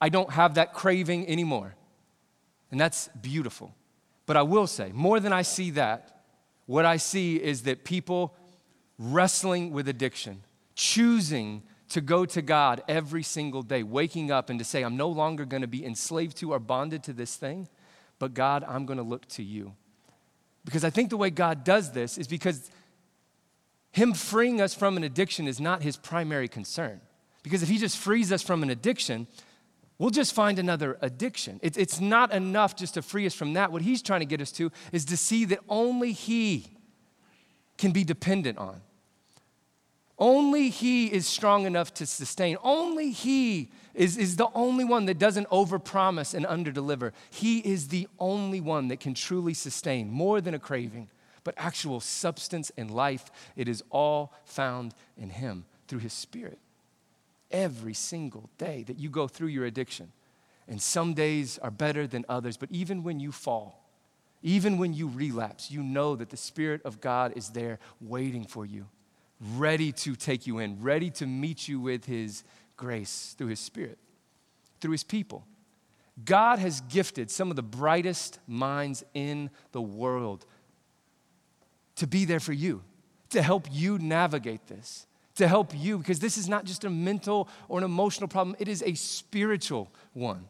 I 0.00 0.08
don't 0.08 0.30
have 0.30 0.54
that 0.54 0.72
craving 0.72 1.28
anymore. 1.28 1.74
And 2.70 2.80
that's 2.80 3.08
beautiful. 3.08 3.74
But 4.24 4.38
I 4.38 4.42
will 4.42 4.66
say, 4.66 4.90
more 4.92 5.20
than 5.20 5.34
I 5.34 5.42
see 5.42 5.70
that, 5.72 6.22
what 6.64 6.86
I 6.86 6.96
see 6.96 7.36
is 7.36 7.64
that 7.64 7.84
people 7.84 8.34
wrestling 8.98 9.70
with 9.70 9.86
addiction, 9.86 10.44
choosing 10.74 11.62
to 11.90 12.00
go 12.00 12.24
to 12.24 12.40
God 12.40 12.82
every 12.88 13.22
single 13.22 13.62
day, 13.62 13.82
waking 13.82 14.30
up 14.30 14.48
and 14.48 14.58
to 14.58 14.64
say, 14.64 14.82
I'm 14.82 14.96
no 14.96 15.10
longer 15.10 15.44
going 15.44 15.60
to 15.60 15.68
be 15.68 15.84
enslaved 15.84 16.38
to 16.38 16.52
or 16.54 16.58
bonded 16.58 17.02
to 17.04 17.12
this 17.12 17.36
thing, 17.36 17.68
but 18.18 18.32
God, 18.32 18.64
I'm 18.66 18.86
going 18.86 18.96
to 18.96 19.02
look 19.02 19.26
to 19.28 19.42
you. 19.42 19.74
Because 20.64 20.84
I 20.84 20.90
think 20.90 21.10
the 21.10 21.16
way 21.16 21.30
God 21.30 21.64
does 21.64 21.92
this 21.92 22.16
is 22.18 22.26
because 22.26 22.70
Him 23.92 24.14
freeing 24.14 24.60
us 24.60 24.74
from 24.74 24.96
an 24.96 25.04
addiction 25.04 25.46
is 25.46 25.60
not 25.60 25.82
His 25.82 25.96
primary 25.96 26.48
concern. 26.48 27.00
Because 27.42 27.62
if 27.62 27.68
He 27.68 27.78
just 27.78 27.98
frees 27.98 28.32
us 28.32 28.42
from 28.42 28.62
an 28.62 28.70
addiction, 28.70 29.26
we'll 29.98 30.10
just 30.10 30.34
find 30.34 30.58
another 30.58 30.96
addiction. 31.02 31.60
it's 31.62 32.00
not 32.00 32.32
enough 32.32 32.76
just 32.76 32.94
to 32.94 33.02
free 33.02 33.26
us 33.26 33.34
from 33.34 33.52
that. 33.54 33.72
What 33.72 33.82
He's 33.82 34.02
trying 34.02 34.20
to 34.20 34.26
get 34.26 34.40
us 34.40 34.52
to 34.52 34.72
is 34.92 35.04
to 35.06 35.16
see 35.16 35.44
that 35.46 35.60
only 35.68 36.12
He 36.12 36.66
can 37.76 37.92
be 37.92 38.04
dependent 38.04 38.58
on. 38.58 38.80
Only 40.18 40.70
He 40.70 41.12
is 41.12 41.26
strong 41.26 41.66
enough 41.66 41.92
to 41.94 42.06
sustain. 42.06 42.56
Only 42.62 43.10
He 43.10 43.70
is, 43.94 44.16
is 44.16 44.36
the 44.36 44.48
only 44.54 44.84
one 44.84 45.06
that 45.06 45.18
doesn't 45.18 45.48
overpromise 45.50 46.34
and 46.34 46.46
underdeliver. 46.46 47.12
He 47.30 47.58
is 47.58 47.88
the 47.88 48.08
only 48.18 48.60
one 48.60 48.88
that 48.88 49.00
can 49.00 49.14
truly 49.14 49.54
sustain 49.54 50.10
more 50.10 50.40
than 50.40 50.54
a 50.54 50.58
craving, 50.58 51.08
but 51.42 51.54
actual 51.56 52.00
substance 52.00 52.70
and 52.76 52.90
life. 52.90 53.30
It 53.56 53.68
is 53.68 53.82
all 53.90 54.32
found 54.44 54.94
in 55.16 55.30
Him 55.30 55.64
through 55.88 56.00
His 56.00 56.12
Spirit. 56.12 56.58
Every 57.50 57.94
single 57.94 58.50
day 58.58 58.84
that 58.84 58.98
you 58.98 59.10
go 59.10 59.28
through 59.28 59.48
your 59.48 59.64
addiction, 59.64 60.12
and 60.66 60.80
some 60.80 61.14
days 61.14 61.58
are 61.58 61.70
better 61.70 62.06
than 62.06 62.24
others, 62.28 62.56
but 62.56 62.70
even 62.70 63.02
when 63.02 63.20
you 63.20 63.30
fall, 63.30 63.84
even 64.42 64.78
when 64.78 64.92
you 64.92 65.08
relapse, 65.08 65.70
you 65.70 65.82
know 65.82 66.16
that 66.16 66.30
the 66.30 66.36
Spirit 66.36 66.82
of 66.84 67.00
God 67.00 67.32
is 67.36 67.50
there 67.50 67.78
waiting 68.00 68.44
for 68.44 68.66
you, 68.66 68.86
ready 69.56 69.92
to 69.92 70.14
take 70.14 70.46
you 70.46 70.58
in, 70.58 70.80
ready 70.82 71.10
to 71.10 71.26
meet 71.26 71.68
you 71.68 71.80
with 71.80 72.04
His 72.04 72.44
grace 72.76 73.34
through 73.36 73.48
His 73.48 73.60
Spirit, 73.60 73.98
through 74.80 74.92
His 74.92 75.04
people. 75.04 75.44
God 76.24 76.58
has 76.58 76.80
gifted 76.82 77.30
some 77.30 77.50
of 77.50 77.56
the 77.56 77.62
brightest 77.62 78.38
minds 78.46 79.04
in 79.14 79.50
the 79.72 79.82
world 79.82 80.46
to 81.96 82.06
be 82.06 82.24
there 82.24 82.40
for 82.40 82.52
you, 82.52 82.82
to 83.30 83.42
help 83.42 83.66
you 83.70 83.98
navigate 83.98 84.66
this, 84.66 85.06
to 85.36 85.48
help 85.48 85.72
you, 85.76 85.98
because 85.98 86.20
this 86.20 86.38
is 86.38 86.48
not 86.48 86.64
just 86.64 86.84
a 86.84 86.90
mental 86.90 87.48
or 87.68 87.78
an 87.78 87.84
emotional 87.84 88.28
problem, 88.28 88.56
it 88.58 88.68
is 88.68 88.82
a 88.82 88.94
spiritual 88.94 89.90
one. 90.12 90.48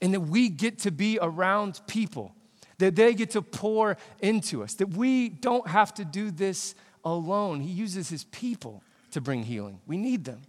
And 0.00 0.14
that 0.14 0.20
we 0.20 0.48
get 0.48 0.78
to 0.80 0.90
be 0.90 1.18
around 1.20 1.80
people 1.86 2.34
that 2.80 2.96
they 2.96 3.14
get 3.14 3.30
to 3.30 3.42
pour 3.42 3.96
into 4.20 4.62
us, 4.62 4.74
that 4.74 4.88
we 4.88 5.28
don't 5.28 5.68
have 5.68 5.94
to 5.94 6.04
do 6.04 6.30
this 6.30 6.74
alone. 7.04 7.60
He 7.60 7.70
uses 7.70 8.08
his 8.08 8.24
people 8.24 8.82
to 9.12 9.20
bring 9.20 9.44
healing. 9.44 9.80
We 9.86 9.96
need 9.96 10.24
them. 10.24 10.42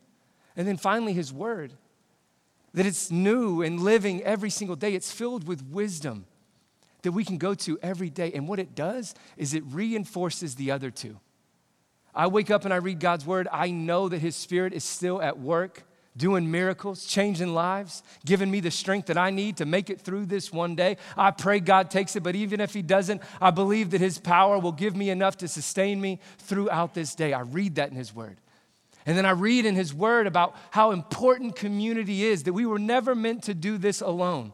And 0.56 0.68
then 0.68 0.78
finally, 0.78 1.14
his 1.14 1.32
word, 1.32 1.74
that 2.74 2.86
it's 2.86 3.12
new 3.12 3.62
and 3.62 3.80
living 3.80 4.22
every 4.24 4.49
single 4.49 4.76
day. 4.76 4.93
It's 4.93 5.12
filled 5.12 5.47
with 5.47 5.64
wisdom 5.64 6.26
that 7.02 7.12
we 7.12 7.26
can 7.26 7.38
go 7.38 7.54
to 7.54 7.80
every 7.82 8.10
day. 8.10 8.32
And 8.34 8.47
what 8.47 8.60
it 8.60 8.76
does 8.76 9.16
is 9.38 9.54
it 9.54 9.64
reinforces 9.66 10.56
the 10.56 10.72
other 10.72 10.91
two. 10.91 11.20
I 12.14 12.28
wake 12.28 12.52
up 12.52 12.66
and 12.66 12.74
I 12.74 12.78
read 12.78 12.99
God's 12.99 13.26
word. 13.26 13.47
I 13.52 13.72
know 13.72 14.10
that 14.10 14.20
his 14.20 14.36
spirit 14.36 14.74
is 14.74 14.84
still 14.84 15.22
at 15.22 15.39
work 15.39 15.84
doing 16.18 16.51
miracles, 16.51 17.05
changing 17.05 17.53
lives, 17.53 18.03
giving 18.26 18.51
me 18.51 18.59
the 18.59 18.72
strength 18.72 19.07
that 19.07 19.18
I 19.18 19.30
need 19.30 19.57
to 19.57 19.66
make 19.66 19.89
it 19.89 20.01
through 20.01 20.26
this 20.26 20.51
one 20.51 20.76
day. 20.76 20.97
I 21.16 21.32
pray 21.32 21.59
God 21.59 21.89
takes 21.89 22.16
it, 22.16 22.24
but 22.24 22.36
even 22.36 22.59
if 22.59 22.74
He 22.74 22.82
doesn't, 22.82 23.22
I 23.39 23.51
believe 23.51 23.91
that 23.91 24.01
His 24.01 24.18
power 24.18 24.59
will 24.59 24.74
give 24.74 24.95
me 24.95 25.09
enough 25.09 25.38
to 25.38 25.47
sustain 25.47 26.01
me 26.01 26.20
throughout 26.39 26.93
this 26.93 27.16
day. 27.16 27.34
I 27.34 27.41
read 27.41 27.76
that 27.76 27.89
in 27.89 27.95
His 27.95 28.14
Word. 28.14 28.38
And 29.05 29.18
then 29.18 29.26
I 29.26 29.32
read 29.32 29.66
in 29.66 29.76
His 29.76 29.93
Word 29.93 30.28
about 30.28 30.55
how 30.72 30.91
important 30.91 31.55
community 31.55 32.24
is, 32.24 32.43
that 32.43 32.53
we 32.53 32.66
were 32.66 32.80
never 32.80 33.16
meant 33.16 33.43
to 33.43 33.53
do 33.53 33.78
this 33.78 34.01
alone. 34.01 34.53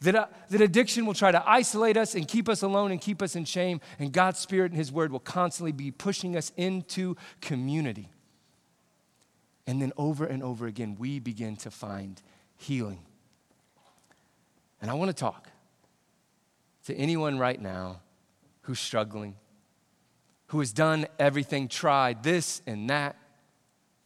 That, 0.00 0.14
uh, 0.14 0.26
that 0.50 0.60
addiction 0.60 1.06
will 1.06 1.14
try 1.14 1.30
to 1.30 1.42
isolate 1.48 1.96
us 1.96 2.14
and 2.14 2.28
keep 2.28 2.48
us 2.48 2.62
alone 2.62 2.90
and 2.90 3.00
keep 3.00 3.22
us 3.22 3.34
in 3.34 3.46
shame. 3.46 3.80
And 3.98 4.12
God's 4.12 4.38
Spirit 4.38 4.72
and 4.72 4.78
His 4.78 4.92
Word 4.92 5.10
will 5.10 5.20
constantly 5.20 5.72
be 5.72 5.90
pushing 5.90 6.36
us 6.36 6.52
into 6.56 7.16
community. 7.40 8.10
And 9.66 9.82
then 9.82 9.92
over 9.96 10.24
and 10.24 10.42
over 10.42 10.66
again, 10.66 10.96
we 10.98 11.18
begin 11.18 11.56
to 11.56 11.70
find 11.70 12.20
healing. 12.56 13.00
And 14.80 14.90
I 14.90 14.94
want 14.94 15.08
to 15.08 15.14
talk 15.14 15.48
to 16.84 16.94
anyone 16.94 17.38
right 17.38 17.60
now 17.60 18.00
who's 18.62 18.78
struggling, 18.78 19.34
who 20.48 20.60
has 20.60 20.72
done 20.72 21.06
everything, 21.18 21.68
tried 21.68 22.22
this 22.22 22.62
and 22.66 22.88
that, 22.90 23.16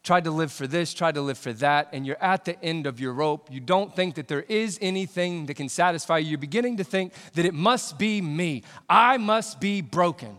tried 0.03 0.23
to 0.23 0.31
live 0.31 0.51
for 0.51 0.65
this, 0.65 0.93
tried 0.93 1.15
to 1.15 1.21
live 1.21 1.37
for 1.37 1.53
that, 1.53 1.89
and 1.93 2.05
you're 2.05 2.21
at 2.21 2.45
the 2.45 2.59
end 2.63 2.87
of 2.87 2.99
your 2.99 3.13
rope. 3.13 3.49
You 3.51 3.59
don't 3.59 3.95
think 3.95 4.15
that 4.15 4.27
there 4.27 4.41
is 4.41 4.79
anything 4.81 5.45
that 5.45 5.53
can 5.53 5.69
satisfy 5.69 6.17
you. 6.17 6.29
You're 6.29 6.37
beginning 6.39 6.77
to 6.77 6.83
think 6.83 7.13
that 7.33 7.45
it 7.45 7.53
must 7.53 7.99
be 7.99 8.21
me. 8.21 8.63
I 8.89 9.17
must 9.17 9.59
be 9.59 9.81
broken. 9.81 10.37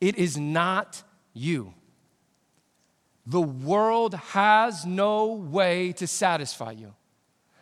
It 0.00 0.16
is 0.16 0.38
not 0.38 1.02
you. 1.34 1.74
The 3.30 3.40
world 3.40 4.14
has 4.14 4.84
no 4.84 5.26
way 5.34 5.92
to 5.92 6.08
satisfy 6.08 6.72
you. 6.72 6.96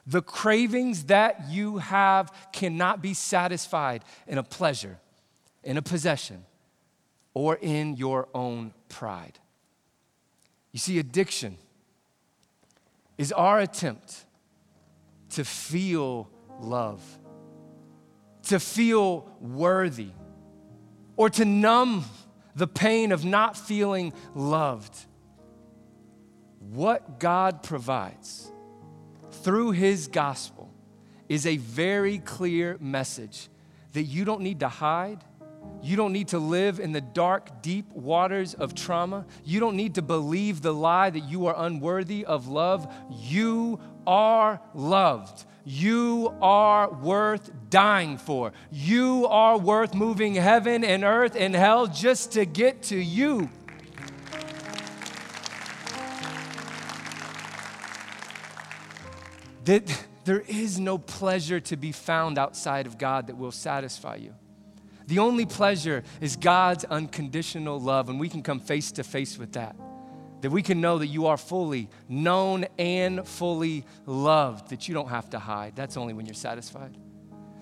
The 0.06 0.22
cravings 0.22 1.04
that 1.04 1.50
you 1.50 1.76
have 1.76 2.32
cannot 2.52 3.02
be 3.02 3.12
satisfied 3.12 4.02
in 4.26 4.38
a 4.38 4.42
pleasure, 4.42 4.98
in 5.62 5.76
a 5.76 5.82
possession, 5.82 6.46
or 7.34 7.56
in 7.60 7.96
your 7.96 8.28
own 8.32 8.72
pride. 8.88 9.38
You 10.72 10.78
see, 10.78 10.98
addiction 10.98 11.58
is 13.18 13.30
our 13.30 13.60
attempt 13.60 14.24
to 15.32 15.44
feel 15.44 16.30
love, 16.60 17.02
to 18.44 18.58
feel 18.58 19.30
worthy, 19.38 20.12
or 21.18 21.28
to 21.28 21.44
numb 21.44 22.06
the 22.56 22.66
pain 22.66 23.12
of 23.12 23.22
not 23.22 23.54
feeling 23.54 24.14
loved. 24.34 25.04
What 26.72 27.18
God 27.18 27.62
provides 27.62 28.52
through 29.30 29.70
His 29.70 30.06
gospel 30.06 30.70
is 31.26 31.46
a 31.46 31.56
very 31.56 32.18
clear 32.18 32.76
message 32.78 33.48
that 33.94 34.02
you 34.02 34.26
don't 34.26 34.42
need 34.42 34.60
to 34.60 34.68
hide. 34.68 35.24
You 35.82 35.96
don't 35.96 36.12
need 36.12 36.28
to 36.28 36.38
live 36.38 36.78
in 36.78 36.92
the 36.92 37.00
dark, 37.00 37.62
deep 37.62 37.90
waters 37.92 38.52
of 38.52 38.74
trauma. 38.74 39.24
You 39.44 39.60
don't 39.60 39.76
need 39.76 39.94
to 39.94 40.02
believe 40.02 40.60
the 40.60 40.74
lie 40.74 41.08
that 41.08 41.20
you 41.20 41.46
are 41.46 41.54
unworthy 41.56 42.26
of 42.26 42.48
love. 42.48 42.92
You 43.10 43.80
are 44.06 44.60
loved. 44.74 45.46
You 45.64 46.34
are 46.42 46.92
worth 46.92 47.50
dying 47.70 48.18
for. 48.18 48.52
You 48.70 49.26
are 49.26 49.58
worth 49.58 49.94
moving 49.94 50.34
heaven 50.34 50.84
and 50.84 51.02
earth 51.02 51.34
and 51.34 51.54
hell 51.54 51.86
just 51.86 52.32
to 52.32 52.44
get 52.44 52.82
to 52.84 52.96
you. 52.96 53.48
That 59.68 60.06
there 60.24 60.40
is 60.48 60.80
no 60.80 60.96
pleasure 60.96 61.60
to 61.60 61.76
be 61.76 61.92
found 61.92 62.38
outside 62.38 62.86
of 62.86 62.96
God 62.96 63.26
that 63.26 63.36
will 63.36 63.52
satisfy 63.52 64.14
you. 64.14 64.34
The 65.08 65.18
only 65.18 65.44
pleasure 65.44 66.04
is 66.22 66.36
God's 66.36 66.84
unconditional 66.84 67.78
love, 67.78 68.08
and 68.08 68.18
we 68.18 68.30
can 68.30 68.42
come 68.42 68.60
face 68.60 68.92
to 68.92 69.04
face 69.04 69.36
with 69.36 69.52
that 69.52 69.76
that 70.40 70.50
we 70.50 70.62
can 70.62 70.80
know 70.80 70.98
that 70.98 71.08
you 71.08 71.26
are 71.26 71.36
fully 71.36 71.90
known 72.08 72.64
and 72.78 73.26
fully 73.26 73.84
loved, 74.06 74.70
that 74.70 74.88
you 74.88 74.94
don't 74.94 75.08
have 75.08 75.28
to 75.30 75.38
hide. 75.38 75.74
That's 75.76 75.96
only 75.96 76.14
when 76.14 76.24
you're 76.24 76.34
satisfied. 76.34 76.96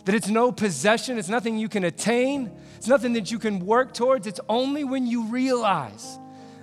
That 0.05 0.15
it's 0.15 0.29
no 0.29 0.53
possession, 0.53 1.19
it's 1.19 1.31
nothing 1.31 1.59
you 1.59 1.69
can 1.69 1.83
attain, 1.83 2.53
it's 2.77 2.87
nothing 2.87 3.15
that 3.15 3.33
you 3.33 3.41
can 3.41 3.59
work 3.61 3.95
towards. 3.95 4.27
It's 4.29 4.41
only 4.49 4.85
when 4.85 5.07
you 5.07 5.25
realize 5.25 6.19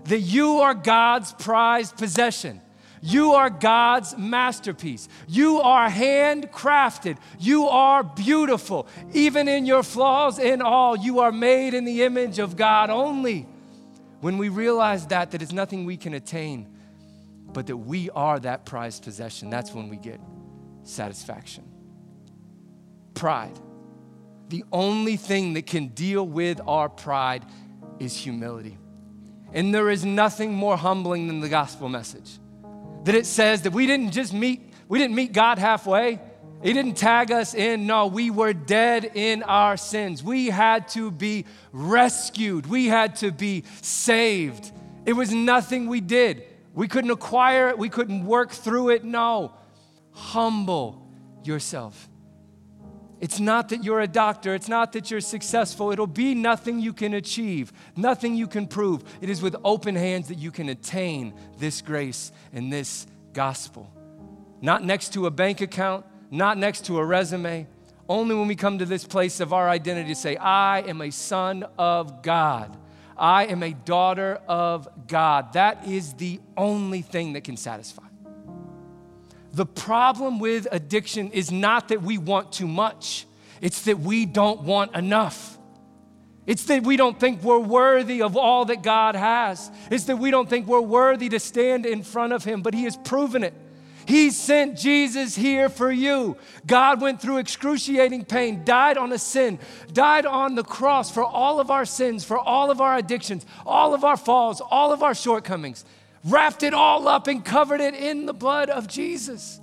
that 0.06 0.20
you 0.20 0.60
are 0.60 0.74
God's 0.74 1.34
prized 1.34 1.98
possession. 1.98 2.62
You 3.06 3.34
are 3.34 3.50
God's 3.50 4.18
masterpiece. 4.18 5.10
You 5.28 5.60
are 5.60 5.90
handcrafted. 5.90 7.18
You 7.38 7.68
are 7.68 8.02
beautiful. 8.02 8.88
Even 9.12 9.50
in 9.50 9.66
your 9.66 9.84
flaws 9.84 10.40
and 10.40 10.64
all, 10.64 10.96
you 10.96 11.20
are 11.20 11.34
made 11.34 11.74
in 11.74 11.84
the 11.84 12.04
image 12.04 12.40
of 12.40 12.56
God 12.56 12.90
only. 12.90 13.46
When 14.22 14.38
we 14.38 14.48
realize 14.48 15.08
that, 15.08 15.32
that 15.32 15.42
it's 15.42 15.52
nothing 15.52 15.84
we 15.84 15.98
can 15.98 16.14
attain, 16.14 16.74
but 17.52 17.68
that 17.68 17.76
we 17.76 18.10
are 18.12 18.40
that 18.40 18.66
prized 18.66 19.04
possession, 19.04 19.50
that's 19.50 19.74
when 19.74 19.90
we 19.90 19.98
get 19.98 20.22
satisfaction. 20.84 21.66
Pride. 23.16 23.60
The 24.48 24.64
only 24.72 25.18
thing 25.18 25.56
that 25.56 25.66
can 25.66 25.90
deal 25.90 26.26
with 26.26 26.62
our 26.66 26.88
pride 26.88 27.44
is 28.00 28.16
humility. 28.16 28.78
And 29.52 29.76
there 29.76 29.90
is 29.90 30.06
nothing 30.06 30.54
more 30.54 30.78
humbling 30.78 31.28
than 31.28 31.42
the 31.42 31.50
gospel 31.50 31.90
message. 31.90 32.40
That 33.04 33.16
it 33.16 33.26
says 33.26 33.64
that 33.64 33.74
we 33.74 33.88
didn't 33.88 34.12
just 34.12 34.34
meet, 34.34 34.74
we 34.88 35.00
didn't 35.00 35.16
meet 35.16 35.34
God 35.34 35.58
halfway. 35.58 36.20
He 36.64 36.72
didn't 36.72 36.94
tag 36.94 37.30
us 37.30 37.54
in. 37.54 37.88
No, 37.88 38.08
we 38.08 38.32
were 38.32 38.54
dead 38.54 39.12
in 39.16 39.44
our 39.44 39.76
sins. 39.76 40.24
We 40.24 40.48
had 40.48 40.88
to 40.90 41.12
be 41.12 41.46
rescued. 41.74 42.68
We 42.68 42.88
had 42.88 43.18
to 43.18 43.32
be 43.32 43.66
saved. 43.82 44.72
It 45.06 45.12
was 45.12 45.34
nothing 45.34 45.88
we 45.88 46.00
did. 46.00 46.46
We 46.74 46.88
couldn't 46.88 47.12
acquire 47.12 47.68
it. 47.68 47.78
We 47.78 47.90
couldn't 47.90 48.26
work 48.26 48.52
through 48.52 48.90
it. 48.92 49.04
No. 49.04 49.54
Humble 50.12 51.06
yourself. 51.44 52.08
It's 53.24 53.40
not 53.40 53.70
that 53.70 53.86
you're 53.86 54.02
a 54.02 54.08
doctor. 54.08 54.54
It's 54.54 54.68
not 54.68 54.92
that 54.92 55.10
you're 55.10 55.22
successful. 55.22 55.94
It'll 55.94 56.08
be 56.08 56.36
nothing 56.36 56.82
you 56.82 56.92
can 56.92 57.14
achieve, 57.14 57.72
nothing 57.96 58.36
you 58.36 58.48
can 58.48 58.68
prove. 58.68 59.02
It 59.22 59.30
is 59.30 59.42
with 59.42 59.56
open 59.64 59.96
hands 59.96 60.28
that 60.28 60.40
you 60.40 60.52
can 60.52 60.68
attain 60.68 61.34
this 61.58 61.82
grace 61.82 62.34
and 62.52 62.72
this 62.72 63.08
gospel. 63.32 63.90
Not 64.60 64.84
next 64.84 65.14
to 65.14 65.26
a 65.26 65.32
bank 65.32 65.62
account, 65.62 66.06
not 66.32 66.58
next 66.58 66.84
to 66.88 66.98
a 66.98 67.06
resume. 67.06 67.66
Only 68.10 68.36
when 68.36 68.50
we 68.50 68.58
come 68.58 68.80
to 68.80 68.86
this 68.86 69.06
place 69.06 69.40
of 69.40 69.54
our 69.54 69.70
identity 69.70 70.10
to 70.10 70.16
say, 70.16 70.36
I 70.36 70.82
am 70.82 71.00
a 71.00 71.10
son 71.10 71.66
of 71.78 72.24
God. 72.24 72.76
I 73.16 73.46
am 73.46 73.64
a 73.64 73.72
daughter 73.72 74.42
of 74.50 74.90
God. 75.08 75.54
That 75.54 75.88
is 75.88 76.16
the 76.16 76.42
only 76.58 77.02
thing 77.02 77.32
that 77.34 77.46
can 77.46 77.56
satisfy. 77.56 78.03
The 79.54 79.66
problem 79.66 80.40
with 80.40 80.68
addiction 80.72 81.32
is 81.32 81.52
not 81.52 81.90
that 81.90 82.02
we 82.02 82.18
want 82.18 82.52
too 82.52 82.68
much, 82.68 83.28
it's 83.62 83.84
that 83.84 84.00
we 84.00 84.26
don't 84.26 84.64
want 84.64 84.96
enough. 84.96 85.58
It's 86.46 86.66
that 86.66 86.84
we 86.84 86.98
don't 86.98 87.18
think 87.18 87.42
we're 87.42 87.58
worthy 87.58 88.22
of 88.22 88.36
all 88.36 88.66
that 88.66 88.84
God 88.84 89.16
has. 89.16 89.72
It's 89.90 90.04
that 90.06 90.18
we 90.18 90.30
don't 90.30 90.50
think 90.50 90.68
we're 90.68 90.82
worthy 90.82 91.30
to 91.30 91.40
stand 91.40 91.86
in 91.86 92.04
front 92.04 92.34
of 92.34 92.44
Him, 92.44 92.62
but 92.62 92.74
He 92.74 92.84
has 92.84 92.98
proven 92.98 93.44
it. 93.44 93.54
He 94.06 94.32
sent 94.32 94.78
Jesus 94.78 95.36
here 95.36 95.70
for 95.70 95.90
you. 95.90 96.36
God 96.68 97.00
went 97.00 97.22
through 97.22 97.38
excruciating 97.38 98.26
pain, 98.26 98.66
died 98.66 98.98
on 98.98 99.14
a 99.14 99.18
sin, 99.18 99.60
died 99.94 100.26
on 100.26 100.56
the 100.56 100.64
cross 100.64 101.10
for 101.10 101.24
all 101.24 101.62
of 101.62 101.72
our 101.72 101.86
sins, 101.86 102.26
for 102.26 102.38
all 102.38 102.70
of 102.70 102.82
our 102.82 102.98
addictions, 102.98 103.46
all 103.66 103.94
of 103.94 104.04
our 104.04 104.18
falls, 104.18 104.60
all 104.60 104.92
of 104.92 105.04
our 105.04 105.16
shortcomings, 105.16 105.86
wrapped 106.24 106.64
it 106.64 106.74
all 106.74 107.08
up 107.08 107.28
and 107.28 107.44
covered 107.44 107.82
it 107.82 107.96
in 107.96 108.26
the 108.26 108.34
blood 108.34 108.70
of 108.70 108.88
Jesus. 108.88 109.60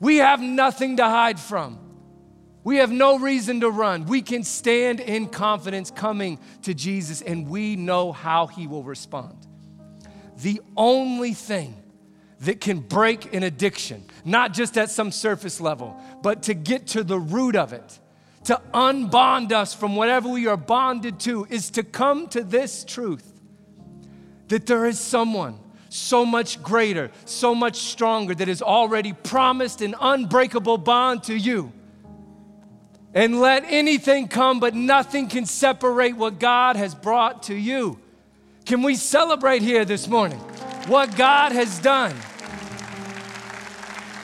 We 0.00 0.16
have 0.16 0.40
nothing 0.40 0.96
to 0.98 1.04
hide 1.04 1.38
from. 1.38 1.78
We 2.64 2.76
have 2.76 2.92
no 2.92 3.18
reason 3.18 3.60
to 3.60 3.70
run. 3.70 4.06
We 4.06 4.22
can 4.22 4.44
stand 4.44 5.00
in 5.00 5.28
confidence 5.28 5.90
coming 5.90 6.38
to 6.62 6.74
Jesus 6.74 7.22
and 7.22 7.48
we 7.48 7.76
know 7.76 8.12
how 8.12 8.46
he 8.46 8.66
will 8.66 8.84
respond. 8.84 9.46
The 10.42 10.60
only 10.76 11.34
thing 11.34 11.76
that 12.40 12.60
can 12.60 12.80
break 12.80 13.34
an 13.34 13.42
addiction, 13.42 14.04
not 14.24 14.52
just 14.52 14.76
at 14.76 14.90
some 14.90 15.12
surface 15.12 15.60
level, 15.60 15.96
but 16.22 16.44
to 16.44 16.54
get 16.54 16.88
to 16.88 17.04
the 17.04 17.18
root 17.18 17.56
of 17.56 17.72
it, 17.72 17.98
to 18.44 18.60
unbond 18.74 19.52
us 19.52 19.74
from 19.74 19.94
whatever 19.94 20.28
we 20.28 20.48
are 20.48 20.56
bonded 20.56 21.20
to, 21.20 21.46
is 21.48 21.70
to 21.70 21.84
come 21.84 22.28
to 22.28 22.42
this 22.42 22.84
truth 22.84 23.31
that 24.52 24.66
there 24.66 24.84
is 24.84 24.98
someone 24.98 25.58
so 25.88 26.26
much 26.26 26.62
greater, 26.62 27.10
so 27.24 27.54
much 27.54 27.76
stronger, 27.76 28.34
that 28.34 28.48
has 28.48 28.60
already 28.60 29.14
promised 29.14 29.80
an 29.80 29.94
unbreakable 29.98 30.76
bond 30.76 31.24
to 31.24 31.34
you. 31.34 31.72
And 33.14 33.40
let 33.40 33.64
anything 33.66 34.28
come, 34.28 34.60
but 34.60 34.74
nothing 34.74 35.28
can 35.28 35.46
separate 35.46 36.16
what 36.16 36.38
God 36.38 36.76
has 36.76 36.94
brought 36.94 37.44
to 37.44 37.54
you. 37.54 37.98
Can 38.66 38.82
we 38.82 38.94
celebrate 38.94 39.62
here 39.62 39.86
this 39.86 40.06
morning 40.06 40.38
what 40.86 41.16
God 41.16 41.52
has 41.52 41.78
done? 41.78 42.14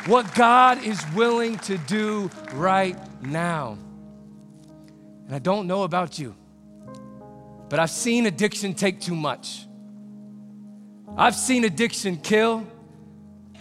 what 0.09 0.35
God 0.35 0.83
is 0.85 0.99
willing 1.15 1.59
to 1.59 1.77
do 1.77 2.31
right 2.55 2.97
now. 3.23 3.77
And 5.27 5.35
I 5.35 5.39
don't 5.39 5.67
know 5.67 5.83
about 5.83 6.19
you, 6.19 6.35
but 7.69 7.79
I've 7.79 7.91
seen 7.91 8.25
addiction 8.25 8.73
take 8.73 9.03
too 9.03 9.15
much. 9.15 9.68
I've 11.19 11.35
seen 11.35 11.65
addiction 11.65 12.17
kill. 12.17 12.65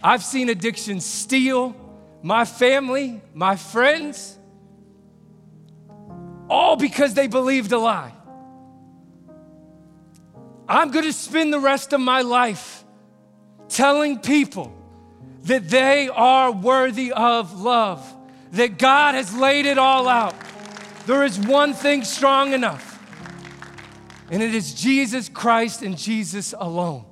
I've 0.03 0.23
seen 0.23 0.49
addiction 0.49 1.01
steal 1.01 1.75
my 2.21 2.45
family, 2.45 3.19
my 3.33 3.55
friends, 3.55 4.37
all 6.49 6.75
because 6.75 7.15
they 7.15 7.25
believed 7.25 7.71
a 7.71 7.79
lie. 7.79 8.13
I'm 10.69 10.91
going 10.91 11.05
to 11.05 11.13
spend 11.13 11.51
the 11.51 11.59
rest 11.59 11.93
of 11.93 11.99
my 11.99 12.21
life 12.21 12.83
telling 13.69 14.19
people 14.19 14.71
that 15.43 15.67
they 15.67 16.09
are 16.09 16.51
worthy 16.51 17.11
of 17.11 17.59
love, 17.59 18.05
that 18.51 18.77
God 18.77 19.15
has 19.15 19.33
laid 19.35 19.65
it 19.65 19.79
all 19.79 20.07
out. 20.07 20.35
There 21.07 21.23
is 21.23 21.39
one 21.39 21.73
thing 21.73 22.03
strong 22.03 22.53
enough, 22.53 23.01
and 24.29 24.43
it 24.43 24.53
is 24.53 24.73
Jesus 24.73 25.27
Christ 25.27 25.81
and 25.81 25.97
Jesus 25.97 26.53
alone. 26.55 27.06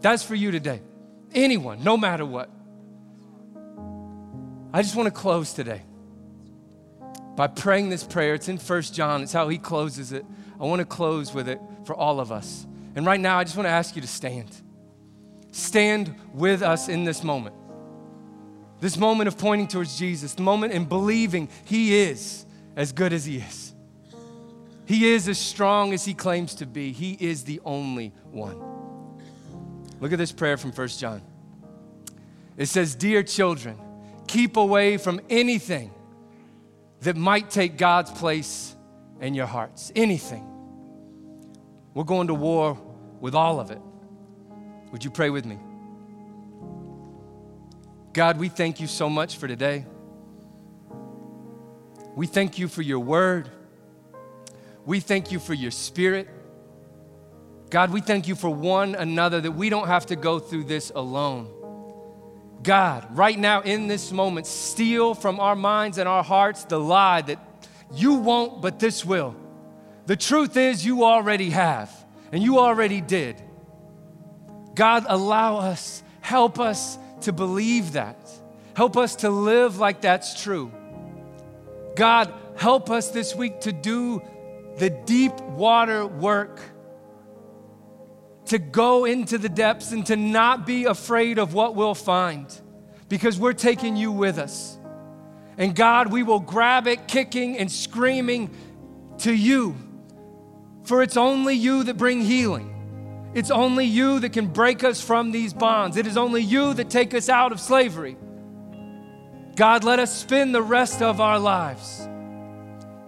That's 0.00 0.22
for 0.22 0.34
you 0.34 0.50
today. 0.50 0.80
Anyone, 1.34 1.82
no 1.82 1.96
matter 1.96 2.24
what. 2.24 2.50
I 4.72 4.82
just 4.82 4.94
want 4.96 5.06
to 5.06 5.10
close 5.10 5.52
today 5.52 5.82
by 7.36 7.46
praying 7.46 7.90
this 7.90 8.04
prayer. 8.04 8.34
It's 8.34 8.48
in 8.48 8.58
First 8.58 8.94
John, 8.94 9.22
it's 9.22 9.32
how 9.32 9.48
he 9.48 9.58
closes 9.58 10.12
it. 10.12 10.24
I 10.60 10.64
want 10.64 10.80
to 10.80 10.86
close 10.86 11.32
with 11.34 11.48
it 11.48 11.60
for 11.84 11.94
all 11.94 12.20
of 12.20 12.32
us. 12.32 12.66
And 12.94 13.04
right 13.04 13.20
now, 13.20 13.38
I 13.38 13.44
just 13.44 13.56
want 13.56 13.66
to 13.66 13.72
ask 13.72 13.94
you 13.94 14.02
to 14.02 14.08
stand 14.08 14.50
stand 15.52 16.14
with 16.34 16.62
us 16.62 16.88
in 16.88 17.04
this 17.04 17.24
moment. 17.24 17.54
This 18.80 18.98
moment 18.98 19.28
of 19.28 19.38
pointing 19.38 19.68
towards 19.68 19.98
Jesus, 19.98 20.34
the 20.34 20.42
moment 20.42 20.74
in 20.74 20.84
believing 20.84 21.48
He 21.64 21.96
is 21.96 22.44
as 22.76 22.92
good 22.92 23.12
as 23.12 23.24
He 23.24 23.38
is. 23.38 23.74
He 24.84 25.12
is 25.12 25.28
as 25.28 25.38
strong 25.38 25.94
as 25.94 26.04
He 26.04 26.12
claims 26.12 26.54
to 26.56 26.66
be. 26.66 26.92
He 26.92 27.12
is 27.18 27.44
the 27.44 27.60
only 27.64 28.12
one. 28.30 28.60
Look 30.00 30.12
at 30.12 30.18
this 30.18 30.32
prayer 30.32 30.56
from 30.56 30.72
1 30.72 30.88
John. 30.88 31.22
It 32.56 32.66
says, 32.66 32.94
Dear 32.94 33.22
children, 33.22 33.78
keep 34.26 34.56
away 34.56 34.96
from 34.96 35.20
anything 35.30 35.92
that 37.00 37.16
might 37.16 37.50
take 37.50 37.76
God's 37.76 38.10
place 38.10 38.74
in 39.20 39.34
your 39.34 39.46
hearts. 39.46 39.92
Anything. 39.94 40.44
We're 41.94 42.04
going 42.04 42.26
to 42.26 42.34
war 42.34 42.78
with 43.20 43.34
all 43.34 43.60
of 43.60 43.70
it. 43.70 43.80
Would 44.92 45.04
you 45.04 45.10
pray 45.10 45.30
with 45.30 45.44
me? 45.44 45.58
God, 48.12 48.38
we 48.38 48.48
thank 48.48 48.80
you 48.80 48.86
so 48.86 49.10
much 49.10 49.36
for 49.36 49.46
today. 49.46 49.84
We 52.14 52.26
thank 52.26 52.58
you 52.58 52.68
for 52.68 52.82
your 52.82 53.00
word. 53.00 53.50
We 54.86 55.00
thank 55.00 55.32
you 55.32 55.38
for 55.38 55.52
your 55.52 55.70
spirit. 55.70 56.28
God, 57.70 57.92
we 57.92 58.00
thank 58.00 58.28
you 58.28 58.34
for 58.34 58.48
one 58.48 58.94
another 58.94 59.40
that 59.40 59.52
we 59.52 59.68
don't 59.70 59.88
have 59.88 60.06
to 60.06 60.16
go 60.16 60.38
through 60.38 60.64
this 60.64 60.92
alone. 60.94 61.50
God, 62.62 63.06
right 63.16 63.38
now 63.38 63.60
in 63.60 63.86
this 63.86 64.12
moment, 64.12 64.46
steal 64.46 65.14
from 65.14 65.40
our 65.40 65.56
minds 65.56 65.98
and 65.98 66.08
our 66.08 66.22
hearts 66.22 66.64
the 66.64 66.78
lie 66.78 67.22
that 67.22 67.38
you 67.92 68.14
won't, 68.14 68.62
but 68.62 68.78
this 68.78 69.04
will. 69.04 69.36
The 70.06 70.16
truth 70.16 70.56
is, 70.56 70.84
you 70.84 71.04
already 71.04 71.50
have, 71.50 71.90
and 72.32 72.42
you 72.42 72.58
already 72.58 73.00
did. 73.00 73.42
God, 74.74 75.04
allow 75.08 75.58
us, 75.58 76.02
help 76.20 76.60
us 76.60 76.98
to 77.22 77.32
believe 77.32 77.92
that. 77.92 78.16
Help 78.74 78.96
us 78.96 79.16
to 79.16 79.30
live 79.30 79.78
like 79.78 80.02
that's 80.02 80.42
true. 80.42 80.70
God, 81.96 82.32
help 82.56 82.90
us 82.90 83.10
this 83.10 83.34
week 83.34 83.60
to 83.62 83.72
do 83.72 84.22
the 84.76 84.90
deep 84.90 85.32
water 85.40 86.06
work, 86.06 86.60
to 88.46 88.58
go 88.58 89.04
into 89.04 89.38
the 89.38 89.48
depths 89.48 89.92
and 89.92 90.06
to 90.06 90.16
not 90.16 90.66
be 90.66 90.84
afraid 90.84 91.38
of 91.38 91.54
what 91.54 91.74
we'll 91.74 91.94
find 91.94 92.46
because 93.08 93.38
we're 93.38 93.52
taking 93.52 93.96
you 93.96 94.12
with 94.12 94.38
us. 94.38 94.78
And 95.58 95.74
God, 95.74 96.12
we 96.12 96.22
will 96.22 96.40
grab 96.40 96.86
it 96.86 97.08
kicking 97.08 97.56
and 97.58 97.70
screaming 97.70 98.50
to 99.18 99.32
you, 99.32 99.74
for 100.84 101.02
it's 101.02 101.16
only 101.16 101.54
you 101.54 101.84
that 101.84 101.96
bring 101.96 102.20
healing. 102.20 102.72
It's 103.34 103.50
only 103.50 103.84
you 103.84 104.20
that 104.20 104.32
can 104.32 104.46
break 104.46 104.84
us 104.84 105.00
from 105.00 105.30
these 105.30 105.52
bonds. 105.52 105.96
It 105.96 106.06
is 106.06 106.16
only 106.16 106.42
you 106.42 106.74
that 106.74 106.88
take 106.88 107.14
us 107.14 107.28
out 107.28 107.52
of 107.52 107.60
slavery. 107.60 108.16
God, 109.56 109.84
let 109.84 109.98
us 109.98 110.14
spend 110.14 110.54
the 110.54 110.62
rest 110.62 111.02
of 111.02 111.20
our 111.20 111.38
lives 111.38 112.06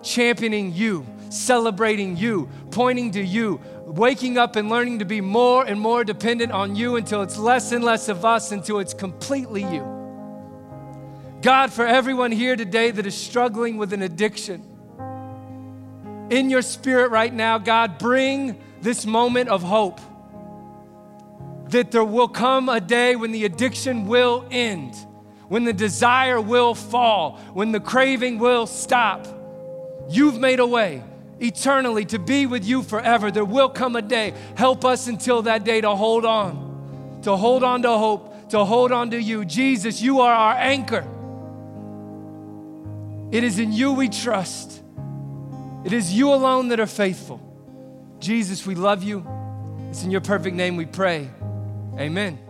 championing 0.02 0.72
you, 0.74 1.06
celebrating 1.30 2.16
you, 2.16 2.48
pointing 2.70 3.10
to 3.12 3.22
you, 3.22 3.60
waking 3.88 4.36
up 4.36 4.56
and 4.56 4.68
learning 4.68 4.98
to 4.98 5.04
be 5.06 5.20
more 5.20 5.64
and 5.64 5.80
more 5.80 6.04
dependent 6.04 6.52
on 6.52 6.76
you 6.76 6.96
until 6.96 7.22
it's 7.22 7.38
less 7.38 7.72
and 7.72 7.82
less 7.82 8.08
of 8.08 8.24
us, 8.24 8.52
until 8.52 8.78
it's 8.80 8.92
completely 8.92 9.62
you. 9.62 9.82
God, 11.40 11.72
for 11.72 11.86
everyone 11.86 12.30
here 12.30 12.54
today 12.54 12.90
that 12.90 13.06
is 13.06 13.16
struggling 13.16 13.78
with 13.78 13.92
an 13.94 14.02
addiction, 14.02 14.62
in 16.30 16.50
your 16.50 16.60
spirit 16.60 17.10
right 17.10 17.32
now, 17.32 17.56
God, 17.56 17.98
bring 17.98 18.60
this 18.82 19.06
moment 19.06 19.48
of 19.48 19.62
hope 19.62 20.00
that 21.70 21.90
there 21.90 22.04
will 22.04 22.28
come 22.28 22.68
a 22.68 22.80
day 22.80 23.16
when 23.16 23.32
the 23.32 23.46
addiction 23.46 24.06
will 24.06 24.46
end, 24.50 24.94
when 25.48 25.64
the 25.64 25.72
desire 25.72 26.40
will 26.40 26.74
fall, 26.74 27.38
when 27.54 27.72
the 27.72 27.80
craving 27.80 28.38
will 28.38 28.66
stop. 28.66 29.26
You've 30.10 30.38
made 30.38 30.60
a 30.60 30.66
way 30.66 31.02
eternally 31.40 32.04
to 32.06 32.18
be 32.18 32.46
with 32.46 32.64
you 32.64 32.82
forever. 32.82 33.30
There 33.30 33.44
will 33.44 33.68
come 33.68 33.96
a 33.96 34.02
day. 34.02 34.34
Help 34.56 34.84
us 34.84 35.06
until 35.06 35.42
that 35.42 35.64
day 35.64 35.80
to 35.80 35.94
hold 35.94 36.24
on, 36.24 37.20
to 37.22 37.36
hold 37.36 37.62
on 37.62 37.82
to 37.82 37.90
hope, 37.90 38.50
to 38.50 38.64
hold 38.64 38.92
on 38.92 39.10
to 39.10 39.20
you. 39.20 39.44
Jesus, 39.44 40.00
you 40.00 40.20
are 40.20 40.32
our 40.32 40.54
anchor. 40.54 41.06
It 43.30 43.44
is 43.44 43.58
in 43.58 43.72
you 43.72 43.92
we 43.92 44.08
trust. 44.08 44.82
It 45.84 45.92
is 45.92 46.12
you 46.12 46.32
alone 46.32 46.68
that 46.68 46.80
are 46.80 46.86
faithful. 46.86 47.40
Jesus, 48.20 48.66
we 48.66 48.74
love 48.74 49.02
you. 49.02 49.26
It's 49.90 50.02
in 50.02 50.10
your 50.10 50.20
perfect 50.20 50.56
name 50.56 50.76
we 50.76 50.86
pray. 50.86 51.30
Amen. 51.98 52.47